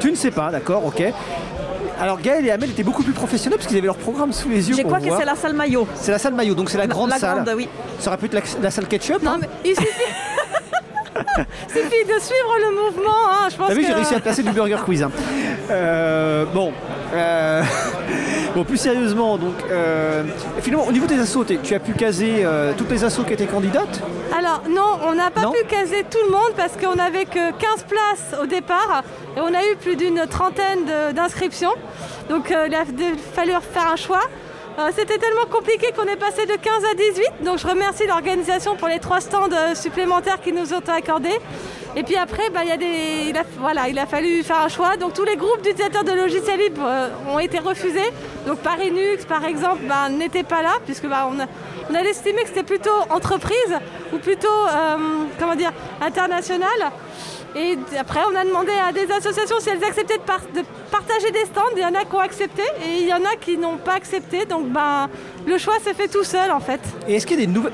[0.00, 1.02] Tu ne sais pas, d'accord, ok.
[2.00, 4.68] Alors Gaël et Amel étaient beaucoup plus professionnels parce qu'ils avaient leur programme sous les
[4.68, 4.76] yeux.
[4.76, 5.86] Je crois que c'est la salle maillot.
[5.94, 7.42] C'est la salle maillot, donc c'est la La- grande la salle.
[7.44, 7.68] grande, oui.
[7.98, 9.22] Ça aurait pu être la, la salle ketchup.
[9.22, 9.38] Non, hein.
[9.40, 9.88] mais il suffit...
[11.68, 13.10] suffit de suivre le mouvement.
[13.30, 13.48] hein.
[13.50, 13.86] Je pense T'as vu, que...
[13.86, 15.02] j'ai réussi à placer du burger quiz.
[15.02, 15.10] hein.
[15.70, 16.72] Euh, bon,
[17.14, 17.62] euh,
[18.54, 20.22] bon, plus sérieusement, donc, euh,
[20.60, 23.32] finalement, au niveau des assos, t'es- tu as pu caser euh, toutes les assos qui
[23.32, 24.00] étaient candidates?
[24.38, 27.50] Alors non, on n'a pas Non pu caser tout le monde parce qu'on n'avait que
[27.52, 29.02] 15 places au départ
[29.36, 31.72] et on a eu plus d'une trentaine d'inscriptions.
[32.28, 32.84] Donc euh, il a
[33.34, 34.20] fallu faire un choix.
[34.78, 37.44] Euh, C'était tellement compliqué qu'on est passé de 15 à 18.
[37.44, 41.40] Donc je remercie l'organisation pour les trois stands euh, supplémentaires qu'ils nous ont accordés.
[41.96, 44.96] Et puis après, bah, il a fallu faire un choix.
[44.96, 48.12] Donc tous les groupes d'utilisateurs de logiciels libres euh, ont été refusés.
[48.46, 51.40] Donc Parinux, par exemple, bah, n'était pas là puisque bah, on,
[51.94, 53.74] a, estimé que c'était plutôt entreprise
[54.12, 54.96] ou plutôt, euh,
[55.40, 56.92] comment dire, international.
[57.56, 61.30] Et après, on a demandé à des associations si elles acceptaient de, par- de partager
[61.30, 61.62] des stands.
[61.76, 63.94] Il y en a qui ont accepté et il y en a qui n'ont pas
[63.94, 64.44] accepté.
[64.44, 65.08] Donc ben,
[65.46, 66.80] le choix s'est fait tout seul en fait.
[67.08, 67.72] Et est-ce qu'il y a des, nouvelles-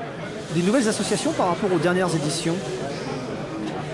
[0.55, 2.55] des nouvelles associations par rapport aux dernières éditions?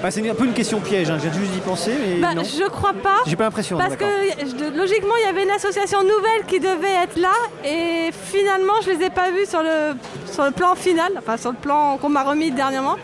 [0.01, 2.43] Bah, C'est un peu une question piège, hein, viens juste d'y penser, mais Bah, non.
[2.43, 3.17] je crois pas.
[3.27, 7.17] J'ai pas l'impression, Parce que logiquement, il y avait une association nouvelle qui devait être
[7.19, 7.33] là.
[7.63, 9.93] Et finalement, je les ai pas vus sur le,
[10.31, 12.95] sur le plan final, enfin sur le plan qu'on m'a remis dernièrement.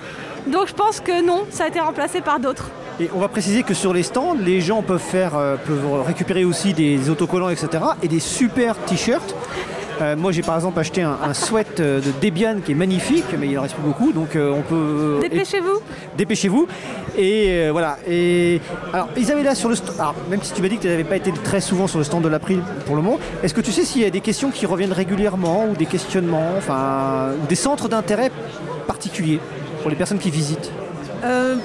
[0.52, 2.70] Donc je pense que non, ça a été remplacé par d'autres.
[3.00, 6.46] Et on va préciser que sur les stands, les gens peuvent, faire, euh, peuvent récupérer
[6.46, 7.84] aussi des autocollants, etc.
[8.02, 9.36] et des super t-shirts.
[10.02, 13.26] Euh, moi, j'ai par exemple acheté un, un sweat euh, de Debian qui est magnifique,
[13.38, 15.18] mais il en reste plus beaucoup, donc euh, on peut.
[15.22, 15.80] Dépêchez-vous.
[16.18, 16.68] Dépêchez-vous.
[17.18, 17.98] Et voilà.
[18.08, 18.62] Et
[18.94, 21.16] alors, Isabella, sur le stand, alors, même si tu m'as dit que tu n'avais pas
[21.16, 23.84] été très souvent sur le stand de l'April pour le moment, est-ce que tu sais
[23.84, 27.90] s'il y a des questions qui reviennent régulièrement ou des questionnements, enfin, ou des centres
[27.90, 28.32] d'intérêt
[28.86, 29.40] particuliers?
[29.88, 30.70] Pour les personnes qui visitent
[31.24, 31.56] Euh,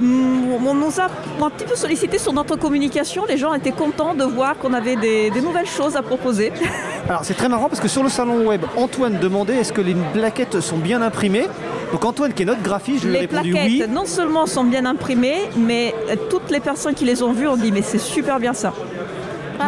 [0.00, 1.08] on nous a
[1.44, 3.26] un petit peu sollicité sur notre communication.
[3.28, 6.50] Les gens étaient contents de voir qu'on avait des, des nouvelles choses à proposer.
[7.10, 9.94] Alors c'est très marrant parce que sur le salon web, Antoine demandait est-ce que les
[10.14, 11.46] plaquettes sont bien imprimées.
[11.92, 13.84] Donc Antoine qui est notre graphiste, je lui ai Les répondu plaquettes oui.
[13.90, 15.94] non seulement sont bien imprimées, mais
[16.30, 18.72] toutes les personnes qui les ont vues ont dit mais c'est super bien ça.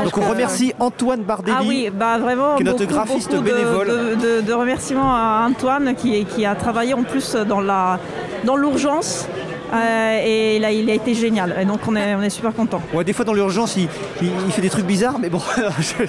[0.04, 1.56] Donc on remercie Antoine Bardelli.
[1.58, 2.56] Ah oui, bah vraiment.
[2.56, 3.86] qui est notre beaucoup, graphiste beaucoup de- bénévole.
[3.88, 7.98] De, de- de remerciements à Antoine qui, qui a travaillé en plus dans la
[8.44, 9.26] dans l'urgence
[9.72, 11.54] Euh, et là, il a été génial.
[11.60, 12.80] Et donc, on est, on est super content.
[12.92, 13.88] Ouais, des fois dans l'urgence, il,
[14.20, 15.40] il- il fait des trucs bizarres, mais bon,
[15.80, 16.04] je-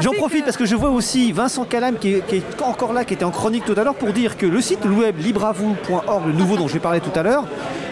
[0.00, 3.04] j'en profite parce que je vois aussi Vincent Calam qui est, qui est encore là,
[3.04, 6.32] qui était en chronique tout à l'heure, pour dire que le site web libravou.org, le
[6.32, 7.44] nouveau dont je vais parler tout à l'heure,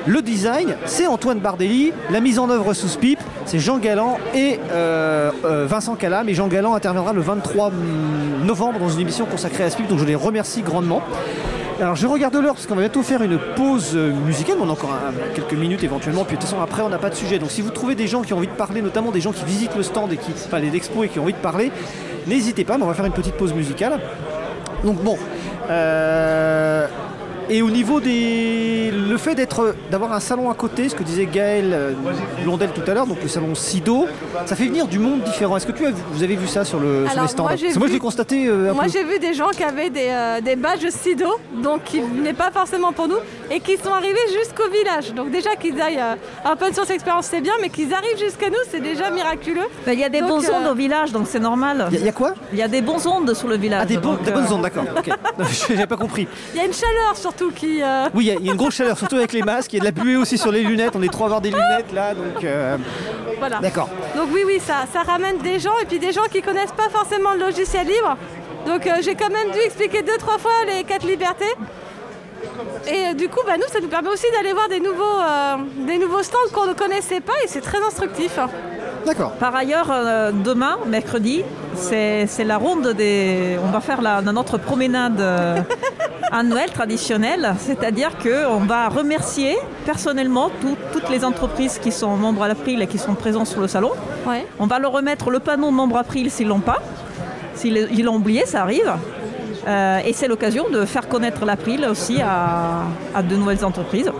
[0.06, 4.58] le design, c'est Antoine Bardelli, la mise en œuvre sous SPIP, c'est Jean Galland et
[4.72, 6.28] euh, euh, Vincent Calam.
[6.28, 7.70] Et Jean Galland interviendra le 23
[8.44, 11.02] novembre dans une émission consacrée à SPIP, donc je les remercie grandement.
[11.80, 14.72] Alors je regarde l'heure parce qu'on va bientôt faire une pause euh, musicale, on a
[14.72, 14.94] encore
[15.34, 17.38] quelques minutes éventuellement, puis de toute façon après on n'a pas de sujet.
[17.38, 19.46] Donc si vous trouvez des gens qui ont envie de parler, notamment des gens qui
[19.46, 21.72] visitent le stand et qui, enfin les expos et qui ont envie de parler,
[22.26, 23.98] n'hésitez pas, mais on va faire une petite pause musicale.
[24.84, 25.16] Donc bon,
[25.70, 26.86] euh,
[27.50, 31.26] et au niveau des, le fait d'être, d'avoir un salon à côté, ce que disait
[31.26, 31.92] Gaël euh,
[32.44, 34.06] Blondel tout à l'heure, donc le salon Sido,
[34.46, 35.56] ça fait venir du monde différent.
[35.56, 37.56] Est-ce que tu as, vu- vous avez vu ça sur, le, sur les stands moi,
[37.56, 38.90] j'ai je vu- l'ai constaté euh, un Moi peu.
[38.90, 41.26] j'ai vu des gens qui avaient des, euh, des badges SIDO,
[41.62, 43.16] donc qui venaient pas forcément pour nous,
[43.50, 45.12] et qui sont arrivés jusqu'au village.
[45.14, 46.14] Donc déjà qu'ils aillent euh,
[46.44, 49.66] à Open Source Experience c'est bien, mais qu'ils arrivent jusqu'à nous c'est déjà miraculeux.
[49.84, 51.88] Ben, Il y a des Donc, bons euh, ondes au village, donc c'est normal.
[51.90, 52.34] Il y, a quoi?
[52.52, 53.80] Il y a des bons ondes sur le village.
[53.82, 54.84] Ah, des, bons- donc, des bonnes euh, ondes, d'accord.
[54.96, 55.08] ok.
[55.38, 56.26] Non, J'avais pas compris.
[56.54, 57.82] Il y a une chaleur surtout qui...
[57.82, 59.72] euh, Oui, il y, a- il y a une grosse chaleur, surtout avec les masques.
[59.72, 60.92] Il y a de la buée aussi sur les lunettes.
[60.94, 62.44] On est trois à avoir des lunettes là, donc.
[62.44, 62.76] euh,
[63.38, 63.58] Voilà.
[63.60, 63.88] D'accord.
[64.16, 66.90] Donc oui, oui, ça, ça ramène des gens et puis des gens qui connaissent pas
[66.90, 68.16] forcément le logiciel libre.
[68.66, 71.54] Donc euh, j'ai quand même dû expliquer deux, trois fois les quatre libertés.
[72.86, 75.56] Et euh, du coup, bah, nous, ça nous permet aussi d'aller voir des nouveaux, euh,
[75.86, 78.38] des nouveaux stands qu'on ne connaissait pas et c'est très instructif.
[79.06, 79.32] D'accord.
[79.32, 81.42] Par ailleurs, euh, demain, mercredi,
[81.74, 83.56] c'est c'est la ronde des.
[83.64, 85.56] On va faire la, notre promenade euh,
[86.32, 92.48] annuelle traditionnelle, c'est-à-dire qu'on va remercier personnellement tout- toutes les entreprises qui sont membres à
[92.48, 93.90] l'April et qui sont présentes sur le salon.
[94.26, 94.46] Ouais.
[94.58, 96.78] On va leur remettre le panneau membre April s'ils l'ont pas.
[97.54, 98.92] S'ils ils l'ont oublié, ça arrive.
[99.66, 102.84] Euh, et c'est l'occasion de faire connaître l'April aussi à,
[103.14, 104.10] à de nouvelles entreprises.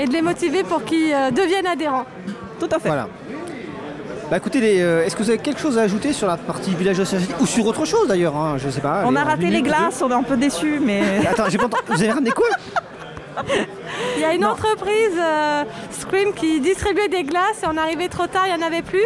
[0.00, 2.04] Et de les motiver pour qu'ils euh, deviennent adhérents.
[2.60, 2.88] Tout à fait.
[2.88, 3.08] Voilà.
[4.30, 6.98] Bah écoutez, euh, est-ce que vous avez quelque chose à ajouter sur la partie village
[6.98, 9.02] associatif ou sur autre chose d'ailleurs hein, Je sais pas.
[9.06, 11.24] On a raté les glaces, on est un peu déçus, mais.
[11.30, 11.82] Attends, j'ai pas entendu.
[11.86, 12.48] Vous avez ramené quoi?
[14.16, 15.62] Il y a une entreprise, euh,
[15.92, 19.04] Scream, qui distribuait des glaces et on arrivait trop tard, il n'y en avait plus.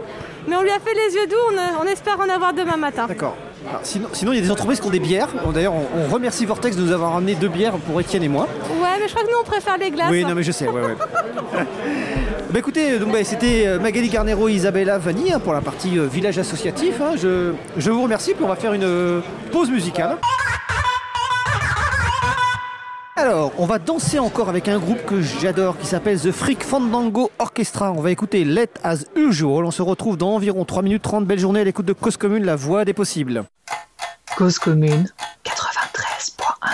[0.49, 3.07] Mais on lui a fait les yeux doux, on, on espère en avoir demain matin.
[3.07, 3.37] D'accord.
[3.83, 5.29] Sinon, sinon, il y a des entreprises qui ont des bières.
[5.53, 8.47] D'ailleurs, on, on remercie Vortex de nous avoir ramené deux bières pour Étienne et moi.
[8.81, 10.11] Ouais, mais je crois que nous on préfère les glaces.
[10.11, 10.97] Oui, non, mais je sais, ouais, ouais.
[12.53, 15.99] bah écoutez, donc, bah, c'était euh, Magali Garnero et Isabella Vanni hein, pour la partie
[15.99, 17.01] euh, village associatif.
[17.01, 17.13] hein.
[17.17, 19.21] Je, je vous remercie, puis on va faire une euh,
[19.53, 20.19] pause musicale.
[23.17, 27.31] Alors, on va danser encore avec un groupe que j'adore qui s'appelle The Freak Fandango
[27.39, 27.93] Orchestra.
[27.93, 29.65] On va écouter Let As Usual.
[29.67, 31.27] On se retrouve dans environ 3 minutes 30.
[31.27, 33.45] Belle journée à l'écoute de Cause Commune, la voix des possibles.
[34.37, 35.07] Cause commune.
[35.45, 36.71] 93.1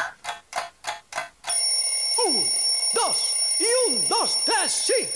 [2.95, 3.17] dos
[3.59, 4.93] y un, dos, tres, sí.
[5.03, 5.16] Il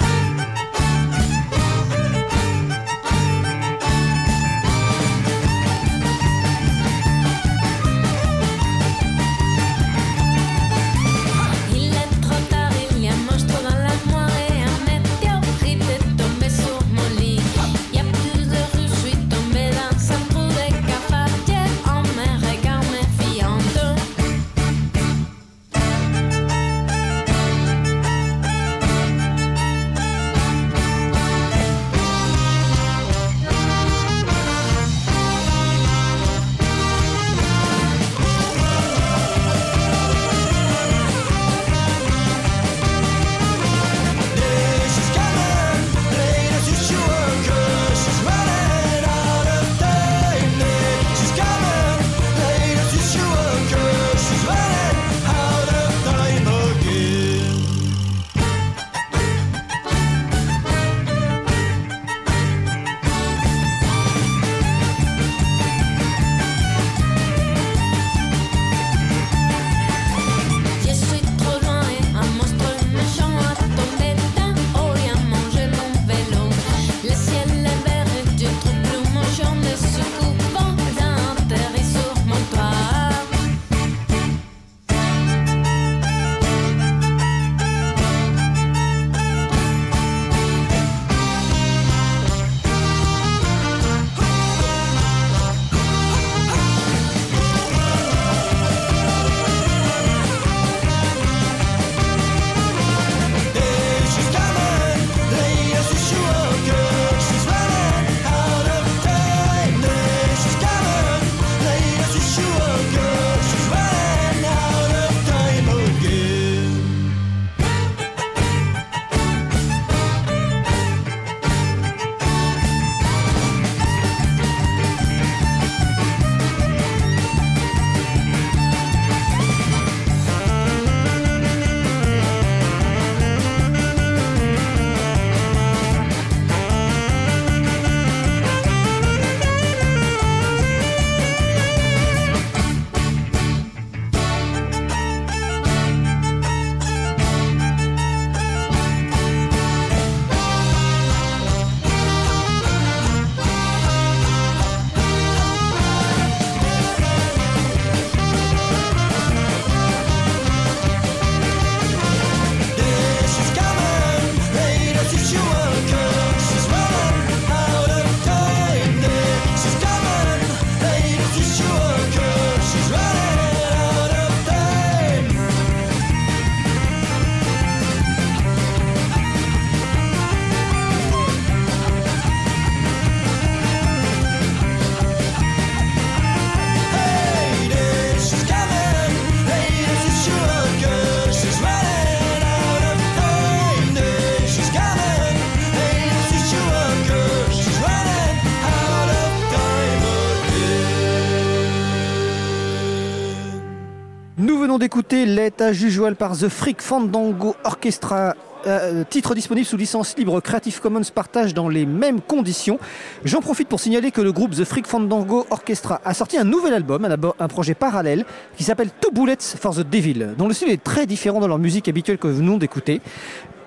[204.91, 208.35] D'écouter L'état usual par The Freak Fandango Orchestra.
[208.67, 212.77] euh, titre disponible sous licence libre Creative Commons partage dans les mêmes conditions.
[213.23, 216.73] J'en profite pour signaler que le groupe The Freak Fandango Orchestra a sorti un nouvel
[216.73, 218.25] album, un, un projet parallèle
[218.57, 221.57] qui s'appelle Two Bullets for the Devil, dont le style est très différent de leur
[221.57, 222.99] musique habituelle que nous venons d'écouter.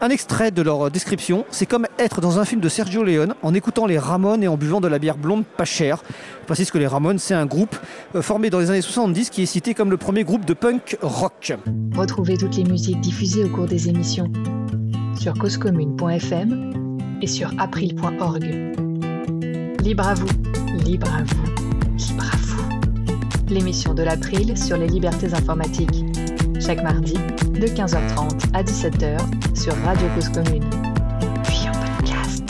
[0.05, 3.55] Un extrait de leur description, c'est comme être dans un film de Sergio Leone en
[3.55, 6.03] écoutant les Ramones et en buvant de la bière blonde pas chère.
[6.43, 7.75] Je précise que les Ramones, c'est un groupe
[8.15, 10.99] euh, formé dans les années 70 qui est cité comme le premier groupe de punk
[11.01, 11.55] rock.
[11.97, 14.31] Retrouvez toutes les musiques diffusées au cours des émissions
[15.19, 18.45] sur causecommune.fm et sur april.org.
[19.83, 20.29] Libre à vous,
[20.85, 21.45] libre à vous,
[21.97, 22.63] libre à vous.
[23.49, 26.04] L'émission de l'April sur les libertés informatiques.
[26.65, 29.19] Chaque mardi, de 15h30 à 17h
[29.55, 30.65] sur Radio Cause Commune.
[31.43, 32.43] Puis en podcast.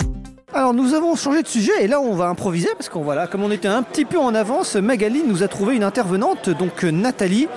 [0.52, 3.42] Alors nous avons changé de sujet et là on va improviser parce qu'on voilà, comme
[3.42, 6.92] on était un petit peu en avance, Magali nous a trouvé une intervenante, donc euh,
[6.92, 7.48] Nathalie,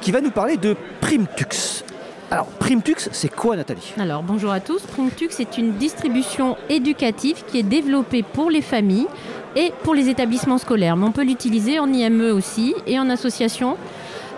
[0.00, 1.84] qui va nous parler de Primtux.
[2.30, 3.92] Alors Primtux, c'est quoi Nathalie?
[3.98, 4.80] Alors bonjour à tous.
[4.80, 9.08] Primtux est une distribution éducative qui est développée pour les familles
[9.54, 10.96] et pour les établissements scolaires.
[10.96, 13.76] Mais on peut l'utiliser en IME aussi et en association.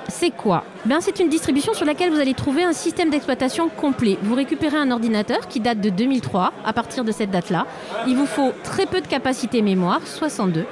[0.09, 4.19] C'est quoi ben, C'est une distribution sur laquelle vous allez trouver un système d'exploitation complet.
[4.23, 6.53] Vous récupérez un ordinateur qui date de 2003.
[6.65, 7.66] À partir de cette date-là,
[8.07, 10.66] il vous faut très peu de capacité mémoire, 62.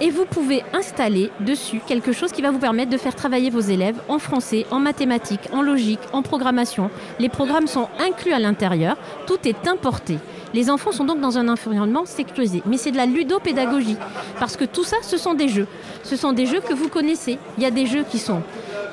[0.00, 3.60] Et vous pouvez installer dessus quelque chose qui va vous permettre de faire travailler vos
[3.60, 6.90] élèves en français, en mathématiques, en logique, en programmation.
[7.20, 8.96] Les programmes sont inclus à l'intérieur,
[9.26, 10.18] tout est importé.
[10.52, 12.62] Les enfants sont donc dans un environnement sécurisé.
[12.66, 13.96] Mais c'est de la ludopédagogie.
[14.38, 15.66] Parce que tout ça, ce sont des jeux.
[16.02, 17.38] Ce sont des jeux que vous connaissez.
[17.56, 18.42] Il y a des jeux qui sont...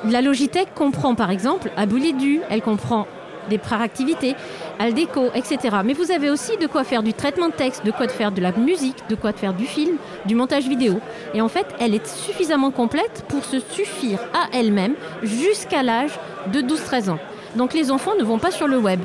[0.10, 3.06] La Logitech comprend par exemple Aboulidu, elle comprend
[3.49, 4.35] des activités,
[4.80, 5.77] Aldeco, etc.
[5.84, 8.41] Mais vous avez aussi de quoi faire du traitement de texte, de quoi faire de
[8.41, 10.99] la musique, de quoi faire du film, du montage vidéo.
[11.34, 16.11] Et en fait, elle est suffisamment complète pour se suffire à elle-même jusqu'à l'âge
[16.51, 17.19] de 12-13 ans.
[17.55, 19.01] Donc les enfants ne vont pas sur le web.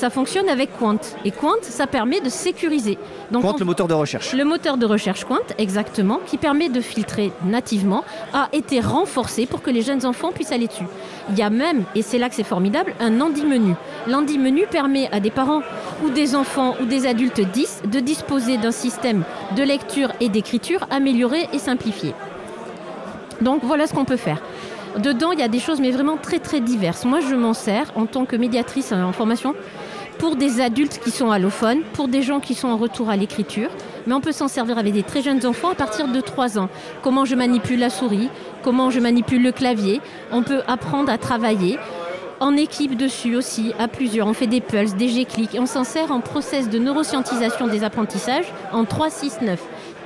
[0.00, 0.96] Ça fonctionne avec Quant.
[1.26, 2.96] Et Quant, ça permet de sécuriser.
[3.30, 4.32] Donc Quant, on- le moteur de recherche.
[4.32, 8.02] le moteur de recherche Quant, exactement, qui permet de filtrer nativement,
[8.32, 10.86] a été renforcé pour que les jeunes enfants puissent aller dessus.
[11.28, 13.74] Il y a même, et c'est là que c'est formidable, un handi-menu.
[14.06, 15.60] L'handi-menu permet à des parents
[16.02, 19.22] ou des enfants ou des adultes 10 de disposer d'un système
[19.54, 22.14] de lecture et d'écriture amélioré et simplifié.
[23.42, 24.40] Donc voilà ce qu'on peut faire.
[24.98, 27.04] Dedans, il y a des choses mais vraiment très très diverses.
[27.04, 29.54] Moi, je m'en sers en tant que médiatrice en formation
[30.20, 33.70] pour des adultes qui sont allophones, pour des gens qui sont en retour à l'écriture,
[34.06, 36.68] mais on peut s'en servir avec des très jeunes enfants à partir de 3 ans.
[37.02, 38.28] Comment je manipule la souris,
[38.62, 41.78] comment je manipule le clavier, on peut apprendre à travailler
[42.38, 44.26] en équipe dessus aussi, à plusieurs.
[44.26, 48.52] On fait des pulses, des G-clics, on s'en sert en process de neuroscientisation des apprentissages
[48.72, 49.60] en 3, 6, 9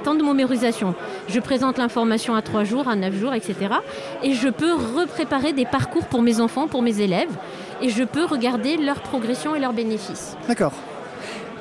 [0.05, 0.95] temps de mémorisation.
[1.28, 3.57] Je présente l'information à 3 jours, à 9 jours, etc.
[4.23, 7.31] Et je peux repréparer des parcours pour mes enfants, pour mes élèves,
[7.85, 10.36] et je peux regarder leur progression et leurs bénéfices.
[10.48, 10.73] D'accord.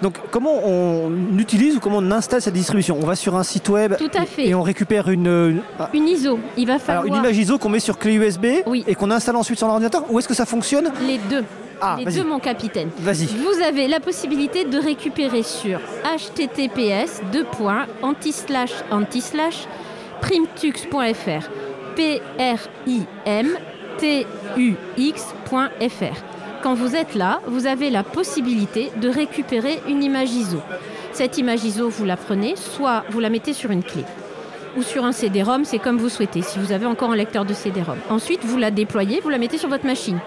[0.02, 2.98] Donc comment on utilise ou comment on installe cette distribution?
[3.02, 4.48] On va sur un site web Tout à fait.
[4.48, 7.04] et on récupère une, une- ah, Une ISO, il va falloir...
[7.06, 8.46] alors une image ISO qu'on met sur clé USB
[8.88, 10.92] et qu'on installe ensuite sur l'ordinateur Ou est-ce que ça fonctionne?
[11.08, 11.44] Les deux.
[11.86, 12.90] Ah, les deux, mon capitaine.
[13.00, 13.26] Vas-y.
[13.28, 19.68] Vous avez la possibilité de récupérer sur https deux points anti-slash anti-slash
[20.22, 21.50] primtux.fr
[21.96, 23.48] p r i m
[23.98, 24.26] t
[24.58, 26.24] u x.fr.
[26.62, 30.60] Quand vous êtes là, vous avez la possibilité de récupérer une image ISO.
[31.12, 34.04] Cette image ISO, vous la prenez, soit vous la mettez sur une clé
[34.78, 37.54] ou sur un CD-ROM, c'est comme vous souhaitez, si vous avez encore un lecteur de
[37.54, 37.98] CD-ROM.
[38.10, 40.20] Ensuite, vous la déployez, vous la mettez sur votre machine.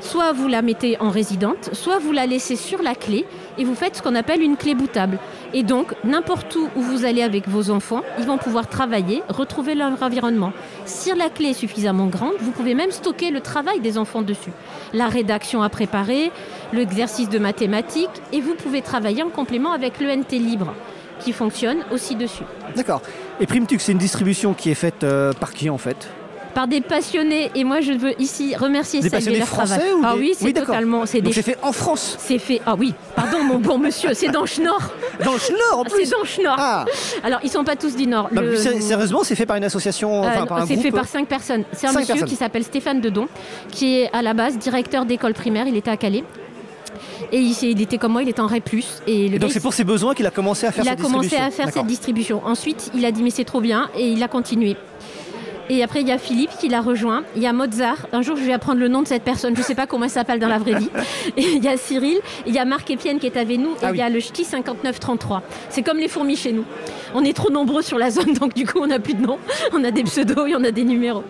[0.00, 3.24] Soit vous la mettez en résidente, soit vous la laissez sur la clé
[3.58, 5.18] et vous faites ce qu'on appelle une clé bootable.
[5.54, 9.74] Et donc, n'importe où où vous allez avec vos enfants, ils vont pouvoir travailler, retrouver
[9.74, 10.52] leur environnement.
[10.84, 14.52] Si la clé est suffisamment grande, vous pouvez même stocker le travail des enfants dessus.
[14.92, 16.30] La rédaction à préparer,
[16.72, 20.74] l'exercice de mathématiques, et vous pouvez travailler en complément avec l'ENT libre
[21.20, 22.44] qui fonctionne aussi dessus.
[22.76, 23.02] D'accord.
[23.40, 26.08] Et Primtux, c'est une distribution qui est faite euh, par qui en fait?
[26.58, 29.92] Par des passionnés et moi je veux ici remercier Des passionnés leur français travail.
[29.92, 30.74] ou ah des- oui, c'est Oui, d'accord.
[30.74, 32.16] totalement c'est des c'est fait en France.
[32.18, 34.90] C'est fait ah oui, pardon mon bon monsieur, c'est dans le Schnorr.
[35.24, 36.04] Dans Schnorr en Ah, plus.
[36.06, 36.56] C'est dans Schnorr.
[36.58, 36.84] Ah.
[37.22, 38.28] Alors ils sont pas tous du Nord.
[38.32, 40.28] Bah, Le- Sérieusement, c'est fait par une association, euh,
[40.66, 41.62] c'est fait par cinq personnes.
[41.72, 42.28] C'est un Cinq monsieur personnes.
[42.28, 43.28] qui s'appelle Stéphane Dedon,
[43.70, 45.68] qui est à la base directeur d'école primaire.
[45.68, 46.24] Il était à Calais.
[47.32, 48.70] Et il, était comme moi, il était en REP+.
[49.06, 50.92] Et, le Et donc c'est pour ses besoins qu'il a commencé à faire il a
[50.92, 51.46] cette commencé distribution.
[51.46, 52.42] à faire cette distribution.
[52.44, 54.76] Ensuite, il a dit mais c'est trop bien et il a continué.
[55.70, 57.24] Et après, il y a Philippe qui l'a rejoint.
[57.36, 58.06] Il y a Mozart.
[58.12, 59.54] Un jour, je vais apprendre le nom de cette personne.
[59.54, 60.90] Je ne sais pas comment elle s'appelle dans la vraie vie.
[61.36, 62.18] Et il y a Cyril.
[62.46, 63.72] Il y a Marc Epienne qui est avec nous.
[63.72, 65.42] Et Ah il y a le Ch'ti 5933.
[65.68, 66.64] C'est comme les fourmis chez nous.
[67.14, 69.38] On est trop nombreux sur la zone, donc du coup, on n'a plus de nom.
[69.72, 71.24] On a des pseudos et on a des numéros.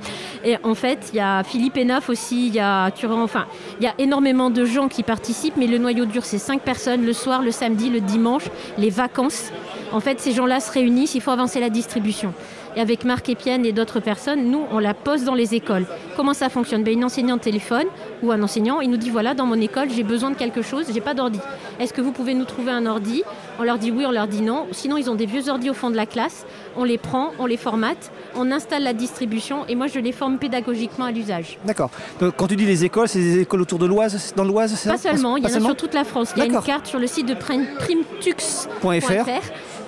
[0.45, 3.47] Et en fait, il y a Philippe Enaf aussi, il y a Turan, enfin,
[3.81, 7.05] il y a énormément de gens qui participent, mais le noyau dur, c'est cinq personnes
[7.05, 8.45] le soir, le samedi, le dimanche,
[8.77, 9.51] les vacances.
[9.93, 12.35] En fait, ces gens-là se réunissent, il faut avancer la distribution.
[12.79, 15.85] Et avec Marc Epienne et d'autres personnes, nous, on la pose dans les écoles.
[16.17, 16.85] Comment ça fonctionne?
[16.85, 17.87] Ben, Une enseignante téléphone
[18.23, 20.87] ou un enseignant, il nous dit voilà, dans mon école, j'ai besoin de quelque chose,
[20.95, 21.41] j'ai pas d'ordi.
[21.81, 23.25] Est-ce que vous pouvez nous trouver un ordi?
[23.59, 24.69] On leur dit oui, on leur dit non.
[24.71, 26.47] Sinon, ils ont des vieux ordis au fond de la classe.
[26.77, 30.39] On les prend, on les formate, on installe la distribution et moi, je les forme
[30.39, 31.59] pédagogiquement à l'usage.
[31.65, 31.91] D'accord.
[32.21, 34.89] Donc, Quand tu dis les écoles, c'est des écoles autour de l'Oise, dans l'Oise, c'est
[34.89, 36.33] Pas ça seulement, il y Pas en a sur toute la France.
[36.37, 39.25] Il y a une carte sur le site de prim- primtux.fr.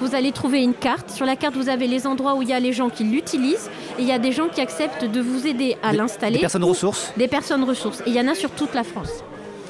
[0.00, 1.10] Vous allez trouver une carte.
[1.10, 3.70] Sur la carte, vous avez les endroits où il y a les gens qui l'utilisent
[3.98, 6.36] et il y a des gens qui acceptent de vous aider à l'installer.
[6.36, 7.12] Des personnes ou ressources.
[7.16, 8.00] Des personnes ressources.
[8.00, 9.22] Et il y en a sur toute la France.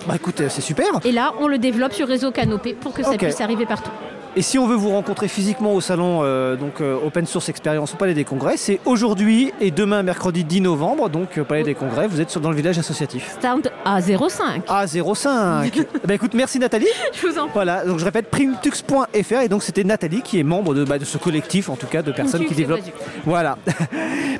[0.06, 0.86] Bah écoute, euh, c'est super.
[1.04, 3.90] Et là, on le développe sur réseau Canopé pour que ça puisse arriver partout.
[4.36, 7.94] Et si on veut vous rencontrer physiquement au salon euh, donc euh, Open Source Experience
[7.94, 11.74] au Palais des Congrès, c'est aujourd'hui et demain mercredi 10 novembre, donc au Palais des
[11.74, 13.34] Congrès, vous êtes sur- dans le village associatif.
[13.40, 14.62] Stand A05.
[14.68, 15.84] A05.
[16.06, 16.86] bah écoute, merci Nathalie.
[17.12, 17.50] Je vous en prie.
[17.54, 21.04] Voilà, donc je répète primtux.fr et donc c'était Nathalie qui est membre de, bah, de
[21.04, 22.80] ce collectif en tout cas de personnes qui développent.
[23.24, 23.58] Voilà.
[23.66, 23.74] bah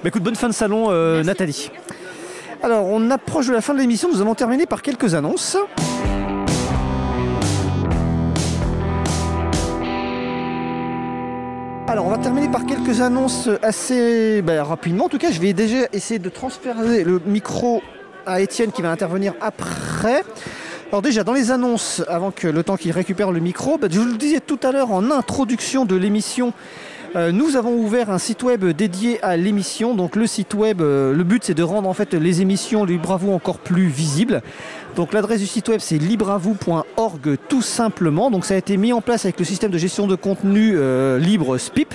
[0.04, 1.72] écoute, bonne fin de salon euh, Nathalie.
[2.62, 5.56] Alors on approche de la fin de l'émission, nous allons terminer par quelques annonces.
[11.90, 15.06] Alors, on va terminer par quelques annonces assez bah, rapidement.
[15.06, 17.82] En tout cas, je vais déjà essayer de transférer le micro
[18.26, 20.22] à Étienne qui va intervenir après.
[20.90, 23.98] Alors déjà, dans les annonces, avant que le temps qu'il récupère le micro, bah, je
[23.98, 26.52] vous le disais tout à l'heure en introduction de l'émission,
[27.16, 29.94] euh, nous avons ouvert un site web dédié à l'émission.
[29.94, 33.12] Donc le site web, euh, le but c'est de rendre en fait les émissions Libre
[33.12, 34.42] à encore plus visibles.
[34.94, 38.30] Donc l'adresse du site web c'est libreavou.org tout simplement.
[38.30, 41.18] Donc ça a été mis en place avec le système de gestion de contenu euh,
[41.18, 41.94] libre SPIP.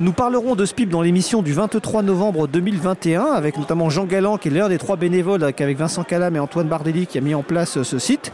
[0.00, 4.48] Nous parlerons de SPIP dans l'émission du 23 novembre 2021 avec notamment Jean Galland qui
[4.48, 7.34] est l'un des trois bénévoles avec avec Vincent Calam et Antoine Bardelli qui a mis
[7.34, 8.32] en place euh, ce site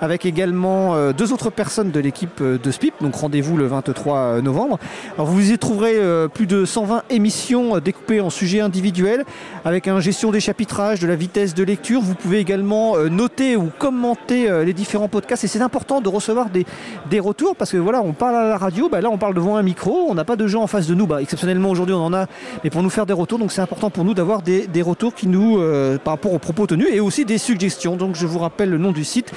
[0.00, 2.94] avec également euh, deux autres personnes de l'équipe euh, de SPIP.
[3.00, 4.78] Donc rendez-vous le 23 novembre.
[5.14, 9.24] Alors vous y trouverez euh, plus de 120 émissions euh, découpées en sujets individuels
[9.64, 12.00] avec un gestion des chapitrages, de la vitesse de lecture.
[12.00, 16.08] Vous pouvez également euh, noter ou commenter euh, les différents podcasts et c'est important de
[16.08, 16.66] recevoir des,
[17.10, 19.56] des retours parce que voilà, on parle à la radio, bah là on parle devant
[19.56, 21.06] un micro, on n'a pas de gens en face de nous.
[21.06, 22.26] Bah, exceptionnellement aujourd'hui on en a,
[22.64, 25.14] mais pour nous faire des retours, donc c'est important pour nous d'avoir des, des retours
[25.14, 27.96] qui nous, euh, par rapport aux propos tenus et aussi des suggestions.
[27.96, 29.32] Donc je vous rappelle le nom du site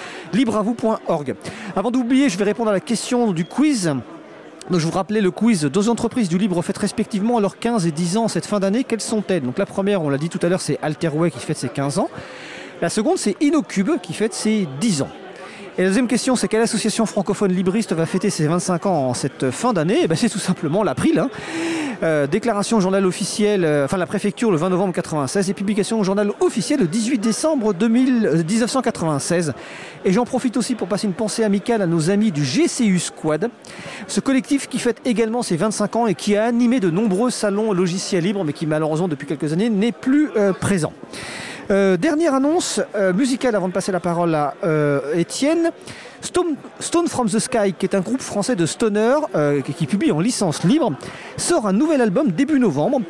[1.76, 3.94] Avant d'oublier, je vais répondre à la question du quiz.
[4.70, 5.64] Je vous rappelais le quiz.
[5.66, 8.84] Deux entreprises du libre fêtent respectivement leurs 15 et 10 ans cette fin d'année.
[8.84, 9.44] Quelles sont-elles?
[9.44, 12.00] Donc la première, on l'a dit tout à l'heure, c'est Alterway qui fête ses 15
[12.00, 12.10] ans.
[12.82, 15.10] La seconde, c'est Innocube qui fête ses 10 ans.
[15.78, 19.14] Et la deuxième question, c'est quelle association francophone libriste va fêter ses 25 ans en
[19.14, 20.00] cette fin d'année?
[20.04, 21.18] Eh ben, C'est tout simplement l'April.
[21.18, 21.30] hein.
[22.04, 26.00] Euh, déclaration au journal officiel, euh, enfin la préfecture le 20 novembre 96 et publication
[26.00, 29.54] au journal officiel le 18 décembre 2000, euh, 1996.
[30.04, 33.50] Et j'en profite aussi pour passer une pensée amicale à nos amis du GCU Squad,
[34.08, 37.72] ce collectif qui fête également ses 25 ans et qui a animé de nombreux salons
[37.72, 40.94] logiciels libres, mais qui malheureusement depuis quelques années n'est plus euh, présent.
[41.72, 45.72] Euh, dernière annonce euh, musicale avant de passer la parole à euh, Étienne.
[46.22, 49.16] Stone, from the Sky, qui est un groupe français de stoner
[49.66, 50.94] qui, publie en licence libre,
[51.36, 53.02] sort un nouvel album début novembre.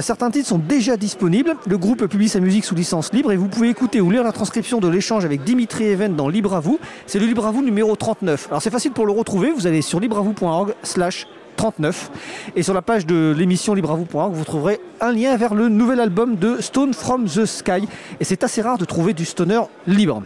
[0.00, 1.54] Certains titres sont déjà disponibles.
[1.68, 4.32] Le groupe publie sa musique sous licence libre et vous pouvez écouter ou lire la
[4.32, 6.80] transcription de l'échange avec Dimitri Even dans Libre à vous.
[7.06, 8.48] C'est le Libre à vous numéro 39.
[8.48, 9.52] Alors c'est facile pour le retrouver.
[9.52, 12.10] Vous allez sur libreavou.org slash 39
[12.54, 16.36] et sur la page de l'émission libreavou.org vous trouverez un lien vers le nouvel album
[16.36, 17.88] de Stone from the Sky
[18.20, 20.22] et c'est assez rare de trouver du stoner libre.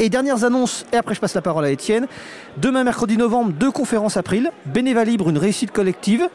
[0.00, 2.08] Et dernières annonces, et après je passe la parole à Étienne.
[2.56, 4.50] Demain, mercredi novembre, deux conférences April.
[4.66, 6.28] Bénéva Libre, une réussite collective,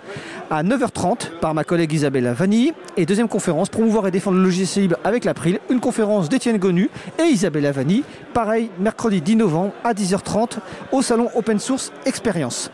[0.49, 2.73] à 9h30 par ma collègue Isabelle Vanille.
[2.95, 5.59] Et deuxième conférence, promouvoir et défendre le logiciel libre avec l'April.
[5.69, 8.03] Une conférence d'Étienne Gonu et Isabelle Vanille.
[8.33, 10.59] Pareil, mercredi 10 novembre à 10h30
[10.93, 12.71] au salon Open Source Experience.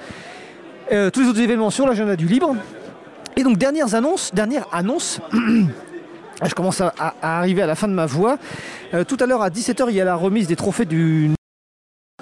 [0.91, 2.55] Euh, tous les autres événements sur l'agenda du libre.
[3.35, 5.19] Et donc, dernières annonces, dernière annonce.
[6.43, 8.37] Je commence à, arriver à la fin de ma voix.
[8.93, 11.31] Euh, tout à l'heure à 17h, il y a la remise des trophées du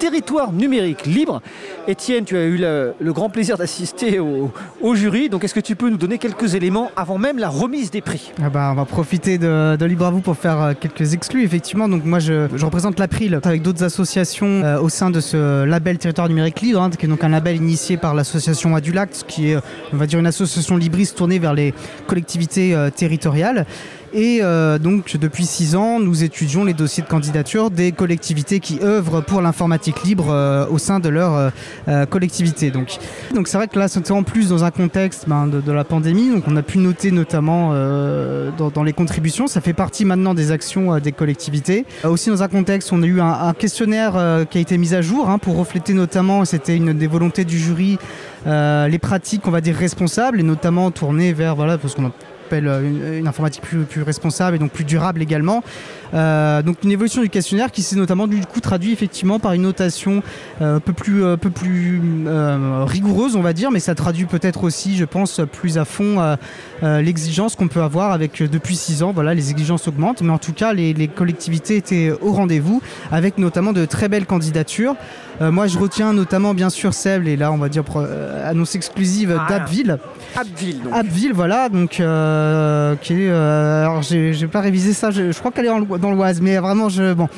[0.04, 1.40] territoire numérique libre.
[1.88, 5.30] Étienne, tu as eu le, grand plaisir d'assister au, jury.
[5.30, 8.30] Donc, est-ce que tu peux nous donner quelques éléments avant même la remise des prix?
[8.42, 11.42] Ah bah, on va profiter de, Libre à vous pour faire euh, quelques exclus.
[11.42, 15.96] Effectivement, donc moi je, représente l'April avec d'autres associations euh, au sein de ce label
[15.96, 19.56] Territoire numérique libre, hein, qui est donc un label initié par l'association Adulact, qui est,
[19.92, 21.72] on va dire, une association libriste tournée vers les
[22.06, 23.66] collectivités euh, territoriales.
[24.14, 28.78] Et euh, donc depuis six ans, nous étudions les dossiers de candidature des collectivités qui
[28.80, 31.50] œuvrent pour l'informatique libre euh, au sein de leur
[31.88, 32.70] euh, collectivité.
[32.70, 32.96] Donc
[33.34, 36.30] donc c'est vrai que là, c'est en plus dans un contexte ben, de, la pandémie,
[36.30, 37.72] donc on a pu noter notamment
[38.56, 41.84] dans, les contributions, ça fait partie maintenant des actions des collectivités.
[42.04, 45.28] Aussi dans un contexte, on a eu un, questionnaire qui a été mis à jour
[45.28, 47.98] hein, pour refléter notamment, c'était une des volontés du jury,
[48.46, 52.12] les pratiques, on va dire, responsables, et notamment tournées vers, voilà, parce qu'on
[52.44, 55.62] appelle euh, une, informatique plus, responsable et donc plus durable également.
[56.12, 59.62] Euh, donc une évolution du questionnaire qui s'est notamment du coup traduit effectivement par une
[59.62, 60.22] notation
[60.60, 61.24] euh, un peu plus,
[62.84, 66.36] rigoureuse on va dire, mais ça traduit peut-être aussi je pense plus à fond
[66.82, 70.52] l'exigence qu'on peut avoir avec depuis 6 ans, voilà les exigences augmentent, mais en tout
[70.52, 74.96] cas les collectivités étaient au rendez-vous avec notamment de très belles candidatures.
[75.40, 78.74] Euh, moi je retiens notamment bien sûr celle, et là on va dire euh, annonce
[78.74, 79.46] exclusive Ah.
[79.48, 79.98] d'Abbeville.
[80.36, 80.92] Abbeville, donc.
[80.94, 83.28] Abbeville, voilà, donc euh, qui est.
[83.30, 86.56] euh, alors j'ai pas révisé ça, je, je crois qu'elle est en dans l'Oise, mais
[86.58, 87.28] vraiment je bon.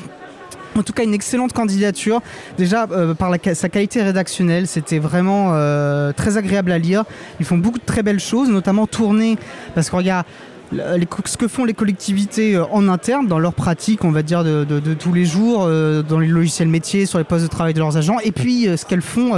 [0.77, 2.21] En tout cas, une excellente candidature.
[2.55, 7.03] Déjà, euh, par la, sa qualité rédactionnelle, c'était vraiment euh, très agréable à lire.
[7.39, 9.39] Ils font beaucoup de très belles choses, notamment tourner,
[9.73, 10.27] parce qu'on regarde
[10.71, 14.65] ce que font les collectivités euh, en interne, dans leur pratique, on va dire, de,
[14.93, 17.97] tous les jours, euh, dans les logiciels métiers, sur les postes de travail de leurs
[17.97, 19.33] agents, et puis euh, ce qu'elles font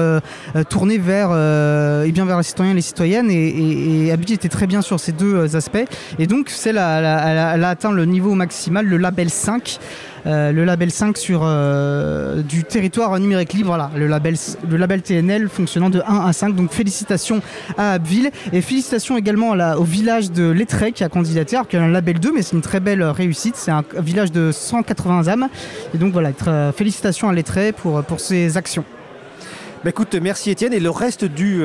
[0.69, 1.29] tourner vers,
[2.05, 3.29] eh bien, vers les citoyens et les citoyennes.
[3.29, 5.77] Et, et, et était très bien sur ces deux aspects.
[6.17, 6.49] Et donc,
[7.37, 9.79] a- elle a atteint le niveau maximal, le label 5.
[10.25, 14.35] Euh, le label 5 sur euh, du territoire numérique libre, voilà, le label,
[14.69, 16.55] le label TNL fonctionnant de 1 à 5.
[16.55, 17.41] Donc félicitations
[17.77, 21.81] à Abbeville et félicitations également au village de Lettré qui a candidaté, alors qu'il y
[21.81, 23.55] a un label 2, mais c'est une très belle euh, réussite.
[23.55, 25.47] C'est un village de 180 âmes.
[25.93, 26.31] Et donc voilà,
[26.73, 28.83] félicitations à Lettré pour, pour ses actions.
[29.83, 30.73] Bah écoute, merci Étienne.
[30.73, 31.61] Et le reste du,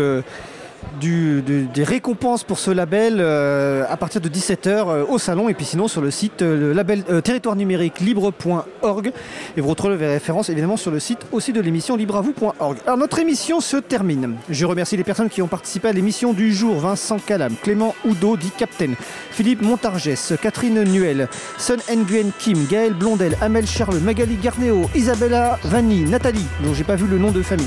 [1.01, 5.89] des récompenses pour ce label euh, à partir de 17h au salon et puis sinon
[5.89, 9.12] sur le site euh, le label euh, territoire numérique libre.org
[9.56, 12.78] et vous retrouvez les évidemment sur le site aussi de l'émission libreavou.org.
[12.86, 14.36] Alors notre émission se termine.
[14.48, 18.36] Je remercie les personnes qui ont participé à l'émission du jour Vincent Calam, Clément Oudot
[18.36, 18.93] dit Captain,
[19.31, 21.28] Philippe Montargès, Catherine Nuel,
[21.59, 26.97] Sun Nguyen Kim, Gaël Blondel, Amel Charles, Magali Garnéo, Isabella Vanni, Nathalie, dont j'ai pas
[26.97, 27.66] vu le nom de famille.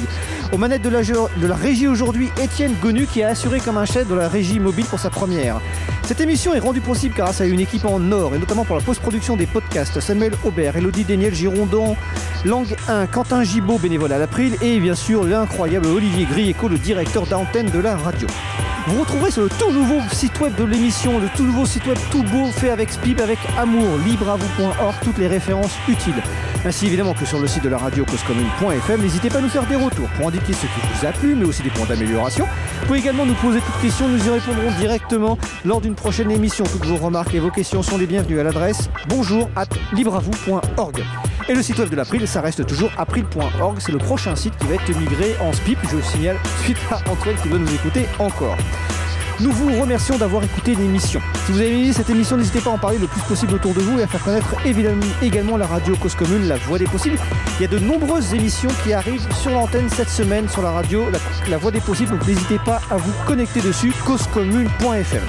[0.54, 4.16] Aux manettes de la, régie aujourd'hui, Étienne Gonu qui a assuré comme un chef de
[4.16, 5.60] la régie mobile pour sa première.
[6.04, 8.82] Cette émission est rendue possible grâce à une équipe en or et notamment pour la
[8.82, 10.00] post-production des podcasts.
[10.00, 11.98] Samuel Aubert, Elodie Daniel Girondon,
[12.46, 17.26] Langue 1, Quentin Gibaud, bénévole à l'April et bien sûr l'incroyable Olivier Grieco, le directeur
[17.28, 18.28] d'antenne de la radio.
[18.88, 21.98] Vous retrouverez sur le tout nouveau site web de l'émission, le tout nouveau site web
[22.10, 26.22] tout beau fait avec Spib, avec amour, libreavou.org, toutes les références utiles.
[26.66, 29.66] Ainsi évidemment que sur le site de la radio causecommune.fm, n'hésitez pas à nous faire
[29.68, 32.46] des retours pour indiquer ce qui vous a plu, mais aussi des points d'amélioration.
[32.80, 36.64] Vous pouvez également nous poser toutes questions, nous y répondrons directement lors d'une prochaine émission.
[36.64, 39.68] Toutes vos remarques et vos questions sont les bienvenues à l'adresse bonjour at.
[41.50, 43.78] Et le site web de l'April, ça reste toujours april.org.
[43.80, 46.98] C'est le prochain site qui va être migré en SPIP, je le signale, suite à
[47.10, 48.58] Antoine qui doit nous écouter encore.
[49.40, 51.22] Nous vous remercions d'avoir écouté l'émission.
[51.46, 53.76] Si vous avez aimé cette émission, n'hésitez pas à en parler le plus possible autour
[53.76, 56.86] de vous et à faire connaître évidemment également la radio Cause Commune, la voix des
[56.86, 57.20] possibles.
[57.60, 61.08] Il y a de nombreuses émissions qui arrivent sur l'antenne cette semaine sur la radio,
[61.12, 61.20] la,
[61.52, 65.24] la voix des possibles, donc n'hésitez pas à vous connecter dessus, causecommune.fm.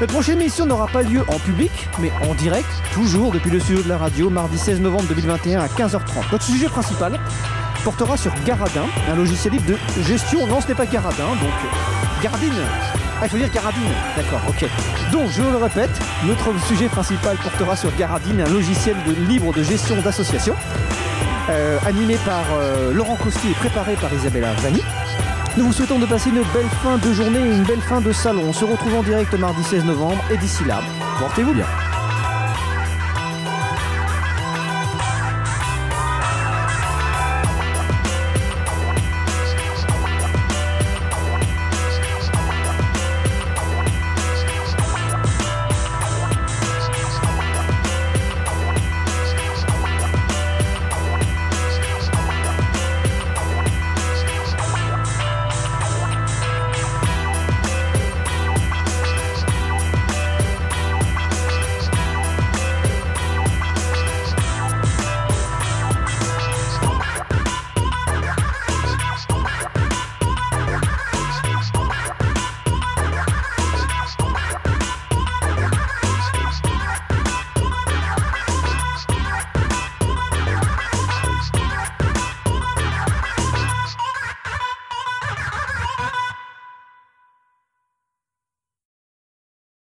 [0.00, 3.82] Notre prochaine émission n'aura pas lieu en public, mais en direct, toujours depuis le studio
[3.82, 6.30] de la radio, mardi 16 novembre 2021 à 15h30.
[6.30, 7.18] Notre sujet principal
[7.82, 10.46] portera sur Garadin, un logiciel libre de gestion.
[10.46, 12.52] Non, ce n'est pas Garadin, donc Gardine.
[13.22, 13.82] Ah, il faut dire Garadine.
[14.16, 14.68] D'accord, ok.
[15.12, 15.90] Donc, je le répète,
[16.24, 20.56] notre sujet principal portera sur Garadine, un logiciel de libre de gestion d'associations,
[21.48, 24.82] euh, animé par euh, Laurent Costier et préparé par Isabella Vanni.
[25.56, 28.10] Nous vous souhaitons de passer une belle fin de journée et une belle fin de
[28.10, 28.42] salon.
[28.48, 30.80] On se retrouve en direct mardi 16 novembre et d'ici là,
[31.20, 31.66] portez-vous bien.